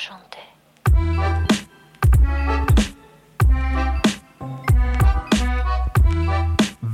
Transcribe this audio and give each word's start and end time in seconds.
chanter. 0.00 0.40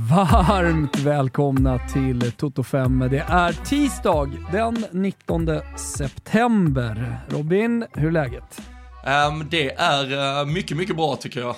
Varmt 0.09 0.99
välkomna 0.99 1.79
till 1.79 2.31
Toto 2.31 2.63
5. 2.63 3.07
Det 3.11 3.25
är 3.27 3.51
tisdag 3.51 4.29
den 4.51 4.85
19 4.91 5.47
september. 5.75 7.19
Robin, 7.29 7.85
hur 7.93 8.07
är 8.07 8.11
läget? 8.11 8.61
Um, 9.07 9.47
det 9.49 9.71
är 9.71 10.39
uh, 10.41 10.45
mycket, 10.45 10.77
mycket 10.77 10.95
bra 10.95 11.15
tycker 11.15 11.39
jag. 11.39 11.55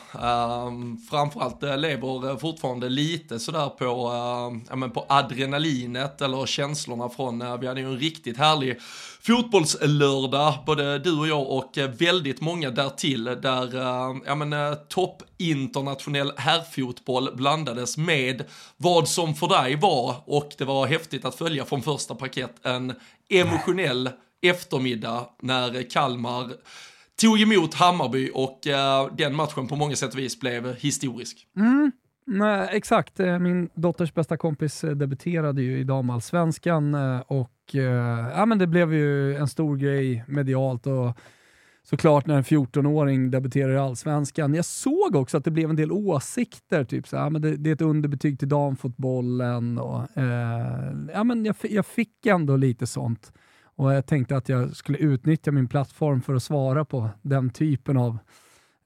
Um, 0.68 0.98
framförallt 1.10 1.64
uh, 1.64 1.78
lever 1.78 2.30
eh, 2.30 2.38
fortfarande 2.38 2.90
lite 2.90 3.40
sådär 3.40 3.70
på, 3.70 3.86
uh, 3.86 4.62
ja, 4.70 4.76
men 4.76 4.92
på 4.92 5.06
adrenalinet 5.10 6.22
eller 6.22 6.46
känslorna 6.46 7.10
från, 7.10 7.42
uh, 7.42 7.60
vi 7.60 7.68
hade 7.68 7.82
ju 7.82 7.88
en 7.88 8.00
riktigt 8.00 8.38
härlig 8.38 8.80
fotbollslördag, 9.22 10.54
både 10.66 11.00
du 11.00 11.20
och 11.20 11.28
jag 11.28 11.50
och 11.50 11.78
väldigt 11.98 12.42
många 12.42 12.70
därtill, 12.70 13.24
där 13.24 13.76
ja, 14.26 14.36
men, 14.36 14.76
topp 14.90 15.24
internationell 15.38 16.34
herrfotboll 16.38 17.36
blandades 17.36 17.98
med 17.98 18.44
vad 18.78 19.08
som 19.08 19.36
för 19.36 19.48
dig 19.48 19.76
var, 19.76 20.16
och 20.26 20.52
det 20.58 20.66
var 20.66 20.88
häftigt 20.88 21.26
att 21.26 21.36
följa 21.36 21.66
från 21.66 21.82
första 21.82 22.16
paket, 22.16 22.52
en 22.64 22.94
emotionell 23.30 24.10
eftermiddag 24.42 25.26
när 25.42 25.90
Kalmar 25.90 26.52
tog 27.20 27.42
emot 27.42 27.74
Hammarby 27.74 28.30
och 28.34 28.68
uh, 28.68 29.16
den 29.16 29.36
matchen 29.36 29.68
på 29.68 29.76
många 29.76 29.96
sätt 29.96 30.14
och 30.14 30.20
vis 30.20 30.40
blev 30.40 30.76
historisk. 30.76 31.48
Mm. 31.58 31.92
Nej, 32.32 32.70
exakt, 32.72 33.20
eh, 33.20 33.40
min 33.40 33.70
dotters 33.74 34.14
bästa 34.14 34.38
kompis 34.38 34.84
eh, 34.84 34.92
debuterade 34.92 35.62
ju 35.62 35.80
i 35.80 35.84
damallsvenskan 35.84 36.96
och 37.28 37.52
ja, 38.34 38.46
men 38.46 38.58
det 38.58 38.68
blev 38.68 38.94
ju 38.94 39.36
en 39.36 39.48
stor 39.48 39.78
grej 39.78 40.24
medialt 40.28 40.88
och 40.88 41.18
såklart 41.84 42.26
när 42.26 42.38
en 42.38 42.44
14-åring 42.44 43.32
debuterar 43.32 43.74
i 43.74 43.78
allsvenskan. 43.78 44.54
Jag 44.54 44.66
såg 44.66 45.16
också 45.16 45.38
att 45.38 45.44
det 45.44 45.52
blev 45.52 45.70
en 45.70 45.76
del 45.76 45.92
åsikter, 45.92 46.84
typ 46.84 47.08
så 47.08 47.18
här, 47.18 47.30
men 47.30 47.42
det, 47.42 47.58
det 47.58 47.70
är 47.70 47.74
ett 47.74 47.82
underbetyg 47.82 48.40
till 48.40 48.50
damfotbollen 48.50 49.80
och 49.80 50.18
eh, 50.18 50.94
ja, 51.14 51.24
men 51.24 51.46
jag, 51.46 51.56
jag 51.62 51.86
fick 51.86 52.26
ändå 52.26 52.56
lite 52.56 52.88
sånt. 52.88 53.34
Och 53.80 53.94
jag 53.94 54.06
tänkte 54.06 54.38
att 54.38 54.50
jag 54.50 54.76
skulle 54.76 54.98
utnyttja 54.98 55.52
min 55.52 55.68
plattform 55.68 56.22
för 56.22 56.36
att 56.36 56.44
svara 56.44 56.86
på 56.86 57.10
den 57.22 57.50
typen 57.50 57.98
av, 57.98 58.18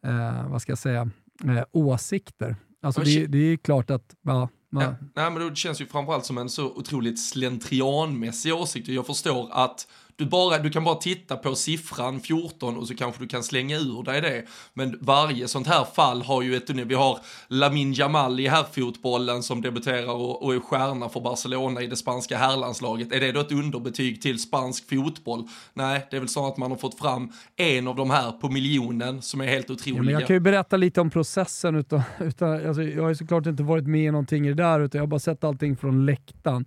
eh, 0.05 0.49
vad 0.49 0.61
ska 0.61 0.71
jag 0.71 0.79
säga, 0.79 1.09
eh, 1.43 1.63
åsikter. 1.71 2.55
Alltså 2.81 3.01
det, 3.01 3.27
det, 3.27 3.37
är 3.37 3.57
klart 3.57 3.89
att, 3.89 4.15
ja, 4.21 4.49
ja. 4.69 4.95
Nej, 5.15 5.31
men 5.31 5.49
det 5.49 5.55
känns 5.55 5.81
ju 5.81 5.85
framförallt 5.85 6.25
som 6.25 6.37
en 6.37 6.49
så 6.49 6.65
otroligt 6.65 7.19
slentrianmässig 7.19 8.53
åsikt. 8.53 8.87
Jag 8.87 9.05
förstår 9.05 9.49
att 9.51 9.87
du, 10.15 10.25
bara, 10.25 10.57
du 10.59 10.69
kan 10.69 10.83
bara 10.83 10.95
titta 10.95 11.37
på 11.37 11.55
siffran 11.55 12.19
14 12.19 12.77
och 12.77 12.87
så 12.87 12.95
kanske 12.95 13.23
du 13.23 13.27
kan 13.27 13.43
slänga 13.43 13.77
ur 13.77 14.03
dig 14.03 14.21
det. 14.21 14.43
Men 14.73 14.97
varje 15.01 15.47
sånt 15.47 15.67
här 15.67 15.85
fall 15.95 16.21
har 16.21 16.41
ju 16.41 16.55
ett, 16.55 16.69
vi 16.69 16.95
har 16.95 17.19
Lamin 17.47 17.93
Jamal 17.93 18.39
i 18.39 18.47
herrfotbollen 18.47 19.43
som 19.43 19.61
debuterar 19.61 20.13
och, 20.13 20.43
och 20.43 20.55
är 20.55 20.59
stjärna 20.59 21.09
för 21.09 21.19
Barcelona 21.19 21.81
i 21.81 21.87
det 21.87 21.95
spanska 21.95 22.37
herrlandslaget. 22.37 23.11
Är 23.11 23.19
det 23.19 23.31
då 23.31 23.39
ett 23.39 23.51
underbetyg 23.51 24.21
till 24.21 24.39
spansk 24.39 24.89
fotboll? 24.89 25.47
Nej, 25.73 26.07
det 26.11 26.15
är 26.15 26.19
väl 26.19 26.29
så 26.29 26.47
att 26.47 26.57
man 26.57 26.71
har 26.71 26.77
fått 26.77 26.99
fram 26.99 27.31
en 27.55 27.87
av 27.87 27.95
de 27.95 28.09
här 28.09 28.31
på 28.31 28.49
miljonen 28.49 29.21
som 29.21 29.41
är 29.41 29.47
helt 29.47 29.69
otroliga. 29.69 29.97
Ja, 29.97 30.03
men 30.03 30.13
jag 30.13 30.27
kan 30.27 30.35
ju 30.35 30.39
berätta 30.39 30.77
lite 30.77 31.01
om 31.01 31.09
processen, 31.09 31.75
utan, 31.75 32.01
utan, 32.19 32.67
alltså, 32.67 32.83
jag 32.83 33.01
har 33.01 33.09
ju 33.09 33.15
såklart 33.15 33.45
inte 33.45 33.63
varit 33.63 33.87
med 33.87 34.05
i 34.05 34.11
någonting 34.11 34.47
i 34.47 34.49
det 34.49 34.63
där, 34.63 34.79
utan 34.79 34.99
jag 34.99 35.03
har 35.03 35.07
bara 35.07 35.19
sett 35.19 35.43
allting 35.43 35.77
från 35.77 36.05
läktaren 36.05 36.65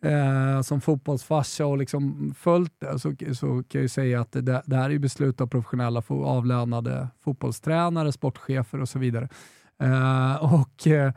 eh, 0.00 0.60
som 0.62 0.80
fotbollsfarsa 0.80 1.66
och 1.66 1.78
liksom 1.78 2.34
följt 2.38 2.72
det 2.78 2.98
så, 2.98 3.14
så 3.34 3.46
kan 3.46 3.64
jag 3.72 3.82
ju 3.82 3.88
säga 3.88 4.20
att 4.20 4.32
det, 4.32 4.62
det 4.66 4.76
här 4.76 4.90
är 4.90 4.98
beslut 4.98 5.40
av 5.40 5.46
professionella 5.46 6.02
avlönade 6.08 7.08
fotbollstränare, 7.20 8.12
sportchefer 8.12 8.80
och 8.80 8.88
så 8.88 8.98
vidare. 8.98 9.28
Eh, 9.82 10.54
och 10.54 10.86
eh, 10.86 11.12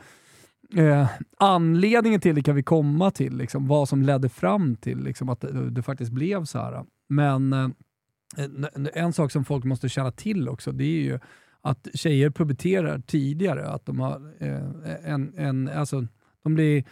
eh, 0.78 1.10
Anledningen 1.38 2.22
till 2.22 2.36
det 2.36 2.44
kan 2.44 2.56
vi 2.56 2.64
komma 2.64 3.12
till, 3.12 3.38
liksom, 3.38 3.68
vad 3.68 3.90
som 3.90 4.02
ledde 4.02 4.30
fram 4.30 4.76
till 4.76 5.04
liksom, 5.04 5.30
att 5.30 5.42
det, 5.42 5.70
det 5.70 5.84
faktiskt 5.84 6.12
blev 6.12 6.46
så 6.46 6.60
här. 6.60 6.86
Men 7.10 7.54
eh, 7.54 7.70
en 8.94 9.14
sak 9.14 9.32
som 9.32 9.46
folk 9.46 9.64
måste 9.64 9.90
känna 9.90 10.12
till 10.12 10.50
också, 10.50 10.72
det 10.72 10.84
är 10.84 11.04
ju 11.04 11.20
att 11.62 11.88
tjejer 11.94 12.30
puberterar 12.30 13.00
tidigare. 13.00 13.68
Att 13.70 13.86
de 13.86 14.00
har 14.00 14.34
eh, 14.40 15.12
en, 15.12 15.34
en, 15.38 15.70
alltså, 15.70 16.08
de 16.44 16.56
blir 16.56 16.84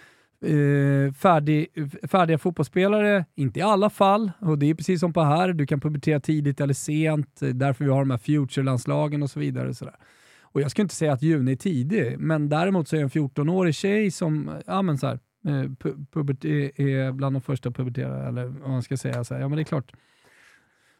eh, 0.43 1.13
färdig, 1.13 1.67
färdiga 2.11 2.37
fotbollsspelare, 2.37 3.25
inte 3.35 3.59
i 3.59 3.61
alla 3.61 3.89
fall, 3.89 4.31
och 4.39 4.57
det 4.59 4.69
är 4.69 4.75
precis 4.75 4.99
som 4.99 5.13
på 5.13 5.21
här, 5.21 5.53
du 5.53 5.65
kan 5.65 5.79
publicera 5.79 6.19
tidigt 6.19 6.61
eller 6.61 6.73
sent, 6.73 7.41
eh, 7.41 7.49
därför 7.49 7.85
vi 7.85 7.91
har 7.91 7.99
de 7.99 8.11
här 8.11 8.17
future-landslagen 8.17 9.23
och 9.23 9.29
så 9.29 9.39
vidare. 9.39 9.73
Så 9.73 9.89
och 10.41 10.61
jag 10.61 10.71
skulle 10.71 10.83
inte 10.83 10.95
säga 10.95 11.13
att 11.13 11.21
juni 11.21 11.51
är 11.51 11.55
tidig, 11.55 12.19
men 12.19 12.49
däremot 12.49 12.87
så 12.87 12.95
är 12.95 13.01
en 13.01 13.09
14-årig 13.09 13.75
tjej 13.75 14.11
som, 14.11 14.51
ja 14.65 14.81
men 14.81 14.97
så 14.97 15.07
här, 15.07 15.19
eh, 15.47 15.91
pubert, 16.13 16.45
är 16.45 17.11
bland 17.11 17.35
de 17.35 17.41
första 17.41 17.69
att 17.69 17.75
pubertera, 17.75 18.27
eller 18.27 18.45
vad 18.45 18.69
man 18.69 18.83
ska 18.83 18.97
säga, 18.97 19.23
så 19.23 19.33
här, 19.33 19.41
ja 19.41 19.47
men 19.47 19.55
det 19.55 19.61
är 19.61 19.65
klart, 19.65 19.93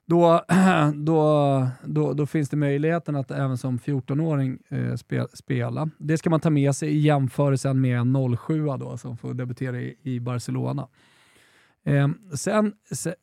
då, 0.05 0.41
då, 0.95 1.67
då, 1.83 2.13
då 2.13 2.25
finns 2.25 2.49
det 2.49 2.57
möjligheten 2.57 3.15
att 3.15 3.31
även 3.31 3.57
som 3.57 3.79
14-åring 3.79 4.57
eh, 4.69 5.27
spela. 5.33 5.89
Det 5.97 6.17
ska 6.17 6.29
man 6.29 6.39
ta 6.39 6.49
med 6.49 6.75
sig 6.75 6.89
i 6.89 6.99
jämförelsen 6.99 7.81
med 7.81 7.99
en 7.99 8.37
07 8.37 8.65
då, 8.65 8.97
som 8.97 9.17
får 9.17 9.33
debutera 9.33 9.81
i, 9.81 9.97
i 10.01 10.19
Barcelona. 10.19 10.87
Eh, 11.85 12.07
sen, 12.35 12.73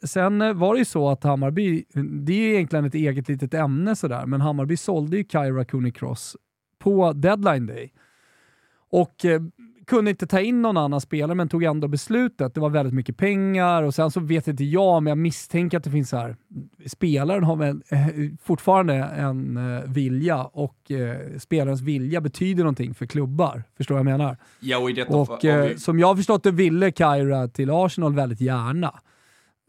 sen 0.02 0.58
var 0.58 0.74
det 0.74 0.78
ju 0.78 0.84
så 0.84 1.08
att 1.08 1.24
Hammarby, 1.24 1.84
det 2.24 2.32
är 2.32 2.54
egentligen 2.54 2.84
ett 2.84 2.94
eget 2.94 3.28
litet 3.28 3.54
ämne 3.54 3.96
sådär, 3.96 4.26
men 4.26 4.40
Hammarby 4.40 4.76
sålde 4.76 5.16
ju 5.16 5.24
Kyra 5.24 5.64
Cooney 5.64 5.92
Cross 5.92 6.36
på 6.78 7.12
deadline 7.12 7.66
day. 7.66 7.92
Och 8.90 9.24
eh, 9.24 9.42
kunde 9.86 10.10
inte 10.10 10.26
ta 10.26 10.41
in 10.41 10.62
någon 10.62 10.76
annan 10.76 11.00
spelare, 11.00 11.34
men 11.34 11.48
tog 11.48 11.62
ändå 11.62 11.88
beslutet. 11.88 12.54
Det 12.54 12.60
var 12.60 12.70
väldigt 12.70 12.94
mycket 12.94 13.16
pengar 13.16 13.82
och 13.82 13.94
sen 13.94 14.10
så 14.10 14.20
vet 14.20 14.48
inte 14.48 14.64
jag, 14.64 15.02
men 15.02 15.10
jag 15.10 15.18
misstänker 15.18 15.76
att 15.76 15.84
det 15.84 15.91
finns 15.91 16.08
så 16.08 16.16
här. 16.16 16.36
Spelaren 16.86 17.44
har 17.44 17.56
väl 17.56 17.82
eh, 17.88 18.06
fortfarande 18.42 18.94
en 18.94 19.56
eh, 19.56 19.82
vilja 19.90 20.44
och 20.44 20.90
eh, 20.90 21.38
spelarens 21.38 21.80
vilja 21.80 22.20
betyder 22.20 22.62
någonting 22.62 22.94
för 22.94 23.06
klubbar. 23.06 23.62
Förstår 23.76 23.94
vad 23.94 24.00
jag 24.00 24.19
menar? 24.19 24.36
Ja, 24.60 24.78
och 25.08 25.20
och 25.20 25.44
eh, 25.44 25.76
som 25.76 25.98
jag 25.98 26.06
har 26.06 26.16
förstått 26.16 26.42
det 26.42 26.50
ville 26.50 26.92
Kyra 26.92 27.48
till 27.48 27.70
Arsenal 27.70 28.14
väldigt 28.14 28.40
gärna. 28.40 29.00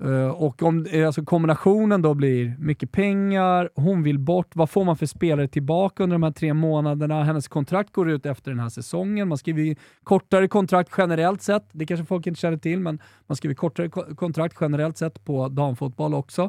Uh, 0.03 0.27
och 0.27 0.63
om 0.63 0.85
eh, 0.85 1.05
alltså 1.05 1.23
kombinationen 1.25 2.01
då 2.01 2.13
blir 2.13 2.55
mycket 2.59 2.91
pengar, 2.91 3.69
hon 3.75 4.03
vill 4.03 4.19
bort, 4.19 4.55
vad 4.55 4.69
får 4.69 4.85
man 4.85 4.97
för 4.97 5.05
spelare 5.05 5.47
tillbaka 5.47 6.03
under 6.03 6.13
de 6.13 6.23
här 6.23 6.31
tre 6.31 6.53
månaderna? 6.53 7.23
Hennes 7.23 7.47
kontrakt 7.47 7.93
går 7.93 8.09
ut 8.09 8.25
efter 8.25 8.51
den 8.51 8.59
här 8.59 8.69
säsongen. 8.69 9.27
Man 9.27 9.37
skriver 9.37 9.75
kortare 10.03 10.47
kontrakt 10.47 10.91
generellt 10.97 11.41
sett, 11.41 11.65
det 11.71 11.85
kanske 11.85 12.05
folk 12.05 12.27
inte 12.27 12.39
känner 12.39 12.57
till, 12.57 12.79
men 12.79 12.99
man 13.27 13.35
skriver 13.35 13.55
kortare 13.55 13.89
ko 13.89 14.15
kontrakt 14.15 14.57
generellt 14.61 14.97
sett 14.97 15.25
på 15.25 15.47
damfotboll 15.47 16.13
också. 16.13 16.43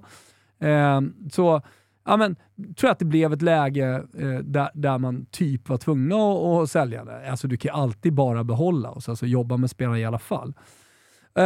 Uh, 0.63 1.01
så 1.33 1.63
ja, 2.05 2.17
men, 2.17 2.35
tror 2.57 2.89
jag 2.89 2.91
att 2.91 2.99
det 2.99 3.05
blev 3.05 3.33
ett 3.33 3.43
läge 3.43 4.03
där, 4.43 4.71
där 4.75 4.99
man 4.99 5.27
typ 5.31 5.69
var 5.69 5.77
tvungna 5.77 6.17
att, 6.17 6.63
att 6.63 6.71
sälja 6.71 7.05
det. 7.05 7.31
Alltså 7.31 7.49
du 7.49 7.57
kan 7.57 7.81
alltid 7.81 8.13
bara 8.13 8.45
behålla 8.45 8.91
oss, 8.91 9.09
alltså 9.09 9.27
jobba 9.27 9.57
med 9.57 9.71
spelarna 9.71 9.99
i 9.99 10.05
alla 10.05 10.19
fall. 10.19 10.55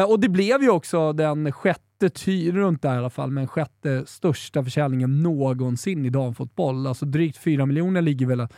och 0.08 0.20
det 0.20 0.28
blev 0.28 0.62
ju 0.62 0.70
också 0.70 1.12
den 1.12 1.52
sjätte 1.52 1.85
sjätte, 1.98 2.52
runt 2.52 2.82
där 2.82 2.94
i 2.94 2.98
alla 2.98 3.10
fall, 3.10 3.30
men 3.30 3.46
sjätte 3.46 4.06
största 4.06 4.64
försäljningen 4.64 5.22
någonsin 5.22 6.04
i 6.04 6.10
damfotboll. 6.10 6.86
Alltså 6.86 7.06
drygt 7.06 7.36
4 7.36 7.66
miljoner 7.66 8.02
ligger 8.02 8.26
väl 8.26 8.48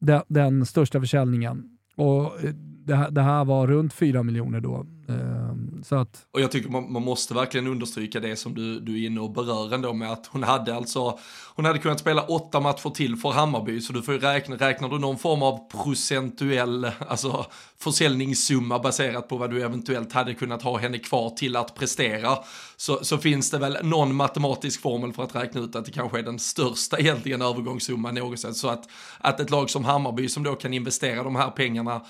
den, 0.00 0.22
den 0.28 0.66
största 0.66 1.00
försäljningen. 1.00 1.78
Och 1.96 2.44
eh, 2.44 2.54
det 2.84 2.94
här, 2.94 3.10
det 3.10 3.22
här 3.22 3.44
var 3.44 3.66
runt 3.66 3.92
4 3.92 4.22
miljoner 4.22 4.60
då. 4.60 4.86
Eh, 5.08 5.33
så 5.84 5.96
att... 5.96 6.26
Och 6.30 6.40
jag 6.40 6.50
tycker 6.50 6.70
man, 6.70 6.92
man, 6.92 7.02
måste 7.02 7.34
verkligen 7.34 7.66
understryka 7.66 8.20
det 8.20 8.36
som 8.36 8.54
du, 8.54 8.80
du 8.80 9.02
är 9.02 9.06
inne 9.06 9.20
och 9.20 9.30
berör 9.30 9.74
ändå 9.74 9.92
med 9.92 10.12
att 10.12 10.26
hon 10.26 10.42
hade 10.42 10.76
alltså, 10.76 11.18
hon 11.54 11.64
hade 11.64 11.78
kunnat 11.78 12.00
spela 12.00 12.22
åtta 12.22 12.60
matcher 12.60 12.90
till 12.90 13.16
för 13.16 13.30
Hammarby, 13.30 13.80
så 13.80 13.92
du 13.92 14.02
får 14.02 14.14
ju 14.14 14.20
räkna, 14.20 14.56
räknar 14.56 14.88
du 14.88 14.98
någon 14.98 15.18
form 15.18 15.42
av 15.42 15.70
procentuell, 15.70 16.90
alltså 17.08 17.46
försäljningssumma 17.78 18.78
baserat 18.78 19.28
på 19.28 19.36
vad 19.36 19.50
du 19.50 19.62
eventuellt 19.62 20.12
hade 20.12 20.34
kunnat 20.34 20.62
ha 20.62 20.78
henne 20.78 20.98
kvar 20.98 21.30
till 21.30 21.56
att 21.56 21.74
prestera, 21.74 22.38
så, 22.76 23.04
så 23.04 23.18
finns 23.18 23.50
det 23.50 23.58
väl 23.58 23.78
någon 23.82 24.14
matematisk 24.14 24.80
formel 24.80 25.12
för 25.12 25.22
att 25.22 25.34
räkna 25.34 25.60
ut 25.60 25.76
att 25.76 25.84
det 25.84 25.92
kanske 25.92 26.18
är 26.18 26.22
den 26.22 26.38
största 26.38 26.98
egentligen 26.98 27.42
övergångssumman 27.42 28.14
någonsin, 28.14 28.54
så 28.54 28.68
att, 28.68 28.88
att 29.18 29.40
ett 29.40 29.50
lag 29.50 29.70
som 29.70 29.84
Hammarby 29.84 30.28
som 30.28 30.42
då 30.42 30.54
kan 30.54 30.74
investera 30.74 31.22
de 31.22 31.36
här 31.36 31.50
pengarna 31.50 32.00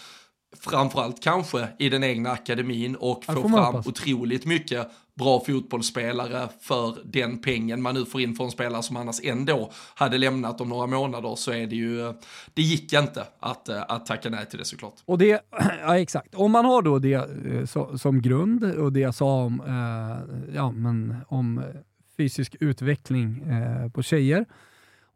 framförallt 0.60 1.22
kanske 1.22 1.68
i 1.78 1.88
den 1.88 2.04
egna 2.04 2.30
akademin 2.30 2.96
och 2.96 3.24
få 3.24 3.32
fram 3.32 3.52
hoppas. 3.52 3.86
otroligt 3.86 4.46
mycket 4.46 4.88
bra 5.14 5.40
fotbollsspelare 5.46 6.48
för 6.60 6.96
den 7.04 7.38
pengen 7.38 7.82
man 7.82 7.94
nu 7.94 8.04
får 8.04 8.20
in 8.20 8.34
för 8.34 8.44
en 8.44 8.50
spelare 8.50 8.82
som 8.82 8.96
annars 8.96 9.20
ändå 9.24 9.70
hade 9.94 10.18
lämnat 10.18 10.60
om 10.60 10.68
några 10.68 10.86
månader 10.86 11.34
så 11.36 11.52
är 11.52 11.66
det 11.66 11.76
ju, 11.76 12.12
det 12.54 12.62
gick 12.62 12.92
inte 12.92 13.26
att, 13.40 13.68
att 13.68 14.06
tacka 14.06 14.30
nej 14.30 14.46
till 14.46 14.58
det 14.58 14.64
såklart. 14.64 14.94
Och 15.04 15.18
det, 15.18 15.40
ja 15.80 15.98
exakt, 15.98 16.34
om 16.34 16.52
man 16.52 16.64
har 16.64 16.82
då 16.82 16.98
det 16.98 17.14
eh, 17.14 17.64
så, 17.64 17.98
som 17.98 18.22
grund 18.22 18.64
och 18.64 18.92
det 18.92 19.00
jag 19.00 19.14
sa 19.14 19.44
om, 19.44 19.60
eh, 19.60 20.54
ja 20.54 20.70
men 20.70 21.16
om 21.28 21.62
fysisk 22.16 22.56
utveckling 22.60 23.42
eh, 23.42 23.90
på 23.90 24.02
tjejer. 24.02 24.44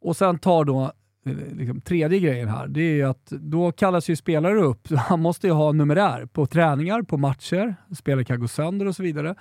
Och 0.00 0.16
sen 0.16 0.38
tar 0.38 0.64
då 0.64 0.82
eh, 0.82 0.90
Eh, 1.28 1.56
liksom, 1.56 1.80
tredje 1.80 2.18
grejen 2.18 2.48
här, 2.48 2.68
det 2.68 2.80
är 2.80 2.94
ju 2.94 3.02
att 3.02 3.26
då 3.26 3.72
kallas 3.72 4.10
ju 4.10 4.16
spelare 4.16 4.60
upp. 4.60 4.88
Han 4.96 5.20
måste 5.20 5.46
ju 5.46 5.52
ha 5.52 5.72
numerär 5.72 6.26
på 6.26 6.46
träningar, 6.46 7.02
på 7.02 7.16
matcher, 7.16 7.74
spelare 7.96 8.24
kan 8.24 8.40
gå 8.40 8.48
sönder 8.48 8.86
och 8.86 8.96
så 8.96 9.02
vidare. 9.02 9.34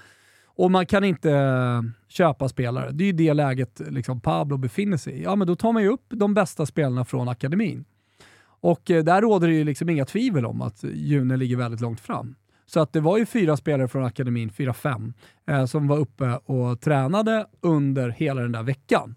Och 0.45 0.71
man 0.71 0.85
kan 0.85 1.03
inte 1.03 1.31
eh, 1.31 1.81
köpa 2.07 2.49
spelare. 2.49 2.91
Det 2.91 3.03
är 3.03 3.05
ju 3.05 3.11
det 3.11 3.33
läget 3.33 3.81
liksom 3.89 4.21
Pablo 4.21 4.57
befinner 4.57 4.97
sig 4.97 5.13
i. 5.13 5.23
Ja, 5.23 5.35
men 5.35 5.47
då 5.47 5.55
tar 5.55 5.71
man 5.71 5.83
ju 5.83 5.89
upp 5.89 6.05
de 6.09 6.33
bästa 6.33 6.65
spelarna 6.65 7.05
från 7.05 7.29
akademin. 7.29 7.85
Och 8.59 8.91
eh, 8.91 9.03
där 9.03 9.21
råder 9.21 9.47
det 9.47 9.53
ju 9.53 9.63
liksom 9.63 9.89
inga 9.89 10.05
tvivel 10.05 10.45
om 10.45 10.61
att 10.61 10.83
June 10.83 11.37
ligger 11.37 11.57
väldigt 11.57 11.81
långt 11.81 11.99
fram. 11.99 12.35
Så 12.65 12.79
att 12.79 12.93
det 12.93 12.99
var 12.99 13.17
ju 13.17 13.25
fyra 13.25 13.57
spelare 13.57 13.87
från 13.87 14.05
akademin, 14.05 14.49
fyra, 14.49 14.73
fem, 14.73 15.13
eh, 15.47 15.65
som 15.65 15.87
var 15.87 15.97
uppe 15.97 16.39
och 16.45 16.81
tränade 16.81 17.45
under 17.61 18.09
hela 18.09 18.41
den 18.41 18.51
där 18.51 18.63
veckan. 18.63 19.15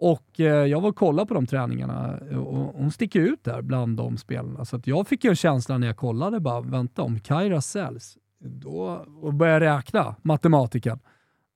Och 0.00 0.40
eh, 0.40 0.46
jag 0.46 0.80
var 0.80 0.88
och 0.88 0.96
kollade 0.96 1.28
på 1.28 1.34
de 1.34 1.46
träningarna 1.46 2.18
eh, 2.30 2.38
och 2.38 2.74
hon 2.74 2.90
sticker 2.90 3.20
ut 3.20 3.44
där 3.44 3.62
bland 3.62 3.96
de 3.96 4.16
spelarna. 4.16 4.64
Så 4.64 4.76
att 4.76 4.86
jag 4.86 5.08
fick 5.08 5.24
ju 5.24 5.30
en 5.30 5.36
känsla 5.36 5.78
när 5.78 5.86
jag 5.86 5.96
kollade, 5.96 6.40
bara 6.40 6.60
vänta 6.60 7.02
om 7.02 7.20
Kaira 7.20 7.60
säljs, 7.60 8.18
då, 8.38 9.04
och 9.20 9.34
började 9.34 9.76
räkna, 9.76 10.16
matematiken. 10.22 10.98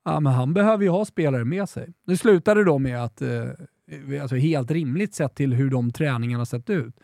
Ja, 0.05 0.19
men 0.19 0.33
han 0.33 0.53
behöver 0.53 0.83
ju 0.83 0.89
ha 0.89 1.05
spelare 1.05 1.45
med 1.45 1.69
sig. 1.69 1.93
Det 2.07 2.17
slutade 2.17 2.63
då 2.63 2.79
med 2.79 3.03
att, 3.03 3.21
eh, 3.21 3.49
alltså 4.21 4.35
helt 4.35 4.71
rimligt 4.71 5.13
sett 5.13 5.35
till 5.35 5.53
hur 5.53 5.69
de 5.69 5.91
träningarna 5.91 6.45
sett 6.45 6.69
ut 6.69 6.95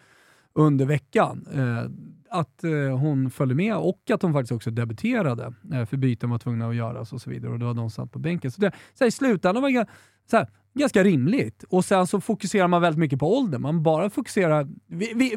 under 0.54 0.86
veckan, 0.86 1.48
eh, 1.54 1.92
att 2.30 2.64
eh, 2.64 2.98
hon 2.98 3.32
följde 3.32 3.56
med 3.56 3.76
och 3.76 4.12
att 4.12 4.22
hon 4.22 4.34
faktiskt 4.34 4.52
också 4.52 4.72
debuterade, 4.72 5.54
eh, 5.74 5.86
för 5.86 5.98
byten 5.98 6.30
var 6.30 6.38
tvungna 6.38 6.70
att 6.70 6.76
göras 6.76 7.14
och 7.14 7.22
så 7.22 7.30
vidare. 7.30 7.52
Och 7.52 7.60
då 7.60 7.68
hade 7.68 7.80
de 7.80 7.90
satt 7.90 8.12
på 8.12 8.20
bänken. 8.20 8.52
Så, 8.52 8.62
det, 8.62 8.72
så 8.94 9.04
här, 9.04 9.08
i 9.08 9.12
slutändan 9.12 9.62
var 9.62 9.72
det 9.72 9.88
så 10.30 10.38
här, 10.38 10.48
ganska 10.78 11.04
rimligt. 11.04 11.64
Och 11.70 11.86
sen 11.86 12.08
så 12.08 12.22
fokuserar 12.22 12.68
man 12.68 12.82
väldigt 12.82 13.00
mycket 13.00 13.20
på 13.20 13.38
ålder. 13.38 13.58
Man 13.58 13.84
bara 13.84 14.10
fokuserar, 14.10 14.68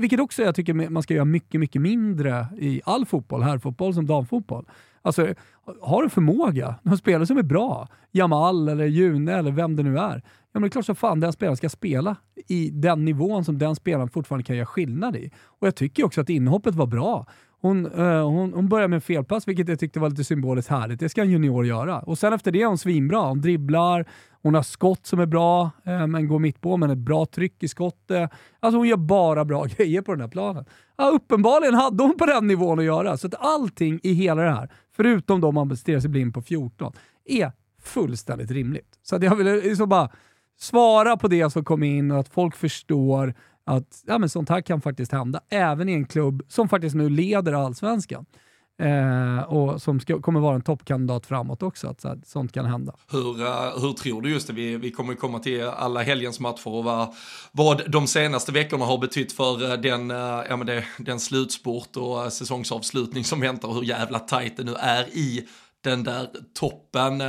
vilket 0.01 0.21
också 0.21 0.43
jag 0.43 0.55
tycker 0.55 0.91
man 0.91 1.03
ska 1.03 1.15
göra 1.15 1.25
mycket, 1.25 1.61
mycket 1.61 1.83
mindre 1.83 2.47
i 2.59 2.81
all 2.85 3.07
fotboll, 3.07 3.43
herrfotboll 3.43 3.95
som 3.95 4.07
damfotboll. 4.07 4.67
Alltså, 5.03 5.35
har 5.81 6.03
du 6.03 6.09
förmåga, 6.09 6.75
de 6.83 6.97
spelare 6.97 7.27
som 7.27 7.39
är 7.39 7.43
bra, 7.43 7.89
Jamal 8.13 8.69
eller 8.69 8.85
June 8.87 9.33
eller 9.33 9.51
vem 9.51 9.77
det 9.77 9.83
nu 9.83 9.99
är, 9.99 10.23
ja 10.53 10.61
men 10.61 10.63
det 10.63 10.69
är 10.69 10.71
klart 10.71 10.87
som 10.87 10.97
fan 10.97 11.21
den 11.21 11.33
spelaren 11.33 11.57
ska 11.57 11.69
spela 11.69 12.17
i 12.49 12.71
den 12.71 13.05
nivån 13.05 13.45
som 13.45 13.59
den 13.59 13.77
spelaren 13.77 14.11
fortfarande 14.11 14.45
kan 14.45 14.57
göra 14.57 14.67
skillnad 14.67 15.17
i. 15.17 15.31
Och 15.45 15.67
jag 15.67 15.75
tycker 15.75 16.05
också 16.05 16.21
att 16.21 16.29
inhoppet 16.29 16.75
var 16.75 16.87
bra. 16.87 17.27
Hon, 17.61 17.87
uh, 17.87 18.25
hon, 18.25 18.53
hon 18.53 18.69
började 18.69 18.89
med 18.89 19.05
felpass, 19.05 19.49
vilket 19.49 19.69
jag 19.69 19.79
tyckte 19.79 20.01
var 20.01 20.11
lite 20.11 20.25
symboliskt 20.25 20.71
härligt. 20.71 21.01
Det 21.01 21.09
ska 21.09 21.23
en 21.23 21.31
junior 21.31 21.67
göra. 21.67 21.99
Och 22.01 22.19
sen 22.19 22.33
efter 22.33 22.53
det 22.53 22.62
är 22.62 22.67
hon 22.67 22.79
svinbra. 22.79 23.21
Hon 23.21 23.41
dribblar, 23.41 24.07
hon 24.43 24.55
har 24.55 24.62
skott 24.62 25.07
som 25.07 25.21
är 25.21 25.27
bra, 25.27 25.71
uh, 25.89 26.07
men 26.07 26.29
går 26.29 26.39
mitt 26.39 26.61
på 26.61 26.77
men 26.77 26.91
ett 26.91 26.99
bra 26.99 27.27
tryck 27.27 27.62
i 27.62 27.69
skottet. 27.69 28.31
Alltså 28.61 28.79
hon 28.79 28.89
gör 28.89 28.97
bara 28.97 29.45
bra 29.45 29.65
grejer 29.77 30.03
på 30.03 30.12
den 30.12 30.21
här 30.21 30.29
planen. 30.29 30.65
Ja, 30.97 31.11
uppenbarligen 31.11 31.75
hade 31.75 32.03
hon 32.03 32.17
på 32.17 32.27
den 32.27 32.47
nivån 32.47 32.79
att 32.79 32.85
göra. 32.85 33.17
Så 33.17 33.27
att 33.27 33.35
allting 33.39 34.01
i 34.03 34.12
hela 34.12 34.43
det 34.43 34.53
här, 34.53 34.69
förutom 34.97 35.41
då 35.41 35.53
man 35.53 35.77
stirrar 35.77 36.01
sig 36.01 36.11
blind 36.11 36.35
på 36.35 36.43
14, 36.43 36.93
är 37.25 37.53
fullständigt 37.83 38.51
rimligt. 38.51 38.99
Så 39.03 39.17
att 39.17 39.23
jag 39.23 39.37
ville 39.37 39.57
liksom 39.57 39.89
bara 39.89 40.11
svara 40.59 41.17
på 41.17 41.29
det 41.29 41.51
som 41.51 41.65
kom 41.65 41.83
in 41.83 42.11
och 42.11 42.21
att 42.21 42.29
folk 42.29 42.57
förstår 42.57 43.35
att 43.71 44.03
ja, 44.07 44.19
men 44.19 44.29
sånt 44.29 44.49
här 44.49 44.61
kan 44.61 44.81
faktiskt 44.81 45.13
hända, 45.13 45.41
även 45.49 45.89
i 45.89 45.93
en 45.93 46.07
klubb 46.07 46.43
som 46.49 46.69
faktiskt 46.69 46.97
nu 46.97 47.09
leder 47.09 47.53
allsvenskan. 47.53 48.27
Eh, 48.83 49.43
och 49.43 49.83
som 49.83 50.01
ska, 50.01 50.21
kommer 50.21 50.41
vara 50.41 50.55
en 50.55 50.63
toppkandidat 50.63 51.27
framåt 51.27 51.63
också, 51.63 51.89
att 51.89 52.01
så 52.01 52.09
här, 52.09 52.21
sånt 52.27 52.53
kan 52.53 52.67
hända. 52.67 52.95
Hur, 53.11 53.41
eh, 53.41 53.81
hur 53.81 53.93
tror 53.93 54.23
du 54.23 54.31
just 54.31 54.47
det, 54.47 54.53
vi, 54.53 54.77
vi 54.77 54.91
kommer 54.91 55.15
komma 55.15 55.39
till 55.39 55.65
alla 55.65 56.03
helgens 56.03 56.41
matcher 56.41 56.69
och 56.69 56.85
vad, 56.85 57.15
vad 57.53 57.91
de 57.91 58.07
senaste 58.07 58.53
veckorna 58.53 58.85
har 58.85 58.99
betytt 58.99 59.33
för 59.33 59.71
eh, 59.71 59.81
den, 59.81 60.11
eh, 60.11 60.43
ja, 60.49 60.57
men 60.57 60.67
det, 60.67 60.85
den 60.99 61.21
slutsport 61.21 61.97
och 61.97 62.33
säsongsavslutning 62.33 63.25
som 63.25 63.41
väntar 63.41 63.69
och 63.69 63.75
hur 63.75 63.85
jävla 63.85 64.19
tajt 64.19 64.57
det 64.57 64.65
nu 64.65 64.75
är 64.75 65.05
i 65.09 65.49
den 65.85 66.05
där 66.05 66.29
toppen. 66.55 67.23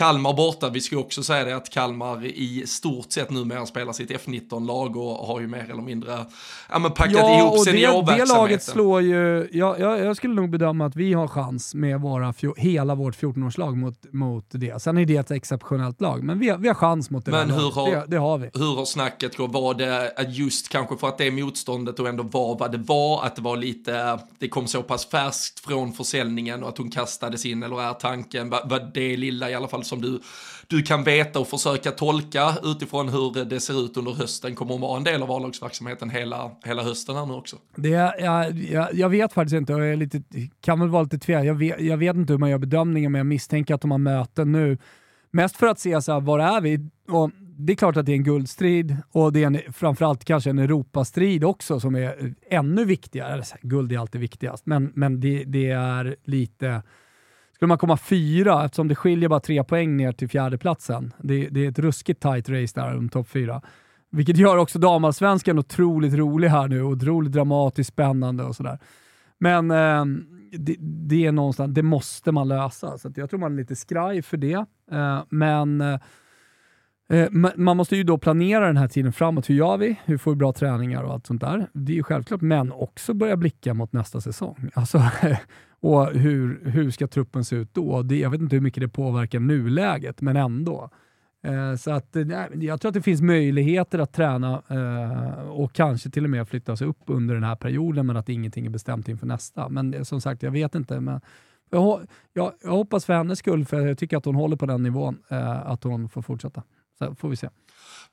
Kalmar 0.00 0.32
borta, 0.32 0.68
vi 0.68 0.80
ska 0.80 0.98
också 0.98 1.22
säga 1.22 1.44
det 1.44 1.56
att 1.56 1.70
Kalmar 1.70 2.24
i 2.24 2.66
stort 2.66 3.12
sett 3.12 3.30
numera 3.30 3.66
spelar 3.66 3.92
sitt 3.92 4.10
F19-lag 4.10 4.96
och 4.96 5.26
har 5.26 5.40
ju 5.40 5.46
mer 5.46 5.70
eller 5.70 5.82
mindre 5.82 6.26
ja, 6.70 6.78
men 6.78 6.90
packat 6.92 7.12
ja, 7.12 7.38
ihop 7.38 7.58
seniorverksamheten. 7.58 8.18
Det, 8.18 8.34
det 8.34 8.38
laget 8.38 8.62
slår 8.62 9.00
ju, 9.02 9.48
ja, 9.52 9.76
jag, 9.78 10.00
jag, 10.00 10.16
skulle 10.16 10.34
nog 10.34 10.50
bedöma 10.50 10.86
att 10.86 10.96
vi 10.96 11.12
har 11.12 11.28
chans 11.28 11.74
med 11.74 12.00
våra, 12.00 12.34
hela 12.56 12.94
vårt 12.94 13.16
14-årslag 13.16 13.76
mot, 13.76 14.12
mot 14.12 14.44
det. 14.50 14.82
Sen 14.82 14.98
är 14.98 15.04
det 15.04 15.16
ett 15.16 15.30
exceptionellt 15.30 16.00
lag, 16.00 16.22
men 16.22 16.38
vi 16.38 16.48
har, 16.48 16.58
vi 16.58 16.68
har 16.68 16.74
chans 16.74 17.10
mot 17.10 17.24
det 17.24 17.30
Men 17.30 17.50
hur 17.50 17.70
har, 17.70 17.90
det, 17.90 18.04
det, 18.08 18.16
har 18.16 18.38
vi. 18.38 18.50
Hur 18.54 18.76
har 18.76 18.84
snacket 18.84 19.36
gått? 19.36 19.52
Var 19.52 19.74
det 19.74 20.12
just 20.28 20.68
kanske 20.68 20.96
för 20.96 21.08
att 21.08 21.18
det 21.18 21.30
motståndet 21.30 21.98
och 21.98 22.08
ändå 22.08 22.22
var 22.22 22.58
vad 22.58 22.72
det 22.72 22.78
var, 22.78 23.24
att 23.24 23.36
det 23.36 23.42
var 23.42 23.56
lite, 23.56 24.18
det 24.38 24.48
kom 24.48 24.66
så 24.66 24.82
pass 24.82 25.06
färskt 25.06 25.60
från 25.60 25.92
försäljningen 25.92 26.62
och 26.62 26.68
att 26.68 26.78
hon 26.78 26.90
kastades 26.90 27.46
in, 27.46 27.62
eller 27.62 27.82
är 27.82 27.92
tanken, 27.92 28.50
vad 28.50 28.94
det 28.94 29.16
lilla 29.16 29.50
i 29.50 29.54
alla 29.54 29.68
fall 29.68 29.84
som 29.90 30.00
du, 30.00 30.20
du 30.66 30.82
kan 30.82 31.04
veta 31.04 31.38
och 31.38 31.48
försöka 31.48 31.90
tolka 31.90 32.54
utifrån 32.64 33.08
hur 33.08 33.44
det 33.44 33.60
ser 33.60 33.84
ut 33.84 33.96
under 33.96 34.12
hösten 34.12 34.54
kommer 34.54 34.74
att 34.74 34.80
vara 34.80 34.96
en 34.96 35.04
del 35.04 35.22
av 35.22 35.30
A-lagsverksamheten 35.30 36.10
hela, 36.10 36.50
hela 36.64 36.82
hösten 36.82 37.16
här 37.16 37.26
nu 37.26 37.32
också? 37.32 37.56
Det, 37.76 37.88
jag, 37.88 38.58
jag, 38.58 38.94
jag 38.94 39.08
vet 39.08 39.32
faktiskt 39.32 39.54
inte 39.54 39.74
och 39.74 39.80
jag 39.80 39.92
är 39.92 39.96
lite, 39.96 40.22
kan 40.60 40.80
väl 40.80 40.88
vara 40.88 41.02
lite 41.02 41.18
tveksam. 41.18 41.46
Jag 41.46 41.54
vet, 41.54 41.80
jag 41.80 41.96
vet 41.96 42.16
inte 42.16 42.32
hur 42.32 42.38
man 42.38 42.50
gör 42.50 42.58
bedömningen 42.58 43.12
men 43.12 43.18
jag 43.18 43.26
misstänker 43.26 43.74
att 43.74 43.80
de 43.80 43.90
har 43.90 43.98
möten 43.98 44.52
nu. 44.52 44.78
Mest 45.30 45.56
för 45.56 45.66
att 45.66 45.80
se 45.80 46.02
så 46.02 46.12
här, 46.12 46.20
var 46.20 46.38
är 46.38 46.60
vi? 46.60 46.90
Och 47.08 47.30
det 47.58 47.72
är 47.72 47.76
klart 47.76 47.96
att 47.96 48.06
det 48.06 48.12
är 48.12 48.16
en 48.16 48.24
guldstrid 48.24 48.96
och 49.12 49.32
det 49.32 49.42
är 49.42 49.46
en, 49.46 49.72
framförallt 49.72 50.24
kanske 50.24 50.50
en 50.50 50.58
Europastrid 50.58 51.44
också 51.44 51.80
som 51.80 51.94
är 51.94 52.34
ännu 52.50 52.84
viktigare. 52.84 53.42
Guld 53.62 53.92
är 53.92 53.98
alltid 53.98 54.20
viktigast, 54.20 54.66
men, 54.66 54.92
men 54.94 55.20
det, 55.20 55.44
det 55.44 55.70
är 55.70 56.16
lite 56.24 56.82
skulle 57.60 57.68
man 57.68 57.78
komma 57.78 57.96
fyra, 57.96 58.64
eftersom 58.64 58.88
det 58.88 58.94
skiljer 58.94 59.28
bara 59.28 59.40
tre 59.40 59.64
poäng 59.64 59.96
ner 59.96 60.12
till 60.12 60.28
fjärdeplatsen. 60.28 61.12
Det, 61.18 61.48
det 61.48 61.64
är 61.64 61.68
ett 61.68 61.78
ruskigt 61.78 62.22
tight 62.22 62.48
race 62.48 62.80
där 62.80 62.96
om 62.96 63.08
topp 63.08 63.28
fyra. 63.28 63.62
Vilket 64.10 64.36
gör 64.36 64.56
också 64.56 64.78
damallsvenskan 64.78 65.58
otroligt 65.58 66.14
rolig 66.14 66.48
här 66.48 66.68
nu, 66.68 66.82
otroligt 66.82 67.32
dramatiskt 67.32 67.92
spännande 67.92 68.44
och 68.44 68.56
sådär. 68.56 68.78
Men 69.38 69.70
eh, 69.70 70.04
det, 70.58 70.76
det, 70.80 71.26
är 71.26 71.32
någonstans, 71.32 71.74
det 71.74 71.82
måste 71.82 72.32
man 72.32 72.48
lösa, 72.48 72.98
så 72.98 73.12
jag 73.16 73.30
tror 73.30 73.40
man 73.40 73.52
är 73.52 73.56
lite 73.56 73.76
skraj 73.76 74.22
för 74.22 74.36
det. 74.36 74.66
Eh, 74.92 75.22
men 75.28 75.80
eh, 75.80 76.00
eh 77.12 77.30
man 77.56 77.76
måste 77.76 77.96
ju 77.96 78.04
då 78.04 78.18
planera 78.18 78.66
den 78.66 78.76
här 78.76 78.88
tiden 78.88 79.12
framåt. 79.12 79.50
Hur 79.50 79.54
gör 79.54 79.76
vi? 79.76 80.00
Hur 80.04 80.18
får 80.18 80.30
vi 80.30 80.36
bra 80.36 80.52
träningar 80.52 81.02
och 81.02 81.12
allt 81.12 81.26
sånt 81.26 81.40
där? 81.40 81.68
Det 81.72 81.92
är 81.92 81.96
ju 81.96 82.02
självklart, 82.02 82.40
men 82.40 82.72
också 82.72 83.14
börja 83.14 83.36
blicka 83.36 83.74
mot 83.74 83.92
nästa 83.92 84.20
säsong. 84.20 84.70
Alltså, 84.74 85.02
Och 85.80 86.06
hur, 86.06 86.60
hur 86.64 86.90
ska 86.90 87.06
truppen 87.06 87.44
se 87.44 87.56
ut 87.56 87.74
då? 87.74 88.02
Det, 88.02 88.18
jag 88.18 88.30
vet 88.30 88.40
inte 88.40 88.56
hur 88.56 88.60
mycket 88.60 88.80
det 88.80 88.88
påverkar 88.88 89.40
nuläget, 89.40 90.20
men 90.20 90.36
ändå. 90.36 90.90
Eh, 91.42 91.76
så 91.76 91.90
att, 91.90 92.16
eh, 92.16 92.24
nej, 92.24 92.48
jag 92.66 92.80
tror 92.80 92.88
att 92.88 92.94
det 92.94 93.02
finns 93.02 93.22
möjligheter 93.22 93.98
att 93.98 94.12
träna 94.12 94.62
eh, 94.68 95.48
och 95.48 95.72
kanske 95.72 96.10
till 96.10 96.24
och 96.24 96.30
med 96.30 96.48
flytta 96.48 96.76
sig 96.76 96.86
upp 96.86 97.02
under 97.06 97.34
den 97.34 97.44
här 97.44 97.56
perioden, 97.56 98.06
men 98.06 98.16
att 98.16 98.28
ingenting 98.28 98.66
är 98.66 98.70
bestämt 98.70 99.08
inför 99.08 99.26
nästa. 99.26 99.68
Men 99.68 99.94
eh, 99.94 100.02
som 100.02 100.20
sagt, 100.20 100.42
jag 100.42 100.50
vet 100.50 100.74
inte. 100.74 101.00
Men 101.00 101.20
jag, 101.70 102.00
jag, 102.32 102.52
jag 102.62 102.70
hoppas 102.70 103.04
för 103.04 103.12
hennes 103.12 103.38
skull, 103.38 103.64
för 103.64 103.86
jag 103.86 103.98
tycker 103.98 104.16
att 104.16 104.24
hon 104.24 104.34
håller 104.34 104.56
på 104.56 104.66
den 104.66 104.82
nivån, 104.82 105.18
eh, 105.28 105.66
att 105.70 105.84
hon 105.84 106.08
får 106.08 106.22
fortsätta. 106.22 106.62
Så 106.98 107.14
får 107.14 107.28
vi 107.28 107.36
se. 107.36 107.48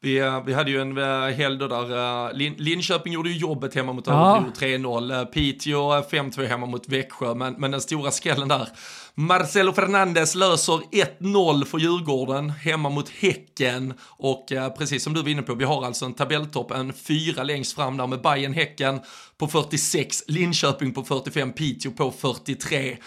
Vi, 0.02 0.18
eh, 0.20 0.44
vi 0.46 0.54
hade 0.54 0.72
ju 0.72 0.82
en 0.82 0.98
uh, 0.98 1.30
helg 1.30 1.58
där 1.58 2.34
Lin 2.34 2.54
Linköping 2.58 3.14
gjorde 3.14 3.30
ju 3.30 3.38
jobbet 3.38 3.76
hemma 3.76 3.94
mot 3.94 4.08
Örebro 4.08 4.52
ja. 4.60 4.68
3-0. 4.68 5.20
Uh, 5.20 5.26
Piteå 5.26 6.02
5-2 6.02 6.46
hemma 6.46 6.66
mot 6.66 6.90
Växjö, 6.90 7.34
men, 7.36 7.54
men 7.54 7.72
den 7.72 7.82
stora 7.82 8.12
skrällen 8.12 8.48
där. 8.48 8.70
Marcelo 9.16 9.74
Fernandes 9.74 10.36
löser 10.36 10.82
1-0 11.20 11.66
för 11.66 11.78
Djurgården 11.78 12.50
hemma 12.50 12.90
mot 12.90 13.10
Häcken 13.10 13.94
och 14.02 14.48
precis 14.78 15.04
som 15.04 15.14
du 15.14 15.22
var 15.22 15.30
inne 15.30 15.42
på, 15.42 15.56
vi 15.56 15.66
har 15.66 15.86
alltså 15.86 16.06
en 16.06 16.14
tabelltopp, 16.14 16.72
en 16.72 16.94
fyra 16.94 17.44
längst 17.44 17.76
fram 17.76 17.98
där 17.98 18.08
med 18.08 18.22
Bayern 18.22 18.54
Häcken 18.54 19.00
på 19.38 19.48
46, 19.48 20.24
Linköping 20.28 20.94
på 20.94 21.04
45, 21.04 21.54
Piteå 21.54 21.92
på 21.92 22.12
43. 22.12 22.98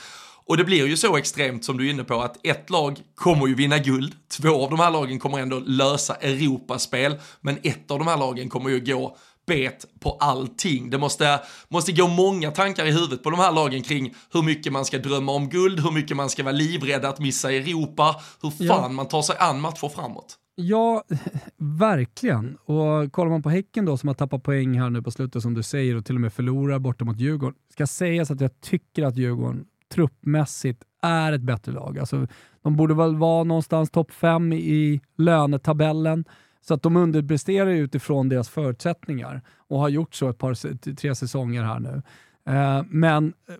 Och 0.50 0.56
det 0.56 0.64
blir 0.64 0.86
ju 0.86 0.96
så 0.96 1.16
extremt 1.16 1.64
som 1.64 1.76
du 1.76 1.86
är 1.86 1.90
inne 1.90 2.04
på 2.04 2.20
att 2.20 2.46
ett 2.46 2.70
lag 2.70 3.00
kommer 3.14 3.46
ju 3.46 3.54
vinna 3.54 3.78
guld, 3.78 4.14
två 4.38 4.64
av 4.64 4.70
de 4.70 4.80
här 4.80 4.90
lagen 4.90 5.18
kommer 5.18 5.38
ändå 5.38 5.58
lösa 5.58 6.14
Europaspel, 6.14 7.16
men 7.40 7.58
ett 7.62 7.90
av 7.90 7.98
de 7.98 8.08
här 8.08 8.16
lagen 8.16 8.48
kommer 8.48 8.70
ju 8.70 8.80
gå 8.80 9.16
bet 9.46 9.86
på 10.00 10.10
allting. 10.20 10.90
Det 10.90 10.98
måste, 10.98 11.40
måste 11.68 11.92
gå 11.92 12.08
många 12.08 12.50
tankar 12.50 12.86
i 12.86 12.90
huvudet 12.90 13.22
på 13.22 13.30
de 13.30 13.40
här 13.40 13.52
lagen 13.52 13.82
kring 13.82 14.14
hur 14.32 14.42
mycket 14.42 14.72
man 14.72 14.84
ska 14.84 14.98
drömma 14.98 15.32
om 15.32 15.48
guld, 15.48 15.80
hur 15.80 15.90
mycket 15.90 16.16
man 16.16 16.30
ska 16.30 16.42
vara 16.42 16.52
livrädd 16.52 17.04
att 17.04 17.18
missa 17.18 17.52
Europa, 17.52 18.16
hur 18.42 18.50
fan 18.50 18.82
ja. 18.82 18.88
man 18.88 19.08
tar 19.08 19.22
sig 19.22 19.36
an 19.38 19.60
matcher 19.60 19.88
framåt. 19.88 20.36
Ja, 20.54 21.04
verkligen. 21.58 22.56
Och 22.64 23.12
kollar 23.12 23.30
man 23.30 23.42
på 23.42 23.50
Häcken 23.50 23.84
då 23.84 23.96
som 23.96 24.08
har 24.08 24.14
tappat 24.14 24.42
poäng 24.42 24.78
här 24.78 24.90
nu 24.90 25.02
på 25.02 25.10
slutet 25.10 25.42
som 25.42 25.54
du 25.54 25.62
säger 25.62 25.96
och 25.96 26.04
till 26.04 26.14
och 26.14 26.20
med 26.20 26.32
förlorar 26.32 26.78
borta 26.78 27.04
mot 27.04 27.20
Djurgården. 27.20 27.54
Ska 27.72 27.86
sägas 27.86 28.30
att 28.30 28.40
jag 28.40 28.60
tycker 28.60 29.04
att 29.04 29.16
Djurgården 29.16 29.64
truppmässigt 29.94 30.84
är 31.02 31.32
ett 31.32 31.40
bättre 31.40 31.72
lag. 31.72 31.98
Alltså, 31.98 32.26
de 32.62 32.76
borde 32.76 32.94
väl 32.94 33.16
vara 33.16 33.44
någonstans 33.44 33.90
topp 33.90 34.12
fem 34.12 34.52
i 34.52 35.00
lönetabellen. 35.16 36.24
Så 36.60 36.74
att 36.74 36.82
de 36.82 36.96
underpresterar 36.96 37.70
utifrån 37.70 38.28
deras 38.28 38.48
förutsättningar 38.48 39.42
och 39.56 39.78
har 39.78 39.88
gjort 39.88 40.14
så 40.14 40.28
ett 40.28 40.38
par, 40.38 40.94
tre 40.94 41.14
säsonger 41.14 41.62
här 41.62 41.80
nu. 41.80 42.02
Eh, 42.46 42.82
men 42.88 43.32
eh, 43.48 43.54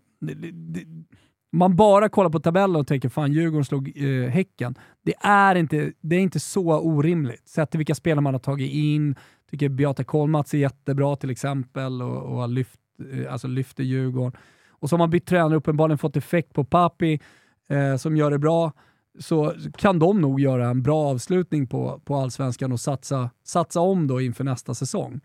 man 1.52 1.76
bara 1.76 2.08
kollar 2.08 2.30
på 2.30 2.40
tabellen 2.40 2.76
och 2.76 2.86
tänker 2.86 3.08
fan 3.08 3.32
Djurgården 3.32 3.64
slog 3.64 3.92
eh, 3.96 4.28
Häcken. 4.28 4.74
Det 5.02 5.14
är, 5.20 5.54
inte, 5.54 5.92
det 6.00 6.16
är 6.16 6.20
inte 6.20 6.40
så 6.40 6.80
orimligt. 6.80 7.48
Sett 7.48 7.70
till 7.70 7.78
vilka 7.78 7.94
spelare 7.94 8.20
man 8.20 8.34
har 8.34 8.38
tagit 8.38 8.72
in. 8.72 9.14
Tycker 9.50 9.68
Beata 9.68 10.04
Kolmats 10.04 10.54
är 10.54 10.58
jättebra 10.58 11.16
till 11.16 11.30
exempel 11.30 12.02
och, 12.02 12.22
och 12.22 12.36
har 12.36 12.48
lyft, 12.48 12.80
eh, 13.12 13.32
alltså 13.32 13.48
lyfter 13.48 13.84
Djurgården. 13.84 14.32
Och 14.80 14.88
så 14.88 14.94
har 14.94 14.98
man 14.98 15.10
bytt 15.10 15.26
tränare, 15.26 15.56
uppenbarligen 15.56 15.98
fått 15.98 16.16
effekt 16.16 16.54
på 16.54 16.64
Papi 16.64 17.20
eh, 17.68 17.96
som 17.96 18.16
gör 18.16 18.30
det 18.30 18.38
bra 18.38 18.72
så 19.18 19.54
kan 19.76 19.98
de 19.98 20.20
nog 20.20 20.40
göra 20.40 20.68
en 20.68 20.82
bra 20.82 21.10
avslutning 21.10 21.66
på, 21.66 22.00
på 22.04 22.16
allsvenskan 22.16 22.72
och 22.72 22.80
satsa, 22.80 23.30
satsa 23.44 23.80
om 23.80 24.06
då 24.06 24.20
inför 24.20 24.44
nästa 24.44 24.74
säsong. 24.74 25.20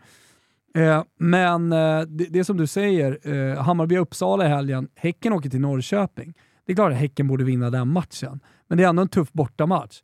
Eh, 0.74 1.02
men 1.18 1.72
eh, 1.72 2.00
det, 2.00 2.24
det 2.24 2.44
som 2.44 2.56
du 2.56 2.66
säger, 2.66 3.18
eh, 3.22 3.62
Hammarby-Uppsala 3.62 4.44
i 4.44 4.48
helgen, 4.48 4.88
Häcken 4.94 5.32
åker 5.32 5.50
till 5.50 5.60
Norrköping. 5.60 6.34
Det 6.66 6.72
är 6.72 6.76
klart 6.76 6.92
att 6.92 6.98
Häcken 6.98 7.28
borde 7.28 7.44
vinna 7.44 7.70
den 7.70 7.88
matchen, 7.88 8.40
men 8.68 8.78
det 8.78 8.84
är 8.84 8.88
ändå 8.88 9.02
en 9.02 9.08
tuff 9.08 9.32
bortamatch. 9.32 10.02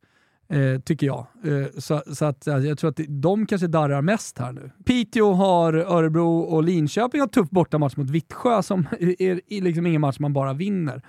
Eh, 0.53 0.79
tycker 0.79 1.07
jag. 1.07 1.27
Eh, 1.43 1.67
så, 1.77 2.03
så 2.07 2.25
att, 2.25 2.47
alltså, 2.47 2.67
jag 2.67 2.77
tror 2.77 2.89
att 2.89 2.99
de 3.07 3.45
kanske 3.45 3.67
darrar 3.67 4.01
mest 4.01 4.37
här 4.37 4.51
nu. 4.51 4.71
Piteå 4.85 5.33
har 5.33 5.73
Örebro 5.73 6.39
och 6.39 6.63
Linköping 6.63 7.21
har 7.21 7.27
tuff 7.27 7.49
bortamatch 7.49 7.97
mot 7.97 8.09
Vittsjö 8.09 8.63
som 8.63 8.87
är, 8.99 9.41
är 9.47 9.61
liksom 9.61 9.87
ingen 9.87 10.01
match 10.01 10.19
man 10.19 10.33
bara 10.33 10.53
vinner. 10.53 11.01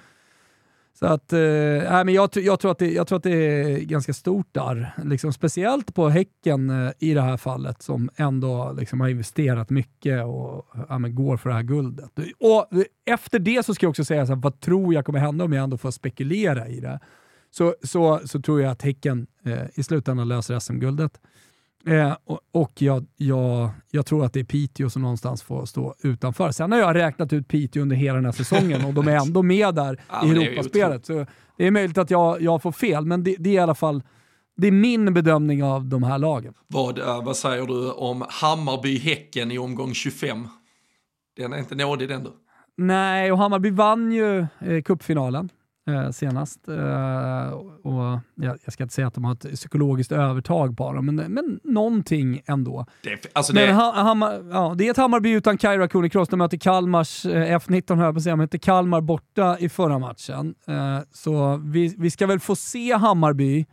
Så 0.99 1.07
att, 1.07 1.33
eh, 1.33 1.39
men 2.05 2.09
jag, 2.09 2.31
jag, 2.35 2.61
tror 2.61 2.71
att 2.71 2.79
det, 2.79 2.93
jag 2.93 3.07
tror 3.07 3.17
att 3.17 3.23
det 3.23 3.31
är 3.31 3.79
ganska 3.79 4.13
stort 4.15 4.49
där. 4.53 4.95
Liksom, 5.05 5.33
speciellt 5.33 5.95
på 5.95 6.09
Häcken 6.09 6.71
eh, 6.71 6.93
i 6.99 7.15
det 7.15 7.23
här 7.23 7.37
fallet 7.37 7.83
som 7.83 8.11
ändå 8.17 8.73
liksom, 8.79 9.01
har 9.01 9.09
investerat 9.09 9.71
mycket 9.71 10.25
och 10.25 10.67
ja, 10.89 10.99
men 10.99 11.15
går 11.15 11.37
för 11.37 11.51
det 11.51 11.57
här 11.57 11.63
guldet. 11.63 12.11
Och 12.41 12.79
eh, 12.79 13.15
Efter 13.15 13.39
det 13.39 13.67
så 13.67 13.75
ska 13.75 13.87
jag 13.87 13.91
också 13.91 14.05
säga, 14.05 14.27
så 14.27 14.35
här, 14.35 14.41
vad 14.41 14.61
tror 14.61 14.95
jag 14.95 15.05
kommer 15.05 15.19
hända 15.19 15.45
om 15.45 15.53
jag 15.53 15.65
ändå 15.65 15.79
får 15.79 15.91
spekulera 15.91 16.69
i 16.69 16.81
det? 16.81 17.01
Så, 17.57 17.75
så, 17.83 18.21
så 18.25 18.41
tror 18.41 18.61
jag 18.61 18.71
att 18.71 18.83
Häcken 18.83 19.27
eh, 19.45 19.63
i 19.75 19.83
slutändan 19.83 20.29
löser 20.29 20.59
SM-guldet. 20.59 21.21
Eh, 21.87 22.17
och, 22.25 22.41
och 22.53 22.73
jag, 22.83 23.07
jag, 23.17 23.71
jag, 23.91 24.07
tror 24.07 24.25
att 24.25 24.33
det 24.33 24.41
är 24.41 24.45
Piteå 24.45 24.91
som 24.91 25.03
någonstans 25.03 25.43
får 25.43 25.67
stå 25.67 25.95
utanför. 26.03 26.51
Sen 26.51 26.73
har 26.73 26.79
jag 26.79 26.95
räknat 26.95 27.33
ut 27.33 27.49
Piteå 27.49 27.83
under 27.83 27.97
hela 27.97 28.15
den 28.15 28.25
här 28.25 28.33
säsongen 28.33 28.85
och 28.85 28.95
de 28.95 29.09
är 29.09 29.17
ändå 29.17 29.43
med 29.43 29.75
där 29.75 30.01
ja, 30.11 30.27
i 30.27 30.31
Europaspelet. 30.31 31.07
Så 31.07 31.27
det 31.57 31.67
är 31.67 31.71
möjligt 31.71 31.99
att 31.99 32.11
jag, 32.11 32.43
jag 32.43 32.63
får 32.63 32.73
fel, 32.73 33.07
men 33.07 33.25
det, 33.25 33.37
det, 33.39 33.51
är 33.51 33.55
i 33.55 33.59
alla 33.59 33.75
fall 33.75 34.03
det 34.57 34.67
är 34.67 34.73
min 34.73 35.15
bedömning 35.15 35.65
av 35.65 35.85
de 35.85 36.03
här 36.03 36.19
lagen. 36.19 36.55
Vad, 36.67 36.99
uh, 36.99 37.25
vad 37.25 37.37
säger 37.37 37.67
du 37.67 37.91
om 37.91 38.25
Hammarby-Häcken 38.29 39.53
i 39.53 39.59
omgång 39.59 39.95
25? 39.95 40.49
Den 41.37 41.53
är 41.53 41.59
inte 41.59 41.75
nådig 41.75 42.09
den 42.09 42.25
du. 42.25 42.31
Nej, 42.77 43.33
och 43.33 43.39
Hammarby 43.39 43.71
vann 43.71 44.13
ju 44.13 44.47
eh, 44.61 44.83
cupfinalen 44.85 45.51
eh, 45.87 46.11
senast. 46.11 46.69
Eh, 46.69 47.49
och 47.83 48.19
jag, 48.35 48.59
jag, 48.65 48.73
ska 48.73 48.83
inte 48.83 48.95
säga 48.95 49.07
att 49.07 49.15
de 49.15 49.25
har 49.25 49.33
ett 49.33 49.55
psykologiskt 49.55 50.13
övertag 50.13 50.77
på 50.77 50.93
dem, 50.93 51.07
men, 51.07 51.17
men 51.17 51.61
någonting 51.65 52.43
ändå. 52.47 52.87
Det, 53.03 53.27
alltså 53.33 53.53
det... 53.53 53.67
Men, 53.67 53.75
ha, 53.75 53.93
Hammar, 53.93 54.45
ja, 54.51 54.75
det 54.79 54.87
är 54.87 54.91
ett 54.91 54.97
Hammarby 54.97 55.31
utan 55.31 55.59
Kaira 55.59 55.89
Kronikross. 55.89 56.29
De 56.29 56.37
möter 56.37 56.57
Kalmars 56.57 57.27
eh, 57.27 57.59
F19, 57.59 57.97
höll 57.97 58.05
jag 58.05 58.15
på 58.15 58.21
de 58.21 58.37
mötte 58.37 58.59
Kalmar 58.59 59.01
borta 59.01 59.57
i 59.59 59.69
förra 59.69 59.99
matchen. 59.99 60.55
Eh, 60.67 60.99
så 61.13 61.57
vi, 61.57 61.95
vi 61.99 62.11
ska 62.11 62.27
väl 62.27 62.41
få 62.41 62.57
se 62.57 62.93
Hammarby 62.93 63.67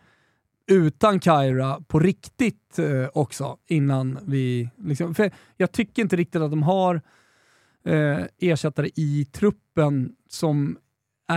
utan 0.68 1.20
Kaira 1.20 1.82
på 1.88 2.00
riktigt 2.00 2.80
eh, 2.80 3.10
också 3.14 3.58
innan 3.68 4.20
vi... 4.26 4.70
Liksom, 4.78 5.16
för 5.16 5.32
jag 5.58 5.72
tycker 5.72 6.02
inte 6.02 6.16
riktigt 6.16 6.42
att 6.42 6.52
de 6.52 6.64
har 6.64 7.02
eh, 7.86 8.20
ersättare 8.40 8.90
i 8.96 9.26
truppen 9.32 10.16
som 10.30 10.78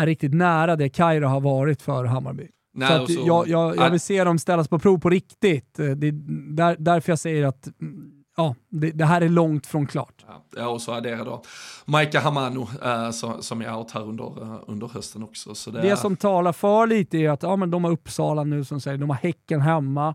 är 0.02 0.06
riktigt 0.06 0.34
nära 0.34 0.76
det 0.76 0.88
Kairo 0.88 1.26
har 1.26 1.40
varit 1.40 1.82
för 1.82 2.04
Hammarby. 2.04 2.48
Nej, 2.74 2.98
så, 2.98 3.06
så 3.06 3.22
jag, 3.26 3.48
jag, 3.48 3.76
jag, 3.76 3.90
vill 3.90 4.00
se 4.00 4.24
dem 4.24 4.38
ställas 4.38 4.68
på 4.68 4.78
prov 4.78 4.98
på 4.98 5.10
riktigt. 5.10 5.78
Eh, 5.78 5.86
det 5.86 6.06
är 6.06 6.12
där, 6.54 6.76
därför 6.78 7.12
jag 7.12 7.18
säger 7.18 7.46
att 7.46 7.66
mm, 7.80 8.12
ja, 8.36 8.54
det, 8.68 8.90
det, 8.90 9.04
här 9.04 9.20
är 9.20 9.28
långt 9.28 9.66
från 9.66 9.86
klart. 9.86 10.24
Ja, 10.56 10.68
och 10.68 10.82
så 10.82 10.92
adderar 10.92 11.24
då 11.24 11.42
Maika 11.84 12.20
Hamano 12.20 12.68
äh, 12.84 13.10
som, 13.10 13.42
som 13.42 13.62
är 13.62 13.76
out 13.76 13.90
här 13.90 14.02
under, 14.02 14.42
äh, 14.42 14.58
under 14.66 14.88
hösten 14.88 15.22
också. 15.22 15.54
Så 15.54 15.70
det, 15.70 15.80
det 15.80 15.96
som 15.96 16.16
talar 16.16 16.52
för 16.52 16.86
lite 16.86 17.18
är 17.18 17.30
att 17.30 17.42
ja, 17.42 17.56
men 17.56 17.70
de 17.70 17.84
har 17.84 17.90
Uppsala 17.90 18.44
nu 18.44 18.64
som 18.64 18.80
säger, 18.80 18.98
de 18.98 19.10
har 19.10 19.16
Häcken 19.16 19.60
hemma. 19.60 20.14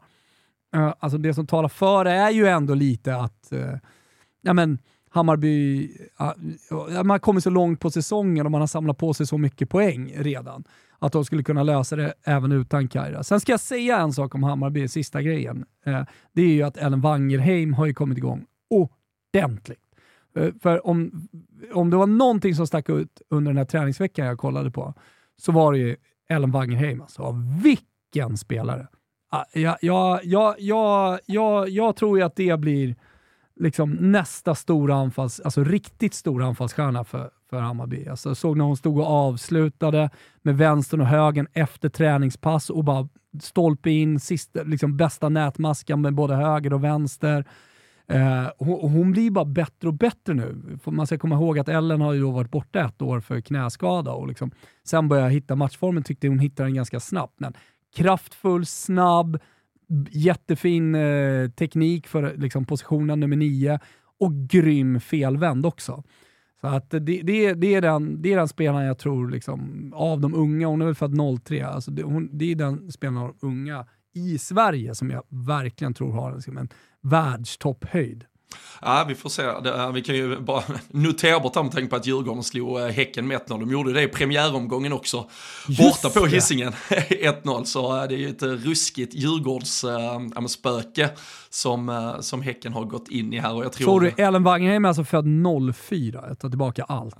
Uh, 0.75 0.93
alltså 0.99 1.17
det 1.17 1.33
som 1.33 1.47
talar 1.47 1.69
för 1.69 2.05
är 2.05 2.29
ju 2.29 2.47
ändå 2.47 2.73
lite 2.73 3.15
att 3.15 3.49
uh, 3.53 3.75
ja, 4.41 4.53
men, 4.53 4.79
Hammarby, 5.09 5.89
man 6.89 7.09
har 7.09 7.19
kommit 7.19 7.43
så 7.43 7.49
långt 7.49 7.79
på 7.79 7.91
säsongen 7.91 8.45
och 8.45 8.51
man 8.51 8.61
har 8.61 8.67
samlat 8.67 8.97
på 8.97 9.13
sig 9.13 9.27
så 9.27 9.37
mycket 9.37 9.69
poäng 9.69 10.13
redan. 10.15 10.63
Att 10.99 11.11
de 11.11 11.25
skulle 11.25 11.43
kunna 11.43 11.63
lösa 11.63 11.95
det 11.95 12.13
även 12.23 12.51
utan 12.51 12.87
Kaira. 12.87 13.23
Sen 13.23 13.39
ska 13.39 13.51
jag 13.51 13.59
säga 13.59 13.97
en 13.97 14.13
sak 14.13 14.35
om 14.35 14.43
Hammarby, 14.43 14.87
sista 14.87 15.21
grejen. 15.21 15.65
Eh, 15.85 16.03
det 16.33 16.41
är 16.41 16.47
ju 16.47 16.63
att 16.63 16.77
Ellen 16.77 17.01
Wangerheim 17.01 17.73
har 17.73 17.85
ju 17.85 17.93
kommit 17.93 18.17
igång 18.17 18.45
ordentligt. 18.69 19.79
Eh, 20.35 20.53
för 20.61 20.87
om, 20.87 21.27
om 21.73 21.89
det 21.89 21.97
var 21.97 22.07
någonting 22.07 22.55
som 22.55 22.67
stack 22.67 22.89
ut 22.89 23.21
under 23.29 23.51
den 23.51 23.57
här 23.57 23.65
träningsveckan 23.65 24.25
jag 24.25 24.37
kollade 24.37 24.71
på, 24.71 24.93
så 25.37 25.51
var 25.51 25.73
det 25.73 25.79
ju 25.79 25.95
Ellen 26.29 26.51
Wangerheim. 26.51 27.01
Alltså, 27.01 27.35
vilken 27.63 28.37
spelare! 28.37 28.87
Ah, 29.31 29.43
jag, 29.53 29.77
jag, 29.81 30.19
jag, 30.23 30.55
jag, 30.59 31.19
jag, 31.25 31.69
jag 31.69 31.95
tror 31.95 32.17
ju 32.17 32.23
att 32.23 32.35
det 32.35 32.59
blir 32.59 32.95
liksom 33.59 33.91
nästa 33.91 34.55
stora 34.55 34.95
anfalls, 34.95 35.39
alltså 35.39 35.63
riktigt 35.63 36.13
stora 36.13 36.45
anfallsstjärna 36.45 37.03
för, 37.03 37.29
för 37.49 37.59
Hammarby. 37.59 38.07
Alltså, 38.07 38.29
jag 38.29 38.37
såg 38.37 38.57
när 38.57 38.65
hon 38.65 38.77
stod 38.77 38.99
och 38.99 39.07
avslutade 39.07 40.09
med 40.41 40.57
vänstern 40.57 41.01
och 41.01 41.07
högen 41.07 41.47
efter 41.53 41.89
träningspass 41.89 42.69
och 42.69 42.83
bara 42.83 43.07
stolpe 43.41 43.89
in 43.89 44.19
sista, 44.19 44.63
liksom 44.63 44.97
bästa 44.97 45.29
nätmaskan 45.29 46.01
med 46.01 46.13
både 46.13 46.35
höger 46.35 46.73
och 46.73 46.83
vänster. 46.83 47.45
Eh, 48.07 48.47
hon, 48.57 48.91
hon, 48.91 49.11
blir 49.11 49.31
bara 49.31 49.45
bättre 49.45 49.87
och 49.87 49.93
bättre 49.93 50.33
nu. 50.33 50.79
Man 50.85 51.07
ska 51.07 51.17
komma 51.17 51.35
ihåg 51.35 51.59
att 51.59 51.69
Ellen 51.69 52.01
har 52.01 52.13
ju 52.13 52.21
då 52.21 52.31
varit 52.31 52.51
borta 52.51 52.85
ett 52.85 53.01
år 53.01 53.19
för 53.19 53.41
knäskada 53.41 54.11
och 54.11 54.27
liksom, 54.27 54.51
sen 54.83 55.07
började 55.07 55.29
hitta 55.29 55.55
matchformen, 55.55 56.03
tyckte 56.03 56.27
hon 56.27 56.39
hittade 56.39 56.69
den 56.69 56.75
ganska 56.75 56.99
snabbt. 56.99 57.39
Men 57.39 57.53
kraftfull, 57.95 58.65
snabb, 58.65 59.39
jättefin 60.11 60.95
eh, 60.95 61.49
teknik 61.49 62.07
för 62.07 62.37
liksom, 62.37 62.65
positionen 62.65 63.19
nummer 63.19 63.37
nio 63.37 63.79
och 64.19 64.33
grym 64.33 64.99
felvänd 64.99 65.65
också. 65.65 66.03
Så 66.61 66.67
att 66.67 66.89
det, 66.89 66.99
det, 66.99 67.53
det, 67.53 67.75
är 67.75 67.81
den, 67.81 68.21
det 68.21 68.33
är 68.33 68.37
den 68.37 68.47
spelaren 68.47 68.85
jag 68.85 68.97
tror, 68.97 69.29
liksom, 69.29 69.91
av 69.95 70.21
de 70.21 70.33
unga, 70.33 70.67
hon 70.67 70.81
är 70.81 70.85
väl 70.85 70.95
född 70.95 71.17
03, 71.43 71.65
alltså 71.65 71.91
det, 71.91 72.03
hon, 72.03 72.29
det 72.37 72.51
är 72.51 72.55
den 72.55 72.91
spelaren 72.91 73.17
av 73.17 73.35
de 73.39 73.47
unga 73.47 73.85
i 74.13 74.37
Sverige 74.37 74.95
som 74.95 75.09
jag 75.09 75.23
verkligen 75.29 75.93
tror 75.93 76.11
har 76.11 76.35
liksom, 76.35 76.57
en 76.57 76.69
världstopphöjd. 77.01 78.25
Ja, 78.81 79.05
vi 79.07 79.15
får 79.15 79.29
se. 79.29 79.43
Vi 79.93 80.01
kan 80.01 80.15
ju 80.15 80.39
bara 80.39 80.63
notera 80.87 81.39
bort 81.39 81.55
med 81.55 81.71
tanke 81.71 81.87
på 81.87 81.95
att 81.95 82.05
Djurgården 82.05 82.43
slog 82.43 82.79
eh, 82.79 82.87
Häcken 82.87 83.27
med 83.27 83.37
1-0. 83.37 83.59
De 83.59 83.71
gjorde 83.71 83.93
det 83.93 84.01
i 84.03 84.07
premiäromgången 84.07 84.93
också. 84.93 85.29
Just 85.67 86.01
Borta 86.01 86.19
på 86.19 86.25
Hisingen 86.25 86.73
1-0. 86.89 87.63
Så 87.63 87.97
eh, 87.97 88.07
det 88.07 88.15
är 88.15 88.17
ju 88.17 88.29
ett 88.29 88.43
ruskigt 88.43 89.13
Djurgårdsspöke 89.13 91.03
äh, 91.03 91.09
som, 91.49 92.13
som 92.21 92.41
Häcken 92.41 92.73
har 92.73 92.85
gått 92.85 93.07
in 93.07 93.33
i 93.33 93.39
här. 93.39 93.53
Och 93.53 93.65
jag 93.65 93.73
tror... 93.73 93.85
tror 93.85 94.01
du 94.01 94.23
Ellen 94.23 94.43
Wangerheim 94.43 94.85
är 94.85 94.89
alltså 94.89 95.03
född 95.03 95.25
04? 95.75 96.23
Jag 96.27 96.39
tar 96.39 96.49
tillbaka 96.49 96.83
allt. 96.83 97.15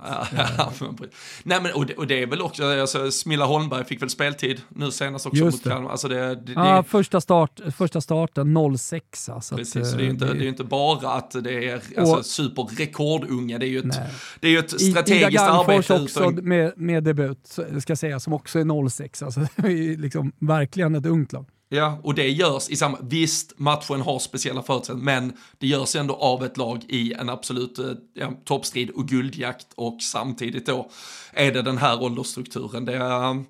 Nej, 1.42 1.60
men, 1.62 1.72
och, 1.72 1.86
det, 1.86 1.94
och 1.94 2.06
det 2.06 2.22
är 2.22 2.26
väl 2.26 2.40
också, 2.40 2.80
alltså, 2.80 3.10
Smilla 3.10 3.44
Holmberg 3.44 3.84
fick 3.84 4.02
väl 4.02 4.10
speltid 4.10 4.60
nu 4.68 4.90
senast 4.90 5.26
också 5.26 5.44
Just 5.44 5.64
mot 5.64 5.72
Kalmar. 5.72 5.90
Alltså 5.90 6.08
det, 6.08 6.34
det, 6.34 6.52
ja, 6.52 6.76
det... 6.76 6.82
Första, 6.82 7.20
start, 7.20 7.60
första 7.76 8.00
starten 8.00 8.78
06. 8.78 9.28
Alltså 9.28 9.56
Precis, 9.56 9.76
att, 9.76 9.86
så 9.86 9.96
det 9.96 10.02
är 10.02 10.04
ju 10.04 10.10
inte, 10.10 10.34
det 10.34 10.44
är 10.44 10.48
inte 10.48 10.64
bara 10.64 11.19
att 11.20 11.44
det 11.44 11.68
är 11.68 11.82
alltså, 11.96 12.22
superrekordunga. 12.22 13.58
Det 13.58 13.66
är 13.66 13.70
ju 13.70 13.78
ett, 13.78 14.00
det 14.40 14.48
är 14.48 14.58
ett 14.58 14.80
strategiskt 14.80 15.30
Ida 15.30 15.50
arbete. 15.50 16.02
också 16.02 16.30
med, 16.30 16.72
med 16.76 17.04
debut, 17.04 17.58
ska 17.82 17.96
säga, 17.96 18.20
som 18.20 18.32
också 18.32 18.58
är 18.58 18.88
06. 18.88 19.22
Alltså, 19.22 19.40
det 19.56 19.68
är 19.68 19.96
liksom 19.96 20.32
verkligen 20.38 20.94
ett 20.94 21.06
ungt 21.06 21.32
lag. 21.32 21.46
Ja, 21.72 21.98
och 22.02 22.14
det 22.14 22.28
görs 22.28 22.68
i 22.68 22.76
samma, 22.76 22.98
visst 23.02 23.58
matchen 23.58 24.00
har 24.00 24.18
speciella 24.18 24.62
förutsättningar, 24.62 25.04
men 25.04 25.32
det 25.58 25.66
görs 25.66 25.96
ändå 25.96 26.14
av 26.14 26.44
ett 26.44 26.56
lag 26.56 26.84
i 26.88 27.12
en 27.12 27.28
absolut 27.28 27.78
eh, 27.78 27.84
ja, 28.14 28.32
toppstrid 28.44 28.90
och 28.90 29.08
guldjakt 29.08 29.66
och 29.74 30.02
samtidigt 30.02 30.66
då 30.66 30.90
är 31.32 31.52
det 31.52 31.62
den 31.62 31.78
här 31.78 32.02
åldersstrukturen. 32.02 32.84
Det 32.84 32.96
är, 32.96 33.44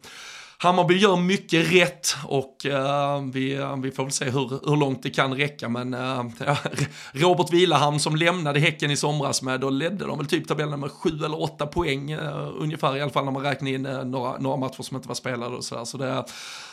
Hammarby 0.62 0.96
gör 0.96 1.16
mycket 1.16 1.72
rätt 1.72 2.16
och 2.24 2.66
uh, 2.66 3.30
vi, 3.32 3.54
eh, 3.54 3.76
vi 3.76 3.90
får 3.90 4.02
väl 4.02 4.12
se 4.12 4.24
hur, 4.24 4.70
hur 4.70 4.76
långt 4.76 5.02
det 5.02 5.10
kan 5.10 5.34
räcka. 5.34 5.68
Men 5.68 5.94
uh, 5.94 6.24
Robert 7.12 7.52
Vilahamn 7.52 8.00
som 8.00 8.16
lämnade 8.16 8.60
Häcken 8.60 8.90
i 8.90 8.96
somras 8.96 9.42
med, 9.42 9.60
då 9.60 9.70
ledde 9.70 10.06
de 10.06 10.18
väl 10.18 10.26
typ 10.26 10.48
tabellen 10.48 10.80
med 10.80 10.90
sju 10.90 11.10
eller 11.24 11.42
åtta 11.42 11.66
poäng 11.66 12.14
ungefär 12.58 12.96
i 12.96 13.00
alla 13.00 13.10
fall 13.10 13.24
när 13.24 13.32
man 13.32 13.42
räknar 13.42 13.70
in 13.70 13.82
några, 13.82 14.38
några 14.38 14.56
matcher 14.56 14.82
som 14.82 14.96
inte 14.96 15.08
var 15.08 15.14
spelade 15.14 15.56
och 15.56 15.64
sådär. 15.64 15.84
Så 15.84 15.98
det, 15.98 16.24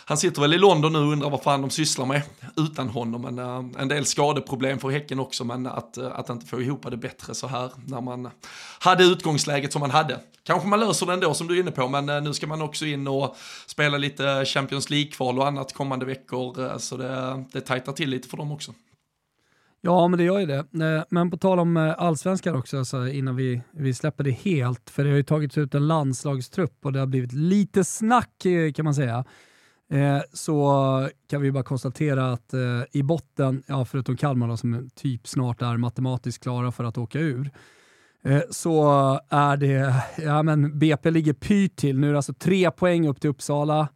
han 0.05 0.17
sitter 0.17 0.41
väl 0.41 0.53
i 0.53 0.57
London 0.57 0.93
nu 0.93 0.99
och 0.99 1.11
undrar 1.11 1.29
vad 1.29 1.43
fan 1.43 1.61
de 1.61 1.69
sysslar 1.69 2.05
med 2.05 2.21
utan 2.57 2.89
honom. 2.89 3.21
Men, 3.21 3.39
en 3.79 3.87
del 3.87 4.05
skadeproblem 4.05 4.79
för 4.79 4.89
Häcken 4.89 5.19
också, 5.19 5.43
men 5.43 5.67
att, 5.67 5.97
att 5.97 6.29
inte 6.29 6.45
få 6.45 6.61
ihop 6.61 6.85
det 6.91 6.97
bättre 6.97 7.35
så 7.35 7.47
här 7.47 7.71
när 7.85 8.01
man 8.01 8.29
hade 8.79 9.03
utgångsläget 9.03 9.73
som 9.73 9.79
man 9.79 9.91
hade. 9.91 10.19
Kanske 10.43 10.67
man 10.67 10.79
löser 10.79 11.05
det 11.05 11.13
ändå 11.13 11.33
som 11.33 11.47
du 11.47 11.55
är 11.55 11.59
inne 11.59 11.71
på, 11.71 11.87
men 11.87 12.23
nu 12.23 12.33
ska 12.33 12.47
man 12.47 12.61
också 12.61 12.85
in 12.85 13.07
och 13.07 13.35
spela 13.77 13.97
lite 13.97 14.45
Champions 14.45 14.89
League-kval 14.89 15.39
och 15.39 15.47
annat 15.47 15.73
kommande 15.73 16.05
veckor, 16.05 16.59
eh, 16.65 16.77
så 16.77 16.97
det, 16.97 17.43
det 17.51 17.61
tajtar 17.61 17.93
till 17.93 18.09
lite 18.09 18.27
för 18.29 18.37
dem 18.37 18.51
också. 18.51 18.73
Ja, 19.81 20.07
men 20.07 20.17
det 20.17 20.23
gör 20.23 20.39
ju 20.39 20.45
det. 20.45 20.57
Eh, 20.57 21.03
men 21.09 21.31
på 21.31 21.37
tal 21.37 21.59
om 21.59 21.77
eh, 21.77 21.95
allsvenskan 21.97 22.55
också, 22.55 22.77
alltså 22.77 23.07
innan 23.07 23.35
vi, 23.35 23.61
vi 23.71 23.93
släpper 23.93 24.23
det 24.23 24.31
helt, 24.31 24.89
för 24.89 25.03
det 25.03 25.09
har 25.09 25.17
ju 25.17 25.23
tagits 25.23 25.57
ut 25.57 25.75
en 25.75 25.87
landslagstrupp 25.87 26.85
och 26.85 26.93
det 26.93 26.99
har 26.99 27.07
blivit 27.07 27.33
lite 27.33 27.83
snack 27.83 28.45
kan 28.75 28.85
man 28.85 28.95
säga. 28.95 29.25
Så 30.33 31.09
kan 31.29 31.41
vi 31.41 31.51
bara 31.51 31.63
konstatera 31.63 32.31
att 32.31 32.53
i 32.91 33.03
botten, 33.03 33.63
ja, 33.67 33.85
förutom 33.85 34.17
Kalmar 34.17 34.47
då, 34.47 34.57
som 34.57 34.89
typ 34.95 35.27
snart 35.27 35.61
är 35.61 35.77
matematiskt 35.77 36.43
klara 36.43 36.71
för 36.71 36.83
att 36.83 36.97
åka 36.97 37.19
ur, 37.19 37.51
så 38.49 38.83
är 39.29 39.57
det, 39.57 39.93
ja 40.17 40.43
men 40.43 40.79
BP 40.79 41.11
ligger 41.11 41.33
pyrt 41.33 41.75
till. 41.75 41.99
Nu 41.99 42.07
är 42.07 42.11
det 42.11 42.17
alltså 42.17 42.33
tre 42.33 42.71
poäng 42.71 43.07
upp 43.07 43.21
till 43.21 43.29
Uppsala 43.29 43.87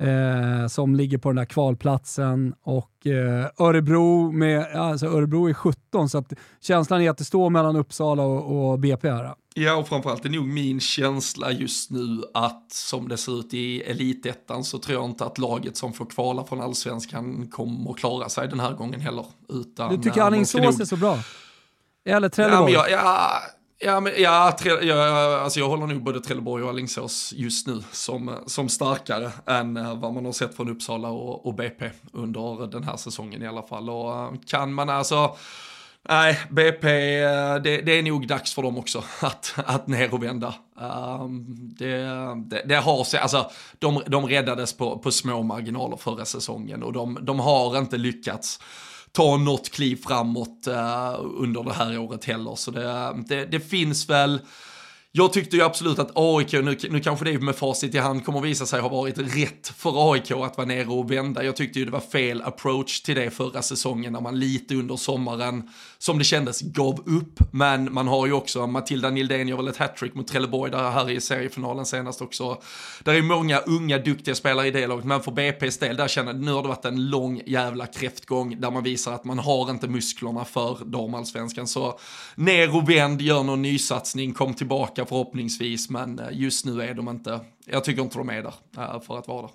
eh, 0.00 0.68
som 0.68 0.94
ligger 0.94 1.18
på 1.18 1.28
den 1.28 1.36
där 1.36 1.44
kvalplatsen 1.44 2.54
och 2.62 3.06
eh, 3.06 3.46
Örebro, 3.58 4.32
med, 4.32 4.76
alltså 4.76 5.06
Örebro 5.06 5.48
är 5.48 5.54
17 5.54 6.08
så 6.08 6.18
att 6.18 6.32
känslan 6.60 7.02
är 7.02 7.10
att 7.10 7.18
det 7.18 7.24
står 7.24 7.50
mellan 7.50 7.76
Uppsala 7.76 8.22
och, 8.22 8.70
och 8.70 8.78
BP 8.78 9.10
här. 9.10 9.34
Ja, 9.54 9.76
och 9.76 9.88
framförallt 9.88 10.24
är 10.24 10.28
nog 10.28 10.46
min 10.46 10.80
känsla 10.80 11.52
just 11.52 11.90
nu 11.90 12.22
att 12.34 12.72
som 12.72 13.08
det 13.08 13.16
ser 13.16 13.40
ut 13.40 13.54
i 13.54 13.80
elitettan 13.80 14.64
så 14.64 14.78
tror 14.78 14.98
jag 14.98 15.04
inte 15.04 15.24
att 15.24 15.38
laget 15.38 15.76
som 15.76 15.92
får 15.92 16.06
kvala 16.06 16.44
från 16.44 16.60
allsvenskan 16.60 17.48
kommer 17.50 17.90
att 17.90 17.96
klara 17.96 18.28
sig 18.28 18.48
den 18.48 18.60
här 18.60 18.72
gången 18.72 19.00
heller. 19.00 19.26
Utan, 19.48 19.96
du 19.96 20.02
tycker 20.02 20.22
Alingsås 20.22 20.60
nog... 20.60 20.80
är 20.80 20.84
så 20.84 20.96
bra? 20.96 21.18
Eller 22.04 22.28
Trelleborg? 22.28 22.72
Ja, 22.72 23.30
ja, 23.78 24.00
men, 24.00 24.12
ja, 24.16 24.56
tre, 24.60 24.70
ja, 24.70 25.38
alltså 25.40 25.60
jag 25.60 25.68
håller 25.68 25.86
nog 25.86 26.02
både 26.02 26.20
Trelleborg 26.20 26.62
och 26.64 26.70
Alingsås 26.70 27.32
just 27.36 27.66
nu 27.66 27.82
som, 27.92 28.34
som 28.46 28.68
starkare 28.68 29.32
än 29.46 29.76
eh, 29.76 29.98
vad 29.98 30.14
man 30.14 30.24
har 30.24 30.32
sett 30.32 30.56
från 30.56 30.68
Uppsala 30.68 31.08
och, 31.08 31.46
och 31.46 31.54
BP 31.54 31.90
under 32.12 32.66
den 32.66 32.84
här 32.84 32.96
säsongen 32.96 33.42
i 33.42 33.46
alla 33.46 33.62
fall. 33.62 33.90
Och 33.90 34.12
eh, 34.12 34.32
kan 34.46 34.72
man 34.72 34.90
alltså, 34.90 35.36
nej, 36.08 36.40
BP, 36.50 37.18
eh, 37.22 37.56
det, 37.56 37.80
det, 37.80 37.92
är 37.92 38.02
nog 38.02 38.28
dags 38.28 38.54
för 38.54 38.62
dem 38.62 38.78
också 38.78 38.98
att, 39.20 39.54
att 39.56 39.86
ner 39.86 40.14
och 40.14 40.22
vända. 40.22 40.54
Um, 41.20 41.44
det, 41.78 41.96
det, 42.46 42.62
det, 42.66 42.76
har 42.76 43.04
sig, 43.04 43.20
alltså 43.20 43.50
de, 43.78 44.02
de 44.06 44.26
räddades 44.26 44.76
på, 44.76 44.98
på 44.98 45.10
små 45.10 45.42
marginaler 45.42 45.96
förra 45.96 46.24
säsongen 46.24 46.82
och 46.82 46.92
de, 46.92 47.18
de 47.22 47.40
har 47.40 47.78
inte 47.78 47.96
lyckats 47.96 48.60
ta 49.16 49.36
något 49.36 49.70
kliv 49.70 49.96
framåt 49.96 50.68
uh, 50.68 51.20
under 51.20 51.62
det 51.62 51.72
här 51.72 51.98
året 51.98 52.24
heller. 52.24 52.54
Så 52.54 52.70
det, 52.70 53.14
det, 53.28 53.44
det 53.44 53.60
finns 53.60 54.10
väl 54.10 54.40
jag 55.18 55.32
tyckte 55.32 55.56
ju 55.56 55.62
absolut 55.62 55.98
att 55.98 56.10
AIK, 56.14 56.52
nu, 56.52 56.76
nu 56.90 57.00
kanske 57.00 57.24
det 57.24 57.38
med 57.38 57.56
facit 57.56 57.94
i 57.94 57.98
hand 57.98 58.24
kommer 58.24 58.40
visa 58.40 58.66
sig 58.66 58.80
ha 58.80 58.88
varit 58.88 59.18
rätt 59.18 59.72
för 59.76 60.12
AIK 60.12 60.30
att 60.30 60.56
vara 60.56 60.66
nere 60.66 60.86
och 60.86 61.10
vända. 61.10 61.44
Jag 61.44 61.56
tyckte 61.56 61.78
ju 61.78 61.84
det 61.84 61.90
var 61.90 62.00
fel 62.00 62.42
approach 62.42 63.00
till 63.00 63.14
det 63.14 63.30
förra 63.30 63.62
säsongen 63.62 64.12
när 64.12 64.20
man 64.20 64.38
lite 64.38 64.74
under 64.74 64.96
sommaren, 64.96 65.70
som 65.98 66.18
det 66.18 66.24
kändes, 66.24 66.60
gav 66.60 67.00
upp. 67.06 67.40
Men 67.50 67.92
man 67.92 68.08
har 68.08 68.26
ju 68.26 68.32
också, 68.32 68.66
Matilda 68.66 69.10
Nildén 69.10 69.48
gör 69.48 69.56
väl 69.56 69.68
ett 69.68 69.76
hattrick 69.76 70.14
mot 70.14 70.28
Trelleborg 70.28 70.70
där 70.70 70.90
här 70.90 71.10
i 71.10 71.20
seriefinalen 71.20 71.86
senast 71.86 72.22
också. 72.22 72.62
Där 73.04 73.14
är 73.14 73.22
många 73.22 73.58
unga 73.58 73.98
duktiga 73.98 74.34
spelare 74.34 74.66
i 74.66 74.70
det 74.70 74.86
laget, 74.86 75.04
men 75.04 75.22
för 75.22 75.32
BP's 75.32 75.80
del, 75.80 75.96
där 75.96 76.08
känner 76.08 76.32
jag 76.32 76.40
nu 76.40 76.52
har 76.52 76.62
det 76.62 76.68
varit 76.68 76.84
en 76.84 77.10
lång 77.10 77.42
jävla 77.46 77.86
kräftgång 77.86 78.60
där 78.60 78.70
man 78.70 78.82
visar 78.82 79.12
att 79.12 79.24
man 79.24 79.38
har 79.38 79.70
inte 79.70 79.88
musklerna 79.88 80.44
för 80.44 80.78
damallsvenskan. 80.84 81.66
Så 81.66 81.98
ner 82.34 82.76
och 82.76 82.90
vänd, 82.90 83.22
gör 83.22 83.42
någon 83.42 83.62
nysatsning, 83.62 84.34
kom 84.34 84.54
tillbaka 84.54 85.05
förhoppningsvis, 85.06 85.90
men 85.90 86.18
eh, 86.18 86.26
just 86.32 86.64
nu 86.66 86.82
är 86.82 86.94
de 86.94 87.08
inte, 87.08 87.40
jag 87.66 87.84
tycker 87.84 88.02
inte 88.02 88.18
de 88.18 88.28
är 88.30 88.42
där 88.42 88.54
eh, 88.78 89.00
för 89.00 89.18
att 89.18 89.28
vara 89.28 89.42
där. 89.42 89.50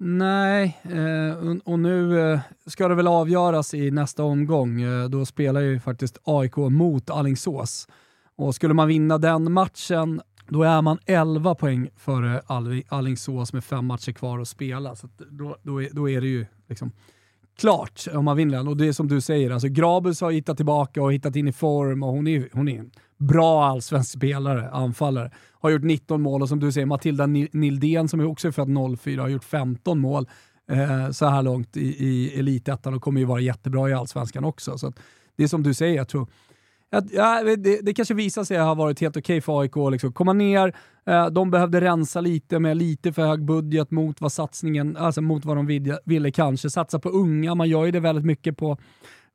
Nej, 0.00 0.78
eh, 0.82 1.56
och 1.64 1.78
nu 1.78 2.40
ska 2.66 2.88
det 2.88 2.94
väl 2.94 3.06
avgöras 3.06 3.74
i 3.74 3.90
nästa 3.90 4.24
omgång. 4.24 4.82
Då 5.10 5.26
spelar 5.26 5.60
ju 5.60 5.80
faktiskt 5.80 6.18
AIK 6.24 6.56
mot 6.56 7.10
Allingsås. 7.10 7.88
Och 8.36 8.54
skulle 8.54 8.74
man 8.74 8.88
vinna 8.88 9.18
den 9.18 9.52
matchen, 9.52 10.20
då 10.48 10.62
är 10.62 10.82
man 10.82 10.98
11 11.06 11.54
poäng 11.54 11.90
före 11.96 12.42
Allingsås 12.88 13.52
med 13.52 13.64
fem 13.64 13.86
matcher 13.86 14.12
kvar 14.12 14.38
att 14.38 14.48
spela. 14.48 14.96
Så 14.96 15.08
då, 15.30 15.56
då, 15.62 15.82
är, 15.82 15.88
då 15.92 16.10
är 16.10 16.20
det 16.20 16.26
ju 16.28 16.46
liksom 16.68 16.92
klart 17.58 18.06
om 18.14 18.24
man 18.24 18.36
vinner 18.36 18.56
den. 18.56 18.68
Och 18.68 18.76
det 18.76 18.86
är 18.86 18.92
som 18.92 19.08
du 19.08 19.20
säger, 19.20 19.50
alltså 19.50 19.68
Grabus 19.68 20.20
har 20.20 20.30
hittat 20.30 20.56
tillbaka 20.56 21.02
och 21.02 21.12
hittat 21.12 21.36
in 21.36 21.48
i 21.48 21.52
form 21.52 22.02
och 22.02 22.12
hon 22.12 22.26
är, 22.26 22.48
hon 22.52 22.68
är 22.68 22.84
bra 23.18 23.64
allsvensk 23.64 24.10
spelare, 24.10 24.70
anfallare. 24.70 25.30
Har 25.60 25.70
gjort 25.70 25.82
19 25.82 26.22
mål 26.22 26.42
och 26.42 26.48
som 26.48 26.60
du 26.60 26.72
säger, 26.72 26.86
Matilda 26.86 27.26
Nildén 27.26 28.08
som 28.08 28.20
är 28.20 28.26
också 28.26 28.52
född 28.52 28.98
04 28.98 29.22
har 29.22 29.28
gjort 29.28 29.44
15 29.44 29.98
mål 29.98 30.28
eh, 30.70 31.10
så 31.10 31.26
här 31.26 31.42
långt 31.42 31.76
i, 31.76 32.06
i 32.06 32.38
elitettan 32.38 32.94
och 32.94 33.02
kommer 33.02 33.20
ju 33.20 33.26
vara 33.26 33.40
jättebra 33.40 33.90
i 33.90 33.92
allsvenskan 33.92 34.44
också. 34.44 34.78
Så 34.78 34.92
det 35.36 35.44
är 35.44 35.48
som 35.48 35.62
du 35.62 35.74
säger, 35.74 35.96
jag 35.96 36.08
tror 36.08 36.26
Ja, 36.90 37.42
det, 37.56 37.80
det 37.82 37.94
kanske 37.94 38.14
visar 38.14 38.44
sig 38.44 38.58
ha 38.58 38.74
varit 38.74 39.00
helt 39.00 39.16
okej 39.16 39.36
okay 39.36 39.40
för 39.40 39.60
AIK 39.60 39.76
att 39.76 39.92
liksom 39.92 40.12
komma 40.12 40.32
ner. 40.32 40.76
Eh, 41.06 41.26
de 41.26 41.50
behövde 41.50 41.80
rensa 41.80 42.20
lite 42.20 42.58
med 42.58 42.76
lite 42.76 43.12
för 43.12 43.26
hög 43.26 43.44
budget 43.44 43.90
mot 43.90 44.20
vad 44.20 44.32
satsningen, 44.32 44.96
alltså 44.96 45.20
mot 45.20 45.44
vad 45.44 45.56
de 45.56 45.66
ville, 45.66 45.98
ville 46.04 46.30
kanske. 46.30 46.70
Satsa 46.70 46.98
på 46.98 47.08
unga, 47.08 47.54
man 47.54 47.68
gör 47.68 47.84
ju 47.84 47.90
det 47.90 48.00
väldigt 48.00 48.24
mycket 48.24 48.56
på 48.56 48.78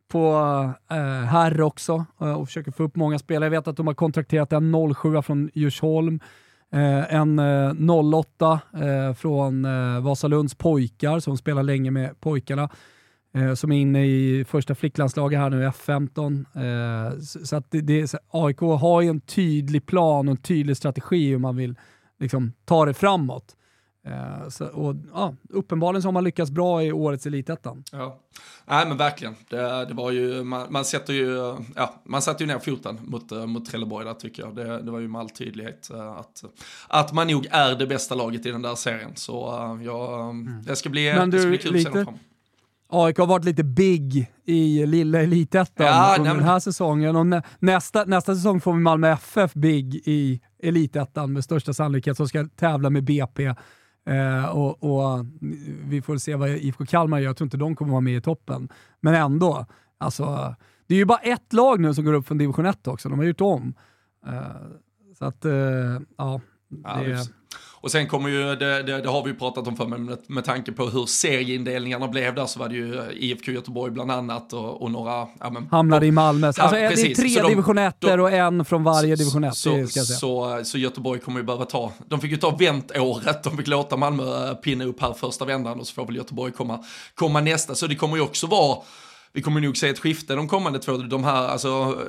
på 0.08 0.34
eh, 0.92 0.98
herr 1.26 1.62
också 1.62 2.06
eh, 2.22 2.34
och 2.34 2.48
försöker 2.48 2.72
få 2.72 2.84
upp 2.84 2.96
många 2.96 3.20
spelare. 3.20 3.46
Jag 3.46 3.52
vet 3.62 3.68
att 3.68 3.78
de 3.78 3.88
har 3.88 3.94
kontrakterat 3.94 4.54
en 4.54 4.94
07 4.96 5.22
från 5.22 5.50
Djursholm, 5.54 6.20
eh, 6.74 7.14
en 7.16 7.40
eh, 7.40 7.90
08 7.90 8.60
eh, 8.74 9.14
från 9.14 9.66
eh, 9.66 10.02
Vasalunds 10.02 10.56
pojkar 10.56 11.20
som 11.20 11.38
spelar 11.38 11.64
länge 11.64 11.92
med 11.92 12.20
pojkarna 12.20 12.70
eh, 13.34 13.54
som 13.54 13.72
är 13.72 13.78
inne 13.78 14.06
i 14.06 14.46
första 14.46 14.76
flicklandslaget 14.76 15.40
här 15.40 15.50
nu, 15.50 15.68
F15. 15.68 16.46
Eh, 16.56 17.20
så, 17.20 17.46
så, 17.46 17.56
att 17.56 17.72
det, 17.72 17.82
det, 17.82 18.08
så 18.08 18.18
AIK 18.30 18.60
har 18.60 19.02
ju 19.02 19.10
en 19.10 19.22
tydlig 19.22 19.86
plan 19.86 20.28
och 20.28 20.32
en 20.32 20.42
tydlig 20.42 20.78
strategi 20.78 21.30
hur 21.30 21.38
man 21.38 21.56
vill 21.56 21.76
liksom, 22.20 22.54
ta 22.66 22.86
det 22.86 22.94
framåt. 22.94 23.56
Eh, 24.08 24.50
så, 24.50 24.66
och, 24.66 24.96
ja, 25.14 25.36
uppenbarligen 25.50 26.02
så 26.02 26.08
har 26.08 26.14
man 26.14 26.24
lyckats 26.24 26.52
bra 26.52 26.84
i 26.84 26.92
årets 26.92 27.26
Elitettan. 27.26 27.84
Ja, 27.92 28.20
Nej, 28.66 28.88
men 28.88 28.98
verkligen. 28.98 29.36
Det, 29.50 29.86
det 29.86 29.94
var 29.94 30.12
ju, 30.12 30.44
man, 30.44 30.68
man, 30.70 30.86
sätter 30.86 31.14
ju, 31.14 31.56
ja, 31.76 32.02
man 32.04 32.22
satte 32.22 32.44
ju 32.44 32.48
ner 32.48 32.60
foten 32.60 33.00
mot, 33.02 33.32
eh, 33.32 33.46
mot 33.46 33.66
Trelleborg 33.66 34.06
där 34.06 34.14
tycker 34.14 34.44
jag. 34.44 34.56
Det, 34.56 34.82
det 34.82 34.92
var 34.92 35.00
ju 35.00 35.08
med 35.08 35.22
all 35.22 35.30
tydlighet 35.30 35.90
uh, 35.94 36.02
att, 36.02 36.44
att 36.88 37.14
man 37.14 37.28
nog 37.28 37.48
är 37.52 37.76
det 37.76 37.88
bästa 37.88 38.16
laget 38.16 38.46
i 38.46 38.52
den 38.52 38.62
där 38.62 38.76
serien. 38.76 39.12
Så 39.16 39.34
ja, 39.84 40.30
mm. 40.30 40.64
det 40.64 40.76
ska 40.76 40.90
bli, 40.90 41.14
men 41.14 41.30
du, 41.30 41.38
det 41.38 41.42
ska 41.42 41.50
bli 41.50 41.58
kul 41.58 41.74
lite, 41.74 41.90
att 41.90 42.08
se 42.08 42.12
AIK 42.94 43.18
har 43.18 43.28
varit 43.28 43.46
lite 43.46 43.64
big 43.64 44.32
i 44.46 44.86
lilla 44.86 45.22
elitettan 45.22 45.86
ja, 45.86 46.16
under 46.20 46.36
den 46.36 46.44
här 46.44 46.60
säsongen 46.60 47.16
och 47.16 47.28
nä, 47.28 47.42
nästa, 47.60 48.06
nästa 48.06 48.36
säsong 48.36 48.62
får 48.62 48.74
vi 48.74 48.80
Malmö 48.80 49.12
FF 49.12 49.54
big 49.54 49.96
i 49.96 50.42
elitettan 50.64 51.34
med 51.34 51.44
största 51.44 51.74
sannolikhet 51.74 52.18
som 52.18 52.28
ska 52.28 52.48
tävla 52.56 52.90
med 52.90 53.04
BP 53.04 53.54
Eh, 54.06 54.46
och, 54.46 54.84
och, 54.84 55.26
Vi 55.84 56.02
får 56.02 56.18
se 56.18 56.36
vad 56.36 56.50
IFK 56.50 56.86
Kalmar 56.86 57.20
gör. 57.20 57.26
Jag 57.26 57.38
tror 57.38 57.46
inte 57.46 57.58
de 57.58 57.76
kommer 57.76 57.92
vara 57.92 58.02
med 58.02 58.18
i 58.18 58.22
toppen. 58.22 58.70
Men 59.00 59.16
ändå. 59.16 59.66
Alltså, 59.98 60.56
det 60.88 60.94
är 60.94 60.98
ju 60.98 61.06
bara 61.06 61.20
ett 61.20 61.54
lag 61.54 61.80
nu 61.80 61.94
som 61.94 62.06
går 62.06 62.14
upp 62.14 62.28
från 62.28 62.38
division 62.38 62.66
1 62.66 62.88
också. 62.88 63.10
De 63.10 63.20
har 63.20 63.26
gjort 63.26 63.42
om. 63.42 63.74
Eh, 64.28 64.42
så 65.18 65.26
att, 65.26 65.46
eh, 65.46 66.00
ja. 66.18 66.42
Det, 66.82 67.10
ja 67.10 67.24
och 67.84 67.92
sen 67.92 68.08
kommer 68.08 68.30
ju, 68.30 68.56
det, 68.56 68.84
det, 68.84 69.02
det 69.02 69.10
har 69.10 69.24
vi 69.24 69.30
ju 69.30 69.36
pratat 69.36 69.68
om 69.68 69.76
för 69.76 69.86
med, 69.86 70.18
med 70.28 70.46
tanke 70.46 70.72
på 70.72 70.86
hur 70.86 71.06
serieindelningarna 71.06 72.08
blev 72.08 72.36
där 72.36 72.46
så 72.46 72.60
var 72.60 72.70
det 72.70 72.76
ju 72.76 73.02
IFK 73.14 73.52
Göteborg 73.52 73.92
bland 73.92 74.12
annat 74.12 74.54
och, 74.54 74.82
och 74.82 74.92
några... 74.92 75.28
Ja, 75.40 75.50
men, 75.50 75.68
Hamnade 75.72 76.06
i 76.06 76.12
Malmö. 76.12 76.48
Alltså, 76.48 76.62
ja, 76.62 76.72
det 76.72 76.80
är 76.80 77.16
tre 77.16 77.42
de, 77.42 77.50
division 77.50 77.78
1 77.78 78.04
och 78.04 78.32
en 78.32 78.66
från 78.66 78.84
varje 78.84 79.16
division 79.16 79.44
1. 79.44 79.56
Så, 79.56 79.88
så, 79.88 80.06
så, 80.06 80.60
så, 80.64 80.78
Göteborg 80.78 81.20
kommer 81.20 81.40
ju 81.40 81.46
behöva 81.46 81.66
ta, 81.66 81.92
de 82.08 82.20
fick 82.20 82.32
ju 82.32 82.38
ta 82.38 82.56
väntåret, 82.56 83.44
de 83.44 83.58
fick 83.58 83.68
låta 83.68 83.98
Malmö 83.98 84.56
pinna 84.56 84.86
upp 84.86 85.02
här 85.02 85.14
första 85.14 85.46
vändan 85.46 85.80
och 85.80 85.88
så 85.88 85.94
får 85.94 86.06
väl 86.06 86.16
Göteborg 86.16 86.52
komma, 86.52 86.80
komma 87.16 87.42
nästa. 87.42 87.76
Så 87.76 87.88
det 87.88 87.96
kommer 87.96 88.16
ju 88.16 88.22
också 88.22 88.48
vara 88.48 88.78
vi 89.36 89.42
kommer 89.42 89.62
nog 89.62 89.78
se 89.78 89.90
ett 89.90 90.00
skifte 90.00 90.36
de 90.36 90.48
kommande 90.48 90.80
två, 90.80 90.98
de 90.98 91.24
här, 91.24 91.48
alltså, 91.48 92.02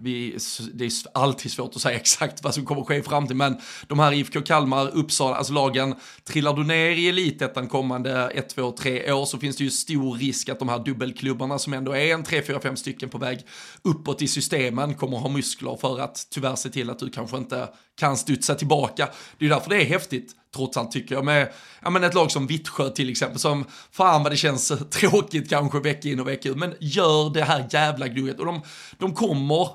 vi, 0.00 0.38
det 0.74 0.84
är 0.84 0.92
alltid 1.14 1.52
svårt 1.52 1.76
att 1.76 1.82
säga 1.82 1.96
exakt 1.96 2.44
vad 2.44 2.54
som 2.54 2.64
kommer 2.64 2.80
att 2.80 2.88
ske 2.88 2.96
i 2.96 3.02
framtiden, 3.02 3.36
men 3.36 3.56
de 3.86 3.98
här 3.98 4.12
IFK 4.12 4.40
Kalmar, 4.40 4.96
Uppsala, 4.96 5.36
alltså 5.36 5.52
lagen, 5.52 5.94
trillar 6.24 6.52
du 6.52 6.64
ner 6.64 6.90
i 6.90 7.08
elitettan 7.08 7.68
kommande 7.68 8.30
ett, 8.30 8.48
två, 8.48 8.72
tre 8.72 9.12
år 9.12 9.24
så 9.24 9.38
finns 9.38 9.56
det 9.56 9.64
ju 9.64 9.70
stor 9.70 10.14
risk 10.14 10.48
att 10.48 10.58
de 10.58 10.68
här 10.68 10.78
dubbelklubbarna 10.78 11.58
som 11.58 11.72
ändå 11.72 11.92
är 11.92 12.14
en 12.14 12.24
tre, 12.24 12.42
fyra, 12.42 12.60
fem 12.60 12.76
stycken 12.76 13.08
på 13.08 13.18
väg 13.18 13.46
uppåt 13.82 14.22
i 14.22 14.28
systemen 14.28 14.94
kommer 14.94 15.16
att 15.16 15.22
ha 15.22 15.30
muskler 15.30 15.76
för 15.80 16.00
att 16.00 16.26
tyvärr 16.30 16.56
se 16.56 16.70
till 16.70 16.90
att 16.90 16.98
du 16.98 17.10
kanske 17.10 17.36
inte 17.36 17.68
kan 17.98 18.16
studsa 18.16 18.54
tillbaka. 18.54 19.08
Det 19.38 19.44
är 19.44 19.48
därför 19.48 19.70
det 19.70 19.76
är 19.76 19.84
häftigt 19.84 20.32
trots 20.54 20.76
allt 20.76 20.90
tycker 20.90 21.14
jag. 21.14 21.24
Med 21.24 21.52
ja, 21.82 21.90
men 21.90 22.04
ett 22.04 22.14
lag 22.14 22.30
som 22.30 22.46
Vittsjö 22.46 22.90
till 22.90 23.10
exempel, 23.10 23.38
som 23.38 23.64
fan 23.90 24.22
vad 24.22 24.32
det 24.32 24.36
känns 24.36 24.72
tråkigt 24.90 25.50
kanske 25.50 25.80
vecka 25.80 26.08
in 26.08 26.20
och 26.20 26.28
vecka 26.28 26.48
ut, 26.48 26.56
men 26.56 26.74
gör 26.80 27.34
det 27.34 27.44
här 27.44 27.68
jävla 27.70 28.08
gnugget 28.08 28.38
och 28.38 28.46
de, 28.46 28.62
de 28.98 29.14
kommer 29.14 29.68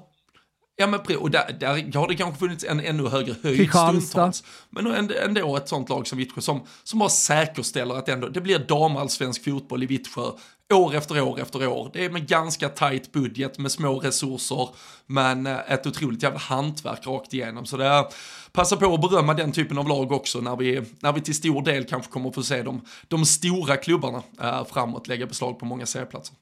Ja 0.79 0.87
men 0.87 1.17
och 1.17 1.31
där, 1.31 1.57
där 1.59 1.97
har 1.97 2.07
det 2.07 2.15
kanske 2.15 2.39
funnits 2.39 2.63
en 2.63 2.79
ännu 2.79 3.07
högre 3.07 3.35
höjd 3.43 3.69
stundtals. 3.69 4.43
Men 4.69 5.11
ändå 5.11 5.57
ett 5.57 5.69
sånt 5.69 5.89
lag 5.89 6.07
som 6.07 6.17
Vittsjö 6.17 6.41
som, 6.41 6.61
som 6.83 6.99
bara 6.99 7.09
säkerställer 7.09 7.95
att 7.95 8.09
ändå, 8.09 8.27
det 8.27 8.41
blir 8.41 8.59
damallsvensk 8.59 9.43
fotboll 9.43 9.83
i 9.83 9.85
Vittsjö 9.85 10.31
år 10.73 10.95
efter 10.95 11.21
år 11.21 11.39
efter 11.39 11.67
år. 11.67 11.89
Det 11.93 12.05
är 12.05 12.09
med 12.09 12.27
ganska 12.27 12.69
tajt 12.69 13.11
budget, 13.11 13.57
med 13.57 13.71
små 13.71 13.99
resurser, 13.99 14.69
men 15.05 15.47
eh, 15.47 15.71
ett 15.71 15.87
otroligt 15.87 16.23
jävla 16.23 16.39
hantverk 16.39 17.07
rakt 17.07 17.33
igenom. 17.33 17.65
Så 17.65 17.77
det 17.77 17.85
är, 17.85 18.05
passa 18.51 18.77
på 18.77 18.93
att 18.93 19.01
berömma 19.01 19.33
den 19.33 19.51
typen 19.51 19.77
av 19.77 19.87
lag 19.87 20.11
också 20.11 20.41
när 20.41 20.55
vi, 20.55 20.81
när 20.99 21.13
vi 21.13 21.21
till 21.21 21.35
stor 21.35 21.61
del 21.61 21.85
kanske 21.85 22.11
kommer 22.11 22.29
att 22.29 22.35
få 22.35 22.43
se 22.43 22.63
de, 22.63 22.81
de 23.07 23.25
stora 23.25 23.77
klubbarna 23.77 24.23
äh, 24.41 24.65
framåt 24.65 25.07
lägga 25.07 25.25
beslag 25.25 25.59
på 25.59 25.65
många 25.65 25.85
serieplatser. 25.85 26.35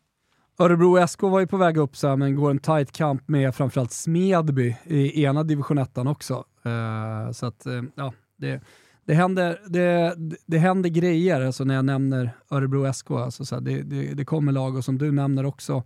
Örebro 0.57 1.07
SK 1.07 1.21
var 1.21 1.39
ju 1.39 1.47
på 1.47 1.57
väg 1.57 1.77
upp 1.77 1.97
så 1.97 2.07
här, 2.07 2.15
men 2.15 2.35
går 2.35 2.51
en 2.51 2.59
tight 2.59 2.91
kamp 2.91 3.27
med 3.27 3.55
framförallt 3.55 3.91
Smedby 3.91 4.75
i 4.83 5.23
ena 5.23 5.43
division 5.43 5.77
1 5.77 5.97
också. 5.97 6.45
Uh, 6.65 7.31
så 7.31 7.45
att, 7.45 7.67
uh, 7.67 7.83
ja, 7.95 8.13
det, 8.37 8.61
det, 9.05 9.13
händer, 9.13 9.59
det, 9.67 10.15
det 10.45 10.57
händer 10.57 10.89
grejer 10.89 11.41
alltså 11.41 11.63
när 11.63 11.75
jag 11.75 11.85
nämner 11.85 12.31
Örebro 12.49 12.93
SK. 12.93 13.11
Alltså 13.11 13.45
så 13.45 13.55
här, 13.55 13.61
det, 13.61 13.81
det, 13.81 14.13
det, 14.13 14.25
kommer 14.25 14.51
lag, 14.51 14.75
och 14.75 14.85
som 14.85 14.97
du 14.97 15.11
nämner 15.11 15.45
också, 15.45 15.83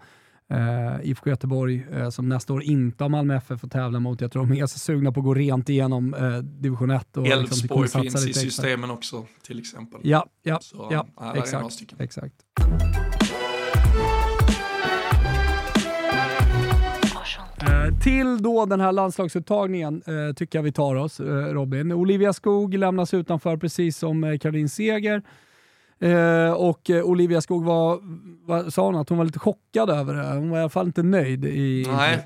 uh, 0.54 1.10
IFK 1.10 1.30
Göteborg 1.30 1.86
som 2.12 2.30
nästa 2.30 2.54
år 2.54 2.64
inte 2.64 3.04
har 3.04 3.10
Malmö 3.10 3.36
FF 3.36 3.64
att 3.64 3.72
tävla 3.72 4.00
mot. 4.00 4.22
Jag 4.22 4.32
tror 4.32 4.46
de 4.46 4.62
är 4.62 4.66
så 4.66 4.80
sugna 4.80 5.12
på 5.12 5.20
att 5.20 5.26
gå 5.26 5.34
rent 5.34 5.70
igenom 5.70 6.16
division 6.44 6.92
1. 6.92 7.08
Liksom 7.16 7.26
Elfsborg 7.26 7.82
liksom, 7.82 8.02
finns 8.02 8.28
i 8.28 8.34
systemen 8.34 8.92
också 8.92 9.26
till 9.44 9.60
exempel. 9.60 10.02
Ja, 10.04 10.26
ja, 10.44 10.60
så, 10.62 10.88
ja, 10.92 11.34
exakt. 11.36 11.94
exakt. 12.00 12.36
Till 17.92 18.42
då 18.42 18.66
den 18.66 18.82
här 18.82 18.92
landslagsuttagningen 18.92 20.04
eh, 20.08 20.34
tycker 20.36 20.58
jag 20.60 20.64
vi 20.64 20.72
tar 20.72 20.96
oss, 20.96 21.20
eh, 21.20 21.26
Robin. 21.26 21.92
Olivia 21.92 22.34
Skog 22.34 22.74
lämnas 22.74 23.14
utanför 23.14 23.58
precis 23.58 23.98
som 23.98 24.24
eh, 24.24 24.38
Caroline 24.38 24.70
Seger. 24.70 25.22
Eh, 26.00 26.52
och 26.52 26.90
eh, 26.90 27.04
Olivia 27.04 27.42
Skog 27.42 27.66
var, 27.66 28.00
var, 28.48 28.70
sa 28.70 28.86
hon 28.86 28.96
att 28.96 29.10
hon 29.10 29.18
var 29.18 29.26
lite 29.26 29.40
chockad 29.40 29.90
över 29.90 30.14
det. 30.14 30.24
Hon 30.24 30.50
var 30.50 30.58
i 30.58 30.62
alla 30.62 30.70
fall 30.70 30.86
inte 30.86 31.04
nöjd. 31.04 31.46
I, 31.46 31.86
Nej. 31.88 32.20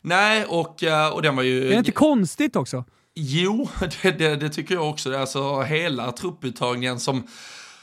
Nej, 0.00 0.44
och, 0.44 0.82
och 1.12 1.22
den 1.22 1.36
var 1.36 1.42
ju... 1.42 1.66
Är 1.66 1.70
det 1.70 1.76
inte 1.76 1.92
konstigt 1.92 2.56
också? 2.56 2.84
Jo, 3.14 3.68
det, 4.02 4.10
det, 4.18 4.36
det 4.36 4.48
tycker 4.48 4.74
jag 4.74 4.90
också. 4.90 5.16
Alltså 5.16 5.60
hela 5.60 6.12
trupputtagningen 6.12 7.00
som 7.00 7.22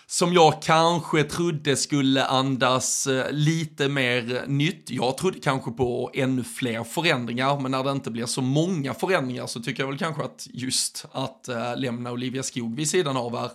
som 0.09 0.33
jag 0.33 0.61
kanske 0.61 1.23
trodde 1.23 1.75
skulle 1.75 2.25
andas 2.25 3.07
eh, 3.07 3.31
lite 3.31 3.89
mer 3.89 4.43
nytt. 4.47 4.89
Jag 4.89 5.17
trodde 5.17 5.39
kanske 5.39 5.71
på 5.71 6.11
ännu 6.13 6.43
fler 6.43 6.83
förändringar, 6.83 7.59
men 7.59 7.71
när 7.71 7.83
det 7.83 7.91
inte 7.91 8.11
blir 8.11 8.25
så 8.25 8.41
många 8.41 8.93
förändringar 8.93 9.47
så 9.47 9.59
tycker 9.59 9.83
jag 9.83 9.87
väl 9.87 9.97
kanske 9.97 10.23
att 10.23 10.47
just 10.53 11.05
att 11.11 11.47
eh, 11.47 11.77
lämna 11.77 12.11
Olivia 12.11 12.43
Skog 12.43 12.75
vid 12.75 12.89
sidan 12.89 13.17
av 13.17 13.35
är 13.35 13.49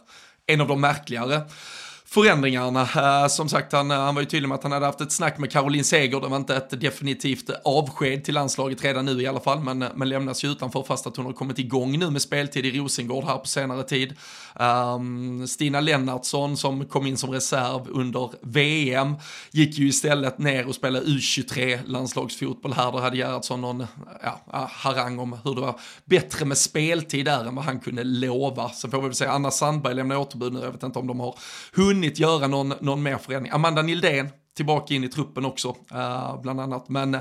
en 0.47 0.61
av 0.61 0.69
de 0.69 0.81
märkligare 0.81 1.41
förändringarna. 2.13 2.83
Eh, 2.83 3.29
som 3.29 3.49
sagt, 3.49 3.73
han, 3.73 3.91
eh, 3.91 3.99
han 3.99 4.15
var 4.15 4.23
ju 4.23 4.29
tydlig 4.29 4.49
med 4.49 4.55
att 4.55 4.63
han 4.63 4.73
hade 4.73 4.87
haft 4.87 5.01
ett 5.01 5.13
snack 5.13 5.39
med 5.39 5.51
Caroline 5.51 5.85
Seger. 5.85 6.21
Det 6.21 6.29
var 6.29 6.37
inte 6.37 6.57
ett 6.57 6.81
definitivt 6.81 7.51
avsked 7.65 8.25
till 8.25 8.35
landslaget 8.35 8.85
redan 8.85 9.05
nu 9.05 9.23
i 9.23 9.27
alla 9.27 9.41
fall, 9.41 9.61
men, 9.61 9.83
eh, 9.83 9.89
men 9.95 10.09
lämnas 10.09 10.45
ju 10.45 10.49
utanför 10.49 10.83
fast 10.83 11.07
att 11.07 11.17
hon 11.17 11.27
har 11.27 11.33
kommit 11.33 11.59
igång 11.59 11.99
nu 11.99 12.11
med 12.11 12.23
speltid 12.23 12.67
i 12.67 12.79
Rosengård 12.79 13.25
här 13.25 13.39
på 13.39 13.47
senare 13.47 13.83
tid. 13.83 14.15
Um, 14.61 15.47
Stina 15.49 15.81
Lennartsson 15.81 16.57
som 16.57 16.85
kom 16.85 17.07
in 17.07 17.17
som 17.17 17.31
reserv 17.31 17.87
under 17.89 18.31
VM 18.41 19.15
gick 19.51 19.79
ju 19.79 19.89
istället 19.89 20.39
ner 20.39 20.69
och 20.69 20.75
spelade 20.75 21.07
U23 21.07 21.79
landslagsfotboll 21.87 22.73
här. 22.73 22.93
Då 22.93 22.99
hade 22.99 23.17
Gerhardsson 23.17 23.61
någon 23.61 23.87
ja, 24.23 24.71
harang 24.73 25.19
om 25.19 25.37
hur 25.45 25.55
det 25.55 25.61
var 25.61 25.81
bättre 26.05 26.45
med 26.45 26.59
speltid 26.59 27.25
där 27.25 27.45
än 27.45 27.55
vad 27.55 27.65
han 27.65 27.81
kunde 27.81 28.05
lova. 28.05 28.69
Sen 28.69 28.91
får 28.91 28.99
vi 28.99 29.09
väl 29.09 29.15
säga 29.15 29.31
Anna 29.33 29.51
Sandberg 29.51 29.95
lämnar 29.95 30.17
återbud 30.17 30.53
nu, 30.53 30.61
jag 30.61 30.73
vet 30.73 30.83
inte 30.83 30.99
om 30.99 31.07
de 31.07 31.21
har 31.21 31.39
hunnit 31.73 32.02
göra 32.07 32.47
någon, 32.47 32.75
någon 32.81 33.03
mer 33.03 33.19
förändring. 33.19 33.53
Amanda 33.53 33.83
Nildén 33.83 34.29
tillbaka 34.57 34.95
in 34.95 35.05
i 35.05 35.09
truppen 35.09 35.45
också, 35.45 35.69
uh, 35.69 36.41
bland 36.43 36.61
annat. 36.61 36.89
Men 36.89 37.15
eh, 37.15 37.21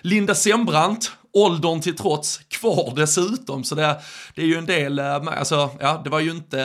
Linda 0.00 0.34
Sembrant, 0.34 1.12
åldern 1.32 1.80
till 1.80 1.96
trots, 1.96 2.38
kvar 2.38 2.92
dessutom. 2.96 3.64
Så 3.64 3.74
det, 3.74 4.00
det 4.34 4.42
är 4.42 4.46
ju 4.46 4.56
en 4.56 4.66
del, 4.66 4.98
uh, 4.98 5.38
alltså, 5.38 5.70
ja, 5.80 6.00
det 6.04 6.10
var 6.10 6.20
ju 6.20 6.30
inte, 6.30 6.58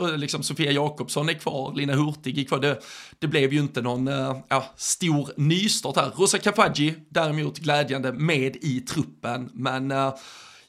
uh, 0.00 0.16
liksom 0.16 0.42
Sofia 0.42 0.72
Jakobsson 0.72 1.28
är 1.28 1.32
kvar, 1.32 1.74
Lina 1.74 1.92
Hurtig 1.92 2.38
är 2.38 2.44
kvar. 2.44 2.58
Det, 2.58 2.80
det 3.18 3.26
blev 3.26 3.52
ju 3.52 3.60
inte 3.60 3.82
någon 3.82 4.06
ja, 4.48 4.64
stor 4.76 5.30
nystart 5.36 5.96
här. 5.96 6.12
Rosa 6.16 6.38
Kafaji, 6.38 6.94
däremot 7.08 7.58
glädjande 7.58 8.12
med 8.12 8.56
i 8.56 8.80
truppen, 8.80 9.50
men 9.52 9.92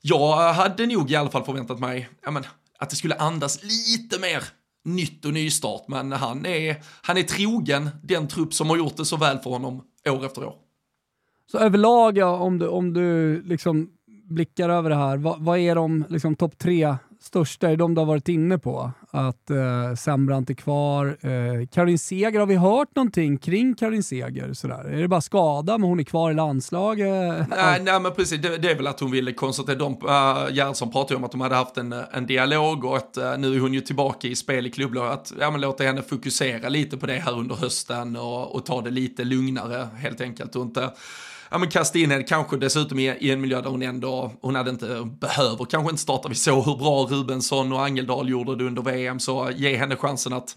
jag 0.02 0.54
hade 0.54 0.86
nog 0.86 1.12
i 1.12 1.16
alla 1.16 1.32
fall 1.32 1.44
förväntat 1.44 1.80
mig, 1.80 2.10
ja, 2.24 2.32
men, 2.32 2.44
att 2.80 2.90
det 2.90 2.96
skulle 2.96 3.16
andas 3.16 3.60
lite 3.64 4.20
mer 4.20 4.44
nytt 4.86 5.26
och 5.26 5.34
nystart, 5.34 5.88
men 5.88 6.12
han 6.12 6.46
är, 6.46 6.76
han 7.02 7.18
är 7.18 7.24
trogen 7.24 7.90
den 8.04 8.28
trupp 8.28 8.54
som 8.54 8.70
har 8.70 8.78
gjort 8.78 8.98
det 8.98 9.06
så 9.06 9.18
väl 9.18 9.40
för 9.40 9.50
honom 9.50 9.82
år 10.10 10.26
efter 10.26 10.46
år. 10.46 10.56
Så 11.52 11.58
överlag, 11.58 12.18
ja, 12.18 12.38
om 12.38 12.60
du, 12.60 12.68
om 12.68 12.94
du 12.94 13.42
liksom 13.42 13.90
blickar 14.24 14.70
över 14.70 14.90
det 14.90 14.96
här, 14.96 15.18
vad, 15.18 15.42
vad 15.42 15.60
är 15.60 15.76
de 15.76 16.06
liksom, 16.10 16.36
topp 16.36 16.58
tre 16.58 16.96
största? 17.36 17.70
Är 17.70 17.78
de 17.78 17.96
du 17.96 18.02
har 18.02 18.06
varit 18.06 18.30
inne 18.30 18.58
på? 18.58 18.92
Att 19.12 19.50
eh, 19.50 19.96
Sembrant 19.98 20.50
är 20.50 20.54
kvar. 20.54 21.18
Eh, 21.22 21.68
Karin 21.68 22.00
Seger, 22.00 22.40
har 22.40 22.46
vi 22.46 22.56
hört 22.56 22.96
någonting 22.96 23.38
kring 23.38 23.76
Karin 23.76 24.04
Seger? 24.04 24.54
Sådär? 24.54 24.84
Är 24.84 25.02
det 25.02 25.08
bara 25.08 25.22
skada, 25.22 25.78
men 25.78 25.90
hon 25.90 26.00
är 26.00 26.04
kvar 26.04 26.32
i 26.32 26.34
landslaget? 26.34 27.48
Nej, 27.50 27.82
nej 27.84 28.00
men 28.00 28.12
precis. 28.12 28.42
Det, 28.42 28.58
det, 28.58 28.72
är 28.72 28.76
väl 28.76 28.88
att 28.88 29.00
hon 29.00 29.12
ville 29.12 29.34
konstatera. 29.34 29.76
De, 29.76 29.94
eh, 29.94 30.56
Gerhardsson 30.56 30.92
pratade 30.92 31.14
ju 31.14 31.18
om 31.18 31.24
att 31.24 31.32
de 31.32 31.42
hade 31.42 31.56
haft 31.56 31.78
en, 31.78 31.94
eh, 31.94 32.00
en 32.12 32.26
dialog 32.26 32.86
och 32.86 32.98
att 32.98 33.18
äh, 33.18 33.38
nu 33.38 33.56
är 33.56 33.60
hon 33.60 33.74
ju 33.74 33.82
tillbaka 33.82 34.28
i 34.28 34.36
spel 34.36 34.68
i 34.68 34.72
klubblaget. 34.72 35.14
Att 35.14 35.34
ja, 35.40 35.52
men 35.52 35.62
låta 35.62 35.84
henne 35.84 36.02
fokusera 36.02 36.70
lite 36.70 36.98
på 36.98 37.06
det 37.06 37.14
här 37.14 37.40
under 37.40 37.56
hösten 37.56 38.16
och, 38.16 38.56
och 38.56 38.66
ta 38.66 38.82
det 38.82 38.92
lite 38.92 39.24
lugnare 39.24 39.88
helt 39.98 40.22
enkelt. 40.22 40.56
Och 40.56 40.62
inte 40.62 40.90
ja, 41.56 41.60
men 41.60 41.70
kasta 41.70 42.00
in 42.00 42.12
henne 42.12 42.24
kanske 42.24 42.58
dessutom 42.58 43.00
i, 43.00 43.04
i 43.20 43.32
en 43.32 43.42
miljö 43.42 43.62
där 43.62 43.70
hon 43.70 43.82
ändå, 43.82 44.32
hon 44.42 44.56
hade 44.56 44.70
inte, 44.70 45.12
behöver 45.20 45.66
kanske 45.66 45.90
inte 45.90 46.02
starta. 46.02 46.30
Vi 46.30 46.36
såg 46.36 46.66
hur 46.66 46.76
bra 46.76 47.08
Rubensson 47.10 47.74
och 47.74 47.86
Angeldal 47.86 48.30
gjorde 48.30 48.56
det 48.56 48.64
under 48.64 48.82
VM, 48.82 49.20
så 49.20 49.52
ge 49.56 49.78
henne 49.78 49.96
chansen 49.96 50.34
att 50.34 50.56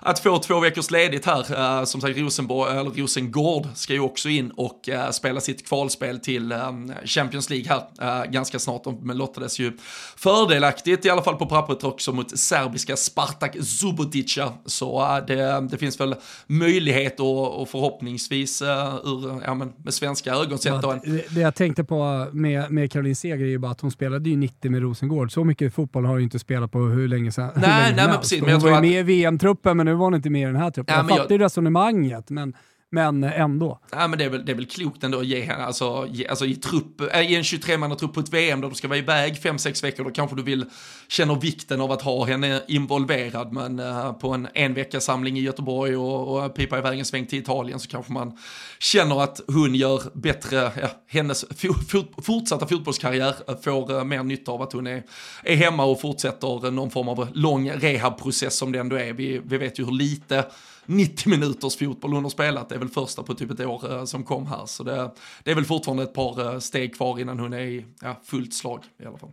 att 0.00 0.18
få 0.18 0.38
två 0.38 0.60
veckors 0.60 0.90
ledigt 0.90 1.26
här. 1.26 1.78
Eh, 1.78 1.84
som 1.84 2.00
sagt, 2.00 2.18
Rosenborg, 2.18 2.78
eller 2.78 2.90
Rosengård 2.90 3.66
ska 3.74 3.92
ju 3.92 4.00
också 4.00 4.28
in 4.28 4.50
och 4.50 4.88
eh, 4.88 5.10
spela 5.10 5.40
sitt 5.40 5.68
kvalspel 5.68 6.20
till 6.20 6.52
eh, 6.52 6.72
Champions 7.04 7.50
League 7.50 7.82
här 7.98 8.26
ganska 8.26 8.58
snart. 8.58 8.84
De 8.84 9.10
lottades 9.10 9.58
ju 9.58 9.72
fördelaktigt, 10.16 11.04
i 11.04 11.10
alla 11.10 11.22
fall 11.22 11.36
på 11.36 11.46
pappret 11.46 11.84
också, 11.84 12.12
mot 12.12 12.38
serbiska 12.38 12.96
Spartak 12.96 13.56
Subotica. 13.64 14.52
Så 14.66 15.20
det, 15.26 15.68
det, 15.70 15.78
finns 15.78 16.00
väl 16.00 16.14
möjlighet 16.46 17.20
och, 17.20 17.62
och 17.62 17.68
förhoppningsvis 17.68 18.62
ur, 18.62 19.42
ja, 19.44 19.54
men 19.54 19.72
med 19.76 19.94
svenska 19.94 20.35
ögon 20.42 20.58
sett. 20.58 20.72
Ja, 20.82 21.00
det, 21.04 21.34
det 21.34 21.40
jag 21.40 21.54
tänkte 21.54 21.84
på 21.84 22.28
med, 22.32 22.70
med 22.70 22.92
Caroline 22.92 23.16
Seger 23.16 23.44
är 23.44 23.48
ju 23.48 23.58
bara 23.58 23.72
att 23.72 23.80
hon 23.80 23.90
spelade 23.90 24.30
ju 24.30 24.36
90 24.36 24.70
med 24.70 24.82
Rosengård. 24.82 25.32
Så 25.32 25.44
mycket 25.44 25.74
fotboll 25.74 26.04
har 26.04 26.10
hon 26.10 26.20
ju 26.20 26.24
inte 26.24 26.38
spelat 26.38 26.72
på 26.72 26.78
hur 26.78 27.08
länge 27.08 27.32
sedan. 27.32 27.50
Nej, 27.54 27.94
nej 27.96 28.06
men 28.08 28.18
precis. 28.18 28.42
Men 28.42 28.52
hon 28.52 28.60
var 28.60 28.70
ju 28.70 28.80
med 28.80 29.00
i 29.00 29.02
VM-truppen, 29.02 29.76
men 29.76 29.86
nu 29.86 29.94
var 29.94 30.04
hon 30.04 30.14
inte 30.14 30.30
med 30.30 30.42
i 30.42 30.44
den 30.44 30.56
här 30.56 30.70
truppen. 30.70 30.94
Ja, 30.94 31.00
jag 31.00 31.08
fattar 31.08 31.30
ju 31.30 31.34
jag... 31.34 31.44
resonemanget, 31.44 32.30
men 32.30 32.54
men 32.96 33.24
ändå. 33.24 33.78
Ja, 33.90 34.08
men 34.08 34.18
det 34.18 34.24
är 34.24 34.28
väl, 34.28 34.44
det 34.44 34.52
är 34.52 34.56
väl 34.56 34.66
klokt 34.66 35.04
ändå 35.04 35.18
att 35.18 35.26
ge 35.26 35.40
henne, 35.40 35.64
alltså, 35.64 36.06
ge, 36.10 36.26
alltså 36.26 36.46
i, 36.46 36.54
trupp, 36.54 37.00
äh, 37.00 37.32
i 37.32 37.34
en 37.34 37.42
23-mannatrupp 37.42 38.12
på 38.12 38.20
ett 38.20 38.32
VM 38.32 38.60
där 38.60 38.68
du 38.68 38.74
ska 38.74 38.88
vara 38.88 38.98
iväg 38.98 39.34
5-6 39.34 39.82
veckor, 39.82 40.04
då 40.04 40.10
kanske 40.10 40.36
du 40.36 40.42
vill 40.42 40.64
känner 41.08 41.34
vikten 41.34 41.80
av 41.80 41.92
att 41.92 42.02
ha 42.02 42.24
henne 42.24 42.62
involverad, 42.68 43.52
men 43.52 43.78
äh, 43.78 44.12
på 44.12 44.30
en 44.30 44.48
en 44.54 44.74
vecka 44.74 45.00
samling 45.00 45.38
i 45.38 45.40
Göteborg 45.40 45.96
och, 45.96 46.44
och 46.44 46.54
pipa 46.54 46.78
iväg 46.78 46.98
en 46.98 47.04
sväng 47.04 47.26
till 47.26 47.38
Italien 47.38 47.80
så 47.80 47.88
kanske 47.88 48.12
man 48.12 48.38
känner 48.78 49.22
att 49.22 49.40
hon 49.46 49.74
gör 49.74 50.02
bättre, 50.14 50.56
ja, 50.56 50.88
hennes 51.06 51.44
fot, 51.88 52.12
fortsatta 52.22 52.66
fotbollskarriär 52.66 53.34
eh, 53.48 53.56
får 53.62 53.98
äh, 53.98 54.04
mer 54.04 54.22
nytta 54.22 54.52
av 54.52 54.62
att 54.62 54.72
hon 54.72 54.86
är, 54.86 55.02
är 55.44 55.56
hemma 55.56 55.84
och 55.84 56.00
fortsätter 56.00 56.70
någon 56.70 56.90
form 56.90 57.08
av 57.08 57.28
lång 57.34 57.70
rehabprocess 57.70 58.56
som 58.56 58.72
det 58.72 58.78
ändå 58.78 58.96
är. 58.96 59.12
Vi, 59.12 59.40
vi 59.44 59.58
vet 59.58 59.78
ju 59.78 59.84
hur 59.84 59.92
lite 59.92 60.44
90 60.86 61.30
minuters 61.30 61.76
fotboll 61.76 62.12
hon 62.12 62.22
har 62.22 62.30
spelat. 62.30 62.68
Det 62.68 62.74
är 62.74 62.78
väl 62.78 62.88
första 62.88 63.22
på 63.22 63.34
typ 63.34 63.50
ett 63.50 63.60
år 63.60 63.92
eh, 63.92 64.04
som 64.04 64.24
kom 64.24 64.46
här. 64.46 64.66
Så 64.66 64.82
det, 64.82 65.10
det 65.44 65.50
är 65.50 65.54
väl 65.54 65.64
fortfarande 65.64 66.02
ett 66.02 66.14
par 66.14 66.52
eh, 66.52 66.58
steg 66.58 66.96
kvar 66.96 67.20
innan 67.20 67.38
hon 67.38 67.52
är 67.52 67.60
i 67.60 67.86
ja, 68.02 68.20
fullt 68.24 68.54
slag 68.54 68.84
i 69.02 69.06
alla 69.06 69.18
fall. 69.18 69.30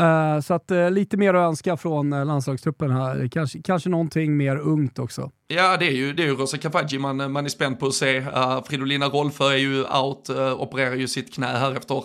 Uh, 0.00 0.40
så 0.40 0.54
att, 0.54 0.70
uh, 0.70 0.90
lite 0.90 1.16
mer 1.16 1.34
att 1.34 1.48
önska 1.48 1.76
från 1.76 2.12
uh, 2.12 2.26
landslagstruppen 2.26 2.90
här. 2.90 3.28
Kanske, 3.32 3.62
kanske 3.62 3.88
någonting 3.88 4.36
mer 4.36 4.56
ungt 4.56 4.98
också. 4.98 5.30
Ja, 5.48 5.76
det 5.76 5.86
är 5.86 5.92
ju, 5.92 6.12
det 6.12 6.22
är 6.22 6.26
ju 6.26 6.36
Rosa 6.36 6.58
Kafaji 6.58 6.98
man, 6.98 7.32
man 7.32 7.44
är 7.44 7.48
spänd 7.48 7.80
på 7.80 7.86
att 7.86 7.94
se. 7.94 8.20
Uh, 8.20 8.64
Fridolina 8.64 9.06
Rolfö 9.06 9.44
är 9.44 9.56
ju 9.56 9.84
out, 9.84 10.30
opererar 10.58 10.94
ju 10.94 11.08
sitt 11.08 11.34
knä 11.34 11.46
här 11.46 11.76
efter 11.76 12.04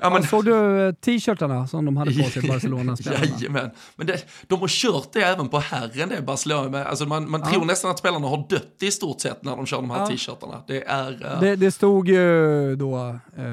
Ja, 0.00 0.10
men... 0.10 0.22
Såg 0.22 0.44
du 0.44 0.92
t-shirtarna 1.00 1.66
som 1.66 1.84
de 1.84 1.96
hade 1.96 2.22
på 2.22 2.30
sig, 2.30 2.42
Barcelona-spelarna? 2.48 3.24
Jajamän, 3.24 3.70
men 3.96 4.06
det, 4.06 4.26
de 4.46 4.60
har 4.60 4.68
kört 4.68 5.12
det 5.12 5.22
även 5.22 5.48
på 5.48 5.58
herren, 5.58 6.08
det 6.08 6.22
Barcelona. 6.22 6.84
Alltså 6.84 7.06
man 7.06 7.30
man 7.30 7.40
ja. 7.40 7.50
tror 7.50 7.64
nästan 7.64 7.90
att 7.90 7.98
spelarna 7.98 8.28
har 8.28 8.46
dött 8.48 8.76
i 8.80 8.90
stort 8.90 9.20
sett 9.20 9.44
när 9.44 9.56
de 9.56 9.66
kör 9.66 9.76
de 9.76 9.90
här 9.90 10.00
ja. 10.00 10.06
t-shirtarna. 10.06 10.62
Det, 10.66 10.84
är, 10.84 11.12
uh... 11.12 11.40
det, 11.40 11.56
det, 11.56 11.70
stod 11.70 12.08
ju 12.08 12.76
då, 12.76 12.98
eh, 13.36 13.44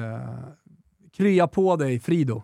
krya 1.16 1.46
på 1.46 1.76
dig 1.76 2.00
Frido, 2.00 2.42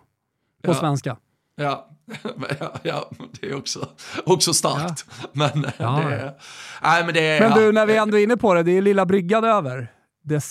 på 0.63 0.71
ja. 0.71 0.73
svenska. 0.73 1.17
Ja, 1.55 1.89
ja, 2.59 2.73
ja, 2.83 3.09
det 3.39 3.49
är 3.49 3.55
också, 3.55 3.87
också 4.25 4.53
starkt. 4.53 5.05
Ja. 5.09 5.27
Men, 5.31 5.65
ja. 5.77 6.03
Det, 6.09 6.33
nej, 6.83 7.05
men, 7.05 7.13
det, 7.13 7.39
men 7.39 7.51
du, 7.59 7.71
när 7.71 7.85
vi 7.85 7.95
ändå 7.95 8.17
är 8.17 8.23
inne 8.23 8.37
på 8.37 8.53
det, 8.53 8.63
det 8.63 8.71
är 8.77 8.81
lilla 8.81 9.05
bryggan 9.05 9.43
över. 9.43 9.91
Det 10.23 10.41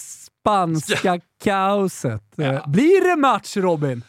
spanska 0.45 1.21
kaoset. 1.45 2.23
Ja. 2.37 2.65
Blir 2.67 3.09
det 3.11 3.17
match 3.17 3.57
Robin? 3.57 4.03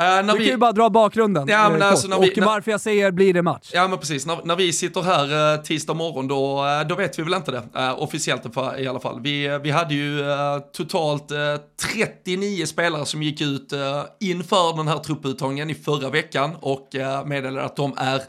Uh, 0.00 0.26
du 0.26 0.38
vi... 0.38 0.44
kan 0.44 0.52
ju 0.52 0.56
bara 0.56 0.72
dra 0.72 0.90
bakgrunden 0.90 1.48
ja, 1.48 1.70
men 1.70 1.82
eh, 1.82 1.88
alltså, 1.88 2.08
när 2.08 2.18
vi, 2.18 2.30
och 2.30 2.36
när... 2.36 2.46
varför 2.46 2.70
jag 2.70 2.80
säger 2.80 3.10
blir 3.10 3.34
det 3.34 3.42
match. 3.42 3.70
Ja 3.72 3.88
men 3.88 3.98
precis, 3.98 4.26
när, 4.26 4.44
när 4.44 4.56
vi 4.56 4.72
sitter 4.72 5.02
här 5.02 5.54
uh, 5.54 5.62
tisdag 5.62 5.94
morgon 5.94 6.28
då, 6.28 6.64
uh, 6.64 6.88
då 6.88 6.94
vet 6.94 7.18
vi 7.18 7.22
väl 7.22 7.34
inte 7.34 7.50
det. 7.50 7.92
Officiellt 7.98 8.42
i 8.78 8.86
alla 8.86 9.00
fall. 9.00 9.20
Vi, 9.22 9.58
vi 9.62 9.70
hade 9.70 9.94
ju 9.94 10.24
totalt 10.72 11.28
39 11.94 12.66
spelare 12.66 13.06
som 13.06 13.22
gick 13.22 13.40
ut 13.40 13.72
inför 14.20 14.76
den 14.76 14.88
här 14.88 14.98
trupputtagningen 14.98 15.70
i 15.70 15.74
förra 15.74 16.10
veckan 16.10 16.56
och 16.60 16.88
meddelade 17.24 17.64
att 17.64 17.76
de 17.76 17.94
är 17.96 18.22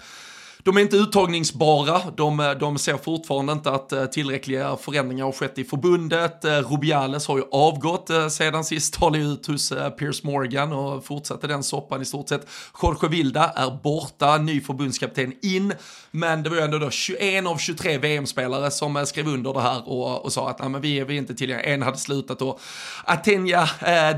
de 0.64 0.78
är 0.78 0.82
inte 0.82 0.98
uttagningsbara, 0.98 2.02
de, 2.18 2.40
eh, 2.40 2.52
de 2.52 2.78
ser 2.78 2.98
fortfarande 2.98 3.54
inte 3.54 3.72
att 3.72 3.92
eh, 3.92 4.06
tillräckliga 4.06 4.78
förändringar 4.78 5.26
har 5.26 5.32
skett 5.32 5.58
i 5.58 5.64
förbundet. 5.64 6.46
Eh, 6.46 6.52
Rubiales 6.52 7.28
har 7.28 7.38
ju 7.38 7.44
avgått 7.52 8.10
sedan 8.30 8.64
sist, 8.64 8.94
talade 8.94 9.24
ut 9.24 9.48
hos 9.48 9.74
Piers 10.00 10.24
Morgan 10.24 10.74
och 10.74 11.06
fortsatte 11.06 11.48
den 11.48 11.64
soppan 11.64 12.02
i 12.02 12.06
stort 12.06 12.30
sett. 12.30 12.48
Jorge 12.82 13.10
Vilda 13.10 13.50
är 13.56 13.80
borta, 13.84 14.38
ny 14.38 14.62
förbundskapten 14.62 15.34
in, 15.42 15.74
men 16.12 16.44
det 16.44 16.50
var 16.50 16.58
ju 16.58 16.64
ändå 16.64 16.78
då 16.78 16.90
21 16.90 17.46
av 17.48 17.58
23 17.58 17.98
VM-spelare 17.98 18.72
som 18.72 19.06
skrev 19.06 19.28
under 19.28 19.54
det 19.54 19.62
här 19.62 19.90
och, 19.90 20.26
och 20.26 20.34
sa 20.34 20.50
att 20.50 20.60
nej, 20.60 20.70
men 20.70 20.82
vi, 20.82 21.00
är, 21.00 21.06
vi 21.06 21.14
är 21.14 21.18
inte 21.18 21.36
tillgängliga. 21.36 21.74
En 21.74 21.82
hade 21.82 21.98
slutat 21.98 22.42
och 22.42 22.60
Atenia 23.06 23.70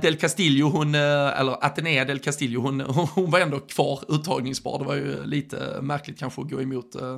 del 0.02 0.18
Castillo, 0.18 0.70
hon, 0.70 0.96
eller 0.96 1.66
Atenea 1.66 2.06
del 2.06 2.20
Castillo, 2.20 2.62
hon, 2.62 2.82
hon 3.14 3.32
var 3.32 3.40
ändå 3.40 3.60
kvar 3.60 4.00
uttagningsbar. 4.08 4.80
Det 4.80 4.86
var 4.86 4.96
ju 4.96 5.26
lite 5.26 5.78
märkligt 5.82 6.20
kanske 6.20 6.31
kanske 6.36 6.56
gå 6.56 6.62
emot 6.62 6.96
eh, 6.96 7.18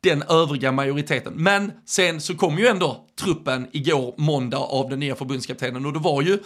den 0.00 0.22
övriga 0.22 0.72
majoriteten. 0.72 1.32
Men 1.36 1.72
sen 1.86 2.20
så 2.20 2.36
kom 2.36 2.58
ju 2.58 2.66
ändå 2.66 3.06
truppen 3.20 3.66
igår 3.72 4.14
måndag 4.16 4.58
av 4.58 4.88
den 4.90 5.00
nya 5.00 5.16
förbundskaptenen 5.16 5.86
och 5.86 5.92
det 5.92 5.98
var 5.98 6.22
ju 6.22 6.38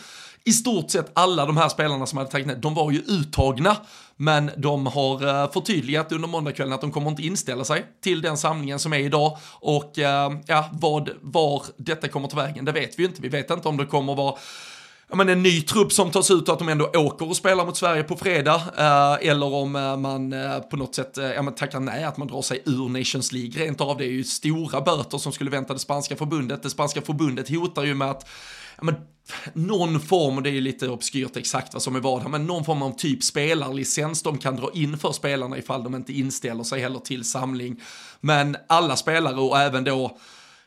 i 0.47 0.53
stort 0.53 0.91
sett 0.91 1.11
alla 1.15 1.47
de 1.47 1.57
här 1.57 1.69
spelarna 1.69 2.07
som 2.07 2.19
hade 2.19 2.31
tagit 2.31 2.47
ner, 2.47 2.57
de 2.57 2.75
var 2.75 2.91
ju 2.91 2.99
uttagna. 2.99 3.77
Men 4.17 4.51
de 4.57 4.87
har 4.87 5.27
eh, 5.27 5.53
förtydligat 5.53 6.13
under 6.13 6.29
måndagskvällen 6.29 6.73
att 6.73 6.81
de 6.81 6.93
kommer 6.93 7.11
inte 7.11 7.23
inställa 7.23 7.65
sig 7.65 7.85
till 8.03 8.23
den 8.23 8.37
samlingen 8.37 8.79
som 8.79 8.93
är 8.93 8.99
idag. 8.99 9.39
Och 9.61 9.99
eh, 9.99 10.33
ja, 10.47 10.71
vad, 10.73 11.11
var 11.21 11.63
detta 11.77 12.09
kommer 12.09 12.29
ta 12.29 12.37
vägen, 12.37 12.65
det 12.65 12.73
vet 12.73 12.99
vi 12.99 13.03
ju 13.03 13.09
inte. 13.09 13.23
Vi 13.23 13.29
vet 13.29 13.51
inte 13.51 13.69
om 13.69 13.77
det 13.77 13.87
kommer 13.87 14.15
vara 14.15 14.35
ja, 15.09 15.17
men 15.17 15.29
en 15.29 15.43
ny 15.43 15.63
trupp 15.63 15.93
som 15.93 16.11
tas 16.11 16.31
ut 16.31 16.49
och 16.49 16.53
att 16.53 16.59
de 16.59 16.69
ändå 16.69 16.91
åker 16.95 17.29
och 17.29 17.37
spelar 17.37 17.67
mot 17.67 17.77
Sverige 17.77 18.03
på 18.03 18.17
fredag. 18.17 18.63
Eh, 18.79 19.29
eller 19.31 19.55
om 19.55 19.77
eh, 19.77 19.97
man 19.97 20.33
eh, 20.33 20.59
på 20.59 20.77
något 20.77 20.95
sätt 20.95 21.19
eh, 21.19 21.33
ja, 21.33 21.51
tackar 21.51 21.81
nej, 21.81 22.05
att 22.05 22.17
man 22.17 22.29
drar 22.29 22.43
sig 22.43 22.63
ur 22.65 22.89
Nations 22.89 23.33
League 23.33 23.65
rent 23.65 23.81
av. 23.81 23.99
Det 23.99 24.05
är 24.05 24.11
ju 24.11 24.25
stora 24.25 24.81
böter 24.81 25.19
som 25.19 25.33
skulle 25.33 25.51
vänta 25.51 25.73
det 25.73 25.79
spanska 25.79 26.17
förbundet. 26.17 26.63
Det 26.63 26.71
spanska 26.71 27.03
förbundet 27.03 27.49
hotar 27.49 27.85
ju 27.85 27.95
med 27.95 28.11
att 28.11 28.29
ja, 28.77 28.85
men, 28.85 28.95
någon 29.53 30.01
form, 30.01 30.37
och 30.37 30.43
det 30.43 30.51
är 30.51 30.55
ju 30.55 30.61
lite 30.61 30.89
obskyrt 30.89 31.37
exakt 31.37 31.73
vad 31.73 31.83
som 31.83 31.97
är 31.97 32.01
vad, 32.01 32.31
men 32.31 32.47
någon 32.47 32.65
form 32.65 32.83
av 32.83 32.97
typ 32.97 33.25
spelarlicens 33.25 34.23
de 34.23 34.39
kan 34.39 34.57
dra 34.57 34.71
in 34.75 34.99
för 34.99 35.13
spelarna 35.13 35.59
ifall 35.59 35.85
de 35.85 35.95
inte 35.95 36.13
inställer 36.13 36.65
sig 36.65 36.81
heller 36.81 36.99
till 36.99 37.25
samling. 37.25 37.81
Men 38.21 38.57
alla 38.67 38.97
spelare 38.97 39.41
och 39.41 39.59
även 39.59 39.85
då 39.85 40.19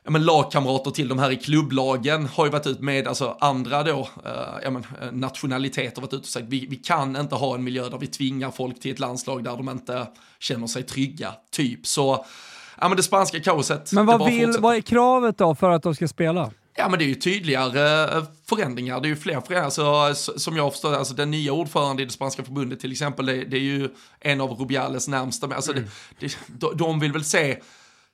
ja, 0.08 0.12
men 0.12 0.26
lagkamrater 0.26 0.91
till 0.91 1.08
de 1.08 1.20
här 1.20 1.32
i 1.32 1.36
klubblagen 1.36 2.26
har 2.26 2.46
ju 2.46 2.52
varit 2.52 2.67
ut 2.67 2.80
med 2.80 3.08
alltså, 3.08 3.38
andra 3.39 3.84
då, 3.84 4.00
eh, 4.26 4.32
ja, 4.63 4.70
men, 4.70 4.86
eh, 5.02 5.12
nationaliteter 5.12 6.02
varit 6.02 6.13
ute 6.13 6.22
och 6.22 6.26
sagt 6.26 6.46
vi, 6.50 6.65
vi 6.70 6.76
kan 6.76 7.15
inte 7.15 7.36
ha 7.36 7.56
en 7.56 7.63
miljö 7.63 7.89
där 7.89 7.98
vi 7.98 8.08
tvingar 8.08 8.52
folk 8.52 8.80
till 8.80 8.91
ett 8.91 9.00
landslag 9.00 9.43
där 9.43 9.58
de 9.58 9.70
inte 9.70 10.08
känner 10.39 10.67
sig 10.67 10.84
trygga, 10.84 11.34
typ. 11.52 11.88
Så, 11.88 12.26
ja 12.82 12.88
men 12.88 12.98
det 12.98 13.04
spanska 13.04 13.39
kaoset. 13.39 13.91
Men 13.91 14.06
vad, 14.06 14.26
vill, 14.26 14.56
vad 14.60 14.76
är 14.76 14.82
kravet 14.82 15.38
då 15.38 15.56
för 15.56 15.70
att 15.70 15.84
de 15.84 15.96
ska 15.96 16.08
spela? 16.08 16.52
Ja 16.76 16.89
men 16.89 17.00
det 17.00 17.06
är 17.06 17.10
ju 17.10 17.15
tydligare 17.15 18.17
eh, 18.17 18.24
förändringar, 18.50 19.02
det 19.02 19.08
är 19.08 19.10
ju 19.10 19.15
fler 19.15 19.41
förändringar, 19.41 19.63
alltså, 19.63 20.39
som 20.39 20.58
jag 20.58 20.72
förstår 20.72 20.96
alltså 20.96 21.13
den 21.13 21.32
nya 21.32 21.54
ordförande 21.54 22.04
i 22.04 22.06
det 22.06 22.12
spanska 22.12 22.43
förbundet 22.43 22.80
till 22.80 22.91
exempel, 22.91 23.26
det, 23.26 23.43
det 23.43 23.58
är 23.58 23.62
ju 23.62 23.89
en 24.20 24.41
av 24.41 24.52
Rubiales 24.52 25.08
närmsta, 25.08 25.56
alltså 25.56 25.72
mm. 25.72 25.84
det, 26.20 26.38
det, 26.48 26.76
de 26.76 27.00
vill 27.00 27.12
väl 27.12 27.24
se 27.24 27.58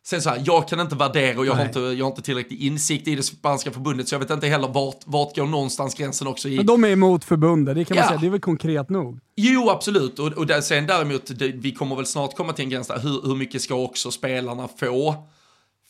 Sen 0.05 0.21
så 0.21 0.29
här, 0.29 0.43
jag 0.45 0.67
kan 0.67 0.79
inte 0.79 0.95
värdera 0.95 1.39
och 1.39 1.45
jag 1.45 1.53
har 1.53 1.65
inte, 1.65 1.79
jag 1.79 2.05
har 2.05 2.11
inte 2.11 2.21
tillräcklig 2.21 2.61
insikt 2.61 3.07
i 3.07 3.15
det 3.15 3.23
spanska 3.23 3.71
förbundet 3.71 4.07
så 4.07 4.15
jag 4.15 4.19
vet 4.19 4.29
inte 4.29 4.47
heller 4.47 4.67
vart, 4.67 4.99
vart 5.05 5.35
går 5.35 5.45
någonstans 5.45 5.95
gränsen 5.95 6.27
också 6.27 6.49
i... 6.49 6.57
Men 6.57 6.65
de 6.65 6.83
är 6.83 6.89
emot 6.89 7.23
förbundet, 7.23 7.75
det 7.75 7.85
kan 7.85 7.95
man 7.95 8.03
ja. 8.03 8.07
säga, 8.07 8.19
det 8.19 8.27
är 8.27 8.31
väl 8.31 8.39
konkret 8.39 8.89
nog? 8.89 9.19
Jo, 9.35 9.69
absolut. 9.69 10.19
Och, 10.19 10.27
och 10.27 10.47
där, 10.47 10.61
sen 10.61 10.87
däremot, 10.87 11.39
det, 11.39 11.47
vi 11.47 11.71
kommer 11.71 11.95
väl 11.95 12.05
snart 12.05 12.35
komma 12.35 12.53
till 12.53 12.63
en 12.63 12.69
gräns 12.69 12.87
där, 12.87 12.99
hur, 12.99 13.21
hur 13.27 13.35
mycket 13.35 13.61
ska 13.61 13.75
också 13.75 14.11
spelarna 14.11 14.67
få? 14.79 15.15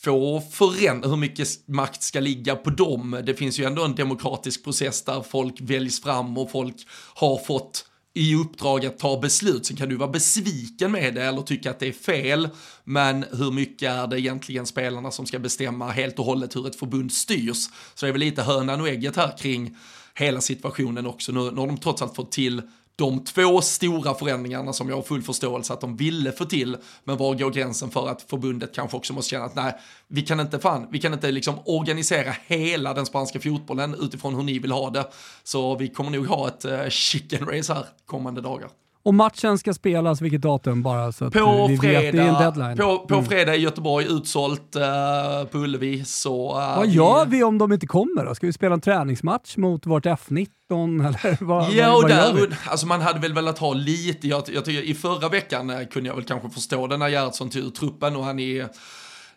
få 0.04 0.41
förändra, 0.52 1.10
hur 1.10 1.17
mycket 1.17 1.47
makt 1.67 2.04
ska 2.04 2.19
ligga 2.19 2.56
på 2.56 2.69
dem. 2.69 3.21
Det 3.26 3.34
finns 3.34 3.60
ju 3.60 3.65
ändå 3.65 3.86
en 3.86 3.95
demokratisk 3.95 4.63
process 4.63 5.02
där 5.02 5.21
folk 5.21 5.62
väljs 5.62 6.02
fram 6.02 6.38
och 6.38 6.52
folk 6.52 6.76
har 7.15 7.38
fått 7.38 7.86
i 8.13 8.36
uppdrag 8.36 8.86
att 8.86 8.99
ta 8.99 9.19
beslut. 9.19 9.65
Sen 9.65 9.78
kan 9.78 9.89
du 9.89 9.95
vara 9.95 10.10
besviken 10.10 10.91
med 10.91 11.15
det 11.15 11.23
eller 11.23 11.41
tycka 11.41 11.71
att 11.71 11.80
det 11.80 11.88
är 11.88 11.91
fel. 11.91 12.49
Men 12.84 13.26
hur 13.32 13.52
mycket 13.52 13.89
är 13.91 14.08
det 14.08 14.19
egentligen 14.19 14.65
spelarna 14.65 15.12
som 15.12 15.26
ska 15.26 15.39
bestämma 15.39 15.91
helt 15.91 16.19
och 16.19 16.26
hållet 16.26 16.56
hur 16.56 16.67
ett 16.67 16.76
förbund 16.76 17.12
styrs? 17.12 17.69
Så 17.93 18.06
det 18.06 18.10
är 18.10 18.12
väl 18.12 18.19
lite 18.19 18.41
hönan 18.41 18.82
och 18.82 18.88
ägget 18.88 19.15
här 19.15 19.38
kring 19.38 19.78
hela 20.15 20.41
situationen 20.41 21.06
också. 21.06 21.32
Nu, 21.32 21.52
nu 21.52 21.60
har 21.60 21.67
de 21.67 21.78
trots 21.78 22.02
allt 22.02 22.15
fått 22.15 22.32
till 22.32 22.62
de 22.95 23.23
två 23.23 23.62
stora 23.62 24.13
förändringarna 24.13 24.73
som 24.73 24.89
jag 24.89 24.95
har 24.95 25.03
full 25.03 25.21
förståelse 25.21 25.73
att 25.73 25.82
de 25.82 25.97
ville 25.97 26.32
få 26.32 26.45
till, 26.45 26.77
men 27.03 27.17
var 27.17 27.36
går 27.36 27.49
gränsen 27.49 27.89
för 27.89 28.10
att 28.10 28.21
förbundet 28.21 28.75
kanske 28.75 28.97
också 28.97 29.13
måste 29.13 29.29
känna 29.29 29.45
att 29.45 29.56
nej, 29.56 29.73
vi 30.08 30.21
kan 30.21 30.39
inte 30.39 30.60
fan, 30.60 30.88
vi 30.91 30.99
kan 30.99 31.13
inte 31.13 31.32
liksom 31.32 31.56
organisera 31.65 32.36
hela 32.45 32.93
den 32.93 33.06
spanska 33.06 33.39
fotbollen 33.39 33.95
utifrån 34.01 34.36
hur 34.36 34.43
ni 34.43 34.60
vill 34.60 34.71
ha 34.71 34.89
det. 34.89 35.08
Så 35.43 35.75
vi 35.75 35.89
kommer 35.89 36.12
nog 36.12 36.27
ha 36.27 36.47
ett 36.47 36.65
eh, 36.65 36.88
chicken 36.89 37.45
race 37.45 37.73
här 37.73 37.86
kommande 38.06 38.41
dagar. 38.41 38.69
Och 39.06 39.13
matchen 39.13 39.58
ska 39.58 39.74
spelas 39.74 40.22
vilket 40.22 40.42
datum 40.42 40.84
bara? 40.84 41.12
Så 41.12 41.26
att 41.26 41.34
på 41.34 41.68
vi 41.68 41.78
fredag, 41.78 42.02
vet, 42.02 42.12
det 42.12 42.22
är 42.22 42.28
en 42.28 42.34
deadline. 42.34 42.78
På, 42.78 43.00
på 43.00 43.13
mm. 43.13 43.26
fredag 43.26 43.56
i 43.56 43.60
Göteborg, 43.60 44.06
utsålt 44.10 44.76
uh, 44.76 45.48
på 45.48 45.58
Ullevi. 45.58 46.06
Så, 46.06 46.50
uh, 46.50 46.78
vad 46.78 46.88
gör 46.88 47.26
vi 47.26 47.44
om 47.44 47.58
de 47.58 47.74
inte 47.74 47.88
kommer 47.88 48.26
då? 48.26 48.36
Ska 48.36 48.48
vi 48.48 48.54
spela 48.54 48.74
en 48.74 48.82
träningsmatch 48.82 49.58
mot 49.58 49.86
vårt 49.86 50.06
F19 50.06 50.48
eller 51.08 51.44
vad, 51.44 51.72
ja, 51.72 51.92
vad, 51.92 52.10
där, 52.10 52.58
alltså 52.66 52.88
man 52.88 53.02
hade 53.02 53.20
väl 53.20 53.34
velat 53.34 53.60
ha 53.60 53.74
lite, 53.74 54.28
jag, 54.28 54.44
jag 54.54 54.66
tycker 54.66 54.82
i 54.82 54.94
förra 54.94 55.30
veckan 55.30 55.70
uh, 55.70 55.86
kunde 55.86 56.10
jag 56.10 56.16
väl 56.16 56.26
kanske 56.26 56.50
förstå 56.50 56.88
det 56.88 56.98
när 56.98 57.10
Gerhardsson 57.10 57.50
tog 57.50 57.62
ut 57.62 57.76
truppen 57.76 58.16
och 58.16 58.24
han 58.24 58.39
är 58.39 58.70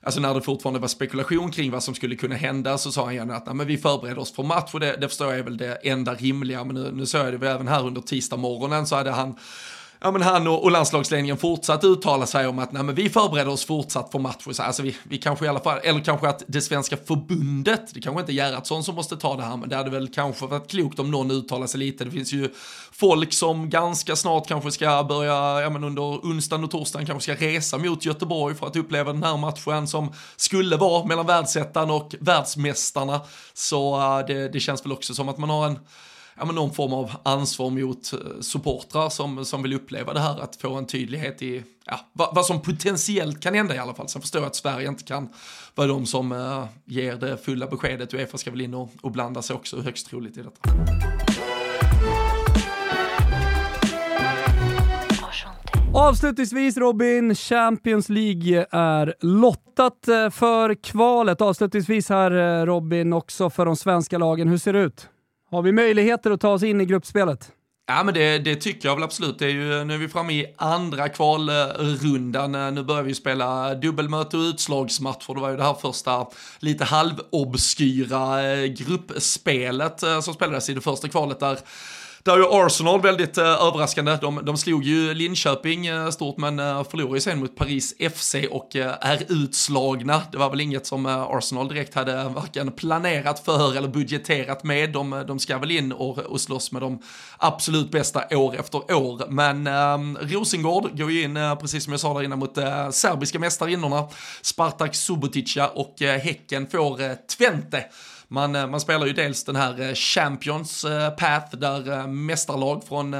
alltså 0.06 0.20
när 0.20 0.34
det 0.34 0.40
fortfarande 0.40 0.80
var 0.80 0.88
spekulation 0.88 1.50
kring 1.50 1.70
vad 1.70 1.82
som 1.82 1.94
skulle 1.94 2.16
kunna 2.16 2.34
hända 2.34 2.78
så 2.78 2.92
sa 2.92 3.04
han 3.04 3.14
gärna 3.14 3.36
att 3.36 3.56
men 3.56 3.66
vi 3.66 3.78
förbereder 3.78 4.18
oss 4.18 4.32
för 4.32 4.42
match 4.42 4.74
och 4.74 4.80
det, 4.80 4.96
det 5.00 5.08
förstår 5.08 5.28
jag 5.28 5.38
är 5.38 5.42
väl 5.42 5.56
det 5.56 5.74
enda 5.74 6.14
rimliga. 6.14 6.64
Men 6.64 6.74
nu, 6.74 6.92
nu 6.92 7.06
såg 7.06 7.20
jag 7.20 7.32
det 7.32 7.38
väl 7.38 7.54
även 7.54 7.68
här 7.68 7.86
under 7.86 8.00
tisdag 8.00 8.36
morgonen 8.36 8.86
så 8.86 8.96
hade 8.96 9.10
han 9.10 9.34
ja, 10.00 10.10
men 10.10 10.22
han 10.22 10.48
och, 10.48 10.64
och 10.64 10.70
landslagsledningen 10.70 11.36
fortsatt 11.36 11.84
uttala 11.84 12.26
sig 12.26 12.46
om 12.46 12.58
att 12.58 12.72
nej, 12.72 12.82
men 12.82 12.94
vi 12.94 13.08
förbereder 13.08 13.50
oss 13.50 13.64
fortsatt 13.64 14.12
för 14.12 14.18
matcher. 14.18 14.60
Alltså 14.60 14.82
vi, 14.82 14.96
vi 15.02 15.18
kanske 15.18 15.44
i 15.44 15.48
alla 15.48 15.60
fall, 15.60 15.78
eller 15.82 16.00
kanske 16.00 16.28
att 16.28 16.42
det 16.46 16.60
svenska 16.60 16.96
förbundet, 16.96 17.94
det 17.94 18.00
kanske 18.00 18.20
inte 18.20 18.32
är 18.32 18.34
Gerhardsson 18.34 18.84
som 18.84 18.94
måste 18.94 19.16
ta 19.16 19.36
det 19.36 19.42
här, 19.42 19.56
men 19.56 19.68
det 19.68 19.76
hade 19.76 19.90
väl 19.90 20.08
kanske 20.08 20.46
varit 20.46 20.70
klokt 20.70 20.98
om 20.98 21.10
någon 21.10 21.30
uttalar 21.30 21.66
sig 21.66 21.80
lite. 21.80 22.04
Det 22.04 22.10
finns 22.10 22.32
ju 22.32 22.50
folk 22.92 23.32
som 23.32 23.70
ganska 23.70 24.16
snart 24.16 24.48
kanske 24.48 24.70
ska 24.70 25.04
börja, 25.08 25.60
ja 25.62 25.70
men 25.70 25.84
under 25.84 26.02
onsdagen 26.02 26.64
och 26.64 26.70
torsdagen 26.70 27.06
kanske 27.06 27.34
ska 27.34 27.46
resa 27.46 27.78
mot 27.78 28.04
Göteborg 28.04 28.54
för 28.54 28.66
att 28.66 28.76
uppleva 28.76 29.12
den 29.12 29.22
här 29.22 29.36
matchen 29.36 29.86
som 29.86 30.12
skulle 30.36 30.76
vara 30.76 31.04
mellan 31.04 31.26
världsettan 31.26 31.90
och 31.90 32.14
världsmästarna. 32.20 33.20
Så 33.54 33.98
det, 34.26 34.48
det 34.48 34.60
känns 34.60 34.84
väl 34.84 34.92
också 34.92 35.14
som 35.14 35.28
att 35.28 35.38
man 35.38 35.50
har 35.50 35.66
en 35.66 35.78
ja, 36.38 36.44
men 36.44 36.54
någon 36.54 36.72
form 36.72 36.92
av 36.92 37.10
ansvar 37.22 37.70
mot 37.70 38.12
eh, 38.12 38.18
supportrar 38.40 39.08
som, 39.08 39.44
som 39.44 39.62
vill 39.62 39.74
uppleva 39.74 40.12
det 40.12 40.20
här, 40.20 40.40
att 40.40 40.56
få 40.56 40.74
en 40.74 40.86
tydlighet 40.86 41.42
i 41.42 41.62
ja, 41.84 42.00
vad, 42.12 42.34
vad 42.34 42.46
som 42.46 42.62
potentiellt 42.62 43.40
kan 43.40 43.54
hända 43.54 43.74
i 43.74 43.78
alla 43.78 43.94
fall. 43.94 44.08
Sen 44.08 44.22
förstår 44.22 44.40
jag 44.40 44.46
att 44.46 44.56
Sverige 44.56 44.88
inte 44.88 45.04
kan 45.04 45.28
vara 45.74 45.88
de 45.88 46.06
som 46.06 46.32
eh, 46.32 46.64
ger 46.84 47.16
det 47.16 47.36
fulla 47.36 47.66
beskedet. 47.66 48.14
Uefa 48.14 48.38
ska 48.38 48.50
väl 48.50 48.60
in 48.60 48.74
och, 48.74 48.90
och 49.00 49.10
blanda 49.10 49.42
sig 49.42 49.56
också 49.56 49.80
högst 49.80 50.06
troligt 50.06 50.36
i 50.36 50.42
detta. 50.42 50.70
Avslutningsvis 55.94 56.76
Robin, 56.76 57.34
Champions 57.34 58.08
League 58.08 58.66
är 58.70 59.14
lottat 59.20 60.08
eh, 60.08 60.30
för 60.30 60.74
kvalet. 60.74 61.40
Avslutningsvis 61.40 62.08
här 62.08 62.60
eh, 62.60 62.66
Robin, 62.66 63.12
också 63.12 63.50
för 63.50 63.66
de 63.66 63.76
svenska 63.76 64.18
lagen. 64.18 64.48
Hur 64.48 64.58
ser 64.58 64.72
det 64.72 64.78
ut? 64.78 65.08
Har 65.50 65.62
vi 65.62 65.72
möjligheter 65.72 66.30
att 66.30 66.40
ta 66.40 66.48
oss 66.48 66.62
in 66.62 66.80
i 66.80 66.84
gruppspelet? 66.84 67.52
Ja 67.88 68.02
men 68.02 68.14
det, 68.14 68.38
det, 68.38 68.56
tycker 68.56 68.88
jag 68.88 68.94
väl 68.94 69.04
absolut. 69.04 69.38
Det 69.38 69.46
är 69.46 69.50
ju, 69.50 69.84
nu 69.84 69.94
är 69.94 69.98
vi 69.98 70.08
framme 70.08 70.32
i 70.32 70.54
andra 70.56 71.08
kvalrundan. 71.08 72.74
Nu 72.74 72.82
börjar 72.82 73.02
vi 73.02 73.14
spela 73.14 73.74
dubbelmöte 73.74 74.36
och 74.36 74.40
utslagsmatcher. 74.40 75.34
Det 75.34 75.40
var 75.40 75.50
ju 75.50 75.56
det 75.56 75.62
här 75.62 75.74
första 75.74 76.26
lite 76.58 76.84
halvobskyra 76.84 78.52
eh, 78.52 78.64
gruppspelet 78.64 80.02
eh, 80.02 80.20
som 80.20 80.34
spelades 80.34 80.70
i 80.70 80.74
det 80.74 80.80
första 80.80 81.08
kvalet 81.08 81.40
där 81.40 81.58
där 82.26 82.32
är 82.32 82.38
ju 82.38 82.66
Arsenal 82.66 83.02
väldigt 83.02 83.38
eh, 83.38 83.44
överraskande. 83.44 84.18
De, 84.20 84.40
de 84.44 84.56
slog 84.56 84.84
ju 84.84 85.14
Linköping 85.14 85.86
eh, 85.86 86.10
stort 86.10 86.36
men 86.36 86.58
eh, 86.58 86.84
förlorade 86.84 87.16
ju 87.16 87.20
sen 87.20 87.38
mot 87.38 87.56
Paris 87.56 87.94
FC 88.14 88.34
och 88.50 88.76
eh, 88.76 88.94
är 89.00 89.22
utslagna. 89.28 90.22
Det 90.32 90.38
var 90.38 90.50
väl 90.50 90.60
inget 90.60 90.86
som 90.86 91.06
eh, 91.06 91.22
Arsenal 91.22 91.68
direkt 91.68 91.94
hade 91.94 92.20
eh, 92.20 92.32
varken 92.32 92.72
planerat 92.72 93.44
för 93.44 93.76
eller 93.76 93.88
budgeterat 93.88 94.64
med. 94.64 94.92
De, 94.92 95.12
eh, 95.12 95.20
de 95.20 95.38
ska 95.38 95.58
väl 95.58 95.70
in 95.70 95.92
och, 95.92 96.18
och 96.18 96.40
slåss 96.40 96.72
med 96.72 96.82
de 96.82 97.02
absolut 97.38 97.90
bästa 97.90 98.36
år 98.36 98.56
efter 98.56 98.94
år. 98.94 99.22
Men 99.28 99.66
eh, 99.66 100.20
Rosengård 100.20 100.98
går 100.98 101.10
ju 101.10 101.22
in, 101.22 101.36
eh, 101.36 101.54
precis 101.54 101.84
som 101.84 101.92
jag 101.92 102.00
sa 102.00 102.14
där 102.14 102.22
innan, 102.22 102.38
mot 102.38 102.54
serbiska 102.90 103.38
mästarinnorna 103.38 104.08
Spartak 104.42 104.94
Subotica 104.94 105.68
och 105.68 105.94
Häcken 106.00 106.66
får 106.66 107.26
Twente. 107.36 107.84
Man, 108.28 108.56
eh, 108.56 108.66
man 108.66 108.80
spelar 108.80 109.06
ju 109.06 109.12
dels 109.12 109.44
den 109.44 109.56
här 109.56 109.80
eh, 109.80 109.94
Champions 109.94 110.84
eh, 110.84 111.10
Path 111.10 111.56
där 111.56 112.06
mästarlag 112.06 112.84
från 112.84 113.12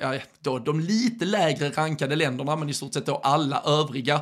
ja, 0.00 0.14
då, 0.40 0.58
de 0.58 0.80
lite 0.80 1.24
lägre 1.24 1.70
rankade 1.70 2.16
länderna, 2.16 2.56
men 2.56 2.68
i 2.68 2.74
stort 2.74 2.94
sett 2.94 3.06
då 3.06 3.16
alla 3.16 3.62
övriga 3.66 4.20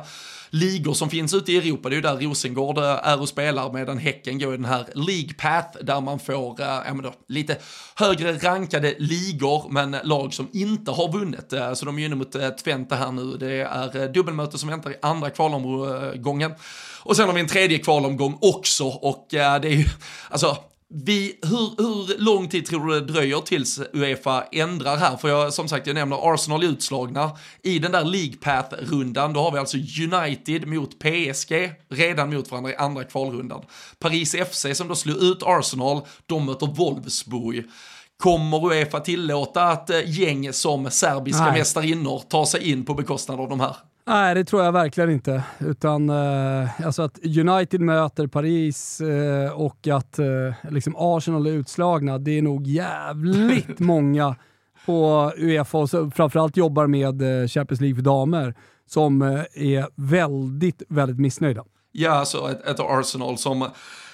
ligor 0.55 0.93
som 0.93 1.09
finns 1.09 1.33
ute 1.33 1.51
i 1.51 1.57
Europa. 1.57 1.89
Det 1.89 1.93
är 1.93 1.97
ju 1.97 2.01
där 2.01 2.17
Rosengård 2.17 2.77
eh, 2.77 2.83
är 2.83 3.21
och 3.21 3.29
spelar 3.29 3.73
medan 3.73 3.97
Häcken 3.97 4.39
går 4.39 4.53
i 4.53 4.57
den 4.57 4.65
här 4.65 4.85
League 4.93 5.33
Path 5.37 5.77
där 5.81 6.01
man 6.01 6.19
får 6.19 6.61
eh, 6.61 6.67
ja, 6.67 6.93
då, 7.03 7.13
lite 7.27 7.57
högre 7.95 8.33
rankade 8.33 8.95
ligor 8.99 9.65
men 9.69 9.97
lag 10.03 10.33
som 10.33 10.47
inte 10.53 10.91
har 10.91 11.11
vunnit. 11.11 11.53
Eh, 11.53 11.73
så 11.73 11.85
de 11.85 11.95
är 11.95 11.99
ju 11.99 12.05
inne 12.05 12.15
mot 12.15 12.57
Twente 12.63 12.95
här 12.95 13.11
nu. 13.11 13.37
Det 13.37 13.51
är 13.51 14.13
dubbelmöte 14.13 14.57
som 14.57 14.69
väntar 14.69 14.91
i 14.91 14.95
andra 15.01 15.29
kvalomgången. 15.29 16.51
Och 17.03 17.15
sen 17.15 17.25
har 17.27 17.33
vi 17.33 17.41
en 17.41 17.47
tredje 17.47 17.77
kvalomgång 17.77 18.37
också 18.41 18.85
och 18.85 19.27
det 19.29 19.37
är 19.39 19.69
ju, 19.69 19.85
alltså 20.29 20.57
vi, 20.93 21.39
hur, 21.41 21.83
hur 21.83 22.17
lång 22.17 22.49
tid 22.49 22.65
tror 22.65 22.87
du 22.87 22.99
det 22.99 23.13
dröjer 23.13 23.41
tills 23.41 23.79
Uefa 23.93 24.43
ändrar 24.51 24.97
här? 24.97 25.17
För 25.17 25.29
jag, 25.29 25.53
som 25.53 25.67
sagt, 25.67 25.87
jag 25.87 25.93
nämner 25.93 26.33
Arsenal 26.33 26.63
utslagna. 26.63 27.31
I 27.63 27.79
den 27.79 27.91
där 27.91 28.03
League 28.03 28.35
Path-rundan, 28.41 29.33
då 29.33 29.39
har 29.39 29.51
vi 29.51 29.57
alltså 29.57 29.77
United 29.77 30.67
mot 30.67 30.99
PSG, 30.99 31.71
redan 31.89 32.29
mot 32.29 32.51
varandra 32.51 32.71
i 32.71 32.75
andra 32.75 33.03
kvalrundan. 33.03 33.61
Paris 33.99 34.35
FC 34.51 34.65
som 34.73 34.87
då 34.87 34.95
slår 34.95 35.23
ut 35.23 35.43
Arsenal, 35.43 36.01
de 36.25 36.45
möter 36.45 36.67
Wolfsburg. 36.67 37.63
Kommer 38.17 38.67
Uefa 38.67 38.99
tillåta 38.99 39.63
att 39.63 39.89
eh, 39.89 40.19
gäng 40.19 40.53
som 40.53 40.91
serbiska 40.91 41.43
Nej. 41.43 41.59
mästarinnor 41.59 42.19
tar 42.19 42.45
sig 42.45 42.71
in 42.71 42.85
på 42.85 42.93
bekostnad 42.93 43.39
av 43.39 43.49
de 43.49 43.59
här? 43.59 43.75
Nej, 44.07 44.35
det 44.35 44.43
tror 44.45 44.63
jag 44.63 44.71
verkligen 44.71 45.09
inte. 45.09 45.43
Utan 45.59 46.09
eh, 46.09 46.85
alltså 46.85 47.01
att 47.01 47.19
United 47.25 47.81
möter 47.81 48.27
Paris 48.27 49.01
eh, 49.01 49.51
och 49.51 49.87
att 49.87 50.19
eh, 50.19 50.25
liksom 50.71 50.95
Arsenal 50.97 51.47
är 51.47 51.51
utslagna, 51.51 52.17
det 52.17 52.37
är 52.37 52.41
nog 52.41 52.67
jävligt 52.67 53.79
många 53.79 54.35
på 54.85 55.31
Uefa 55.37 55.77
och 55.77 55.89
framförallt 56.15 56.57
jobbar 56.57 56.87
med 56.87 57.41
eh, 57.41 57.47
Champions 57.47 57.81
League 57.81 57.95
för 57.95 58.03
damer 58.03 58.55
som 58.85 59.21
eh, 59.21 59.43
är 59.53 59.87
väldigt, 59.95 60.83
väldigt 60.89 61.19
missnöjda. 61.19 61.63
Ja, 61.91 62.11
alltså 62.11 62.51
ett, 62.51 62.67
ett 62.67 62.79
Arsenal 62.79 63.37
som 63.37 63.69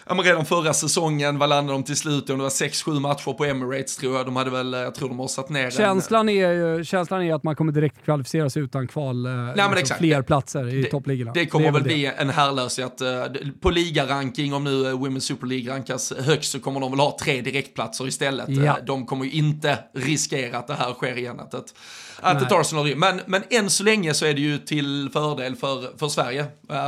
ja, 0.07 0.15
men 0.15 0.25
redan 0.25 0.45
förra 0.45 0.73
säsongen, 0.73 1.37
vad 1.37 1.49
landade 1.49 1.77
de 1.79 1.83
till 1.83 1.95
slut? 1.95 2.27
Det 2.27 2.35
var 2.35 2.49
6-7 2.49 2.99
matcher 2.99 3.33
på 3.33 3.45
Emirates 3.45 3.97
tror 3.97 4.17
jag. 4.17 4.25
De 4.25 4.35
hade 4.35 4.49
väl, 4.49 4.73
jag 4.73 4.95
tror 4.95 5.09
de 5.09 5.19
har 5.19 5.27
satt 5.27 5.49
ner 5.49 5.69
känslan 5.69 6.29
en... 6.29 6.37
Är, 6.37 6.83
känslan 6.83 7.23
är 7.23 7.33
att 7.33 7.43
man 7.43 7.55
kommer 7.55 7.71
direkt 7.71 8.05
kvalificera 8.05 8.49
sig 8.49 8.63
utan 8.63 8.87
kval, 8.87 9.25
eh, 9.25 9.31
Nej, 9.31 9.65
exakt. 9.77 9.99
fler 9.99 10.21
platser 10.21 10.75
i 10.75 10.83
toppligorna. 10.83 11.31
Det 11.33 11.45
kommer 11.45 11.65
det 11.65 11.71
väl 11.71 11.83
bli 11.83 12.11
en 12.17 12.29
härlöshet. 12.29 13.01
Eh, 13.01 13.07
på 13.61 13.69
ligaranking, 13.69 14.53
om 14.53 14.63
nu 14.63 14.93
Women's 14.93 15.19
Super 15.19 15.47
League 15.47 15.73
rankas 15.73 16.13
högst, 16.19 16.51
så 16.51 16.59
kommer 16.59 16.79
de 16.79 16.91
väl 16.91 16.99
ha 16.99 17.17
tre 17.21 17.41
direktplatser 17.41 18.07
istället. 18.07 18.49
Ja. 18.49 18.63
Eh, 18.63 18.75
de 18.85 19.05
kommer 19.05 19.25
ju 19.25 19.31
inte 19.31 19.77
riskera 19.93 20.57
att 20.57 20.67
det 20.67 20.73
här 20.73 20.93
sker 20.93 21.17
igen. 21.17 21.39
Att 21.39 21.53
ett, 21.53 21.73
att 22.19 22.41
ett 22.41 22.51
Arsenal 22.51 22.95
men, 22.95 23.21
men 23.25 23.43
än 23.49 23.69
så 23.69 23.83
länge 23.83 24.13
så 24.13 24.25
är 24.25 24.33
det 24.33 24.41
ju 24.41 24.57
till 24.57 25.09
fördel 25.13 25.55
för, 25.55 25.97
för 25.97 26.07
Sverige. 26.07 26.45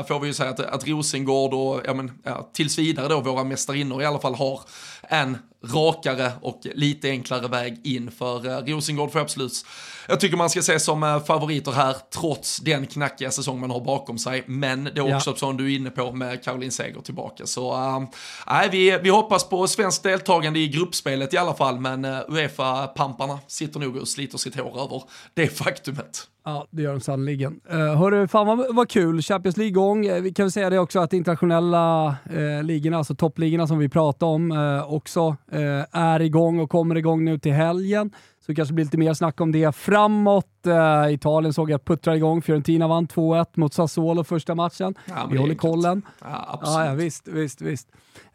Får 0.08 0.20
vi 0.20 0.28
ju 0.28 0.34
säga 0.34 0.50
att, 0.50 0.60
att 0.60 0.88
Rosengård 0.88 1.54
och 1.54 1.82
ja, 1.86 1.94
men, 1.94 2.12
ja, 2.24 2.50
tills 2.54 2.80
vidare 2.80 3.03
då 3.10 3.22
våra 3.22 3.44
mästarinnor 3.44 4.02
i 4.02 4.06
alla 4.06 4.20
fall 4.20 4.36
har 4.36 4.62
en 5.02 5.38
rakare 5.64 6.32
och 6.42 6.62
lite 6.76 7.10
enklare 7.10 7.48
väg 7.48 7.80
in. 7.84 8.12
För 8.12 8.48
eh, 8.48 8.74
Rosengård 8.74 9.12
får 9.12 9.20
absolut 9.20 9.66
jag 10.08 10.20
tycker 10.20 10.38
man 10.38 10.50
ska 10.50 10.62
se 10.62 10.80
som 10.80 11.04
uh, 11.04 11.24
favoriter 11.24 11.72
här 11.72 11.96
trots 12.14 12.58
den 12.58 12.86
knackiga 12.86 13.32
säsong 13.32 13.60
man 13.60 13.72
har 13.72 13.82
bakom 13.82 14.18
sig. 14.18 14.44
Men 14.48 14.84
det 14.84 14.98
är 14.98 15.16
också 15.16 15.30
ja. 15.30 15.36
som 15.36 15.58
du 15.58 15.74
är 15.74 15.76
inne 15.76 15.90
på 15.90 16.12
med 16.12 16.44
Caroline 16.44 16.72
Seger 16.72 17.02
tillbaka. 17.02 17.46
Så 17.46 17.74
uh, 17.74 18.72
vi, 18.72 19.00
vi 19.04 19.10
hoppas 19.10 19.50
på 19.50 19.68
svenskt 19.68 20.04
deltagande 20.04 20.60
i 20.60 20.68
gruppspelet 20.68 21.34
i 21.34 21.38
alla 21.38 21.54
fall. 21.54 21.80
Men 21.80 22.06
uh, 22.06 22.20
Uefa-pamparna 22.28 23.40
sitter 23.48 23.80
nog 23.80 23.96
och 23.96 24.08
sliter 24.08 24.38
sitt 24.38 24.56
hår 24.56 24.82
över 24.84 25.04
det 25.34 25.48
faktumet. 25.48 26.28
Ja, 26.46 26.68
det 26.70 26.82
gör 26.82 26.92
de 26.92 27.02
sannerligen. 27.02 27.60
Uh, 27.74 27.78
hörru, 27.78 28.28
fan 28.28 28.48
vad, 28.48 28.76
vad 28.76 28.90
kul. 28.90 29.22
Champions 29.22 29.58
League-gång. 29.58 30.10
Uh, 30.10 30.22
vi 30.22 30.34
kan 30.34 30.46
väl 30.46 30.52
säga 30.52 30.70
det 30.70 30.80
också 30.80 31.00
att 31.00 31.14
internationella 31.14 32.16
uh, 32.34 32.64
ligorna, 32.64 32.98
alltså 32.98 33.16
toppligorna 33.16 33.68
som 33.68 33.78
vi 33.80 33.90
pratade 33.90 34.32
om, 34.32 34.52
uh, 34.52 34.94
också 34.94 35.36
uh, 35.54 35.84
är 35.92 36.22
igång 36.22 36.60
och 36.60 36.70
kommer 36.70 36.98
igång 36.98 37.26
nu 37.26 37.40
till 37.40 37.54
helgen. 37.54 38.12
Så 38.46 38.52
det 38.52 38.56
kanske 38.56 38.74
blir 38.74 38.86
lite 38.86 38.98
mer 38.98 39.14
snack 39.14 39.42
om 39.42 39.52
det 39.52 39.76
framåt. 39.76 40.46
Uh, 40.68 41.14
Italien 41.14 41.54
såg 41.54 41.70
jag 41.70 41.86
puttra 41.86 42.16
igång. 42.16 42.42
Fiorentina 42.42 42.88
vann 42.88 43.08
2-1 43.08 43.46
mot 43.54 43.74
Sassuolo 43.74 44.24
första 44.24 44.56
matchen. 44.56 44.96
Ja, 45.06 45.28
vi 45.32 45.38
håller 45.38 45.56
kollen. 45.56 46.02
Ja, 46.22 46.60
absolut. 46.62 46.88
Ja, 46.88 46.94
visst, 46.94 47.28
visst, 47.28 47.62
visst. 47.62 47.88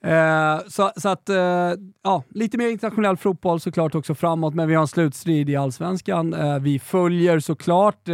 Uh, 0.07 0.69
så, 0.69 0.91
så, 0.97 1.09
att, 1.09 1.31
uh, 1.31 1.37
ja, 2.03 2.23
lite 2.29 2.59
mer 2.59 2.69
internationell 2.69 3.17
fotboll 3.17 3.61
såklart 3.61 3.95
också 3.95 4.15
framåt, 4.15 4.55
men 4.55 4.69
vi 4.69 4.75
har 4.75 4.83
en 4.83 4.89
slutstrid 4.89 5.51
i 5.51 5.57
allsvenskan. 5.57 6.35
vi 6.61 6.79
följer 6.79 7.41
såklart 7.41 8.05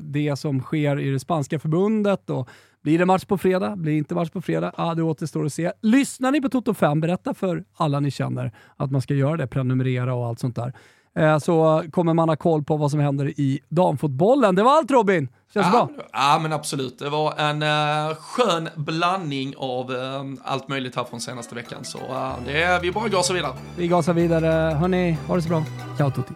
det 0.00 0.38
som 0.38 0.60
sker 0.60 1.00
i 1.00 1.10
det 1.10 1.20
spanska 1.20 1.58
förbundet 1.58 2.30
och 2.30 2.48
blir 2.82 2.98
det 2.98 3.06
match 3.06 3.24
på 3.24 3.38
fredag? 3.38 3.76
Blir 3.76 3.92
det 3.92 3.98
inte 3.98 4.14
match 4.14 4.30
på 4.30 4.40
fredag? 4.40 4.72
Ja, 4.76 4.94
det 4.94 5.02
återstår 5.02 5.46
att 5.46 5.52
se. 5.52 5.72
Lyssnar 5.82 6.32
ni 6.32 6.40
på 6.40 6.48
Toto 6.48 6.74
5, 6.74 7.00
berätta 7.00 7.34
för 7.34 7.64
alla 7.76 8.00
ni 8.00 8.10
känner 8.10 8.52
att 8.76 8.90
man 8.90 9.02
ska 9.02 9.14
göra 9.14 9.36
det, 9.36 9.46
prenumerera 9.46 10.14
och 10.14 10.26
allt 10.26 10.38
sånt 10.38 10.56
där. 10.56 10.72
Eh, 11.16 11.38
så 11.38 11.84
kommer 11.90 12.14
man 12.14 12.28
ha 12.28 12.36
koll 12.36 12.62
på 12.62 12.76
vad 12.76 12.90
som 12.90 13.00
händer 13.00 13.40
i 13.40 13.60
damfotbollen. 13.68 14.54
Det 14.54 14.62
var 14.62 14.76
allt 14.76 14.90
Robin! 14.90 15.28
Känns 15.54 15.66
ja, 15.66 15.88
bra? 15.96 16.04
Ja, 16.12 16.38
men 16.42 16.52
absolut. 16.52 16.98
Det 16.98 17.08
var 17.08 17.34
en 17.38 17.62
uh, 17.62 18.16
skön 18.16 18.68
blandning 18.76 19.54
av 19.58 19.90
uh, 19.90 19.98
allt 20.44 20.68
möjligt 20.68 20.96
här 20.96 21.04
från 21.04 21.20
senaste 21.20 21.54
veckan. 21.54 21.84
Så 21.84 21.98
uh, 21.98 22.32
det, 22.46 22.78
vi 22.82 22.92
bara 22.92 23.08
gasar 23.08 23.34
vidare. 23.34 23.52
Vi 23.76 23.88
gasar 23.88 24.12
vidare. 24.12 24.74
Hörni, 24.74 25.18
ha 25.26 25.36
det 25.36 25.42
så 25.42 25.48
bra. 25.48 25.64
Ciao 25.96 26.10
tutti! 26.10 26.34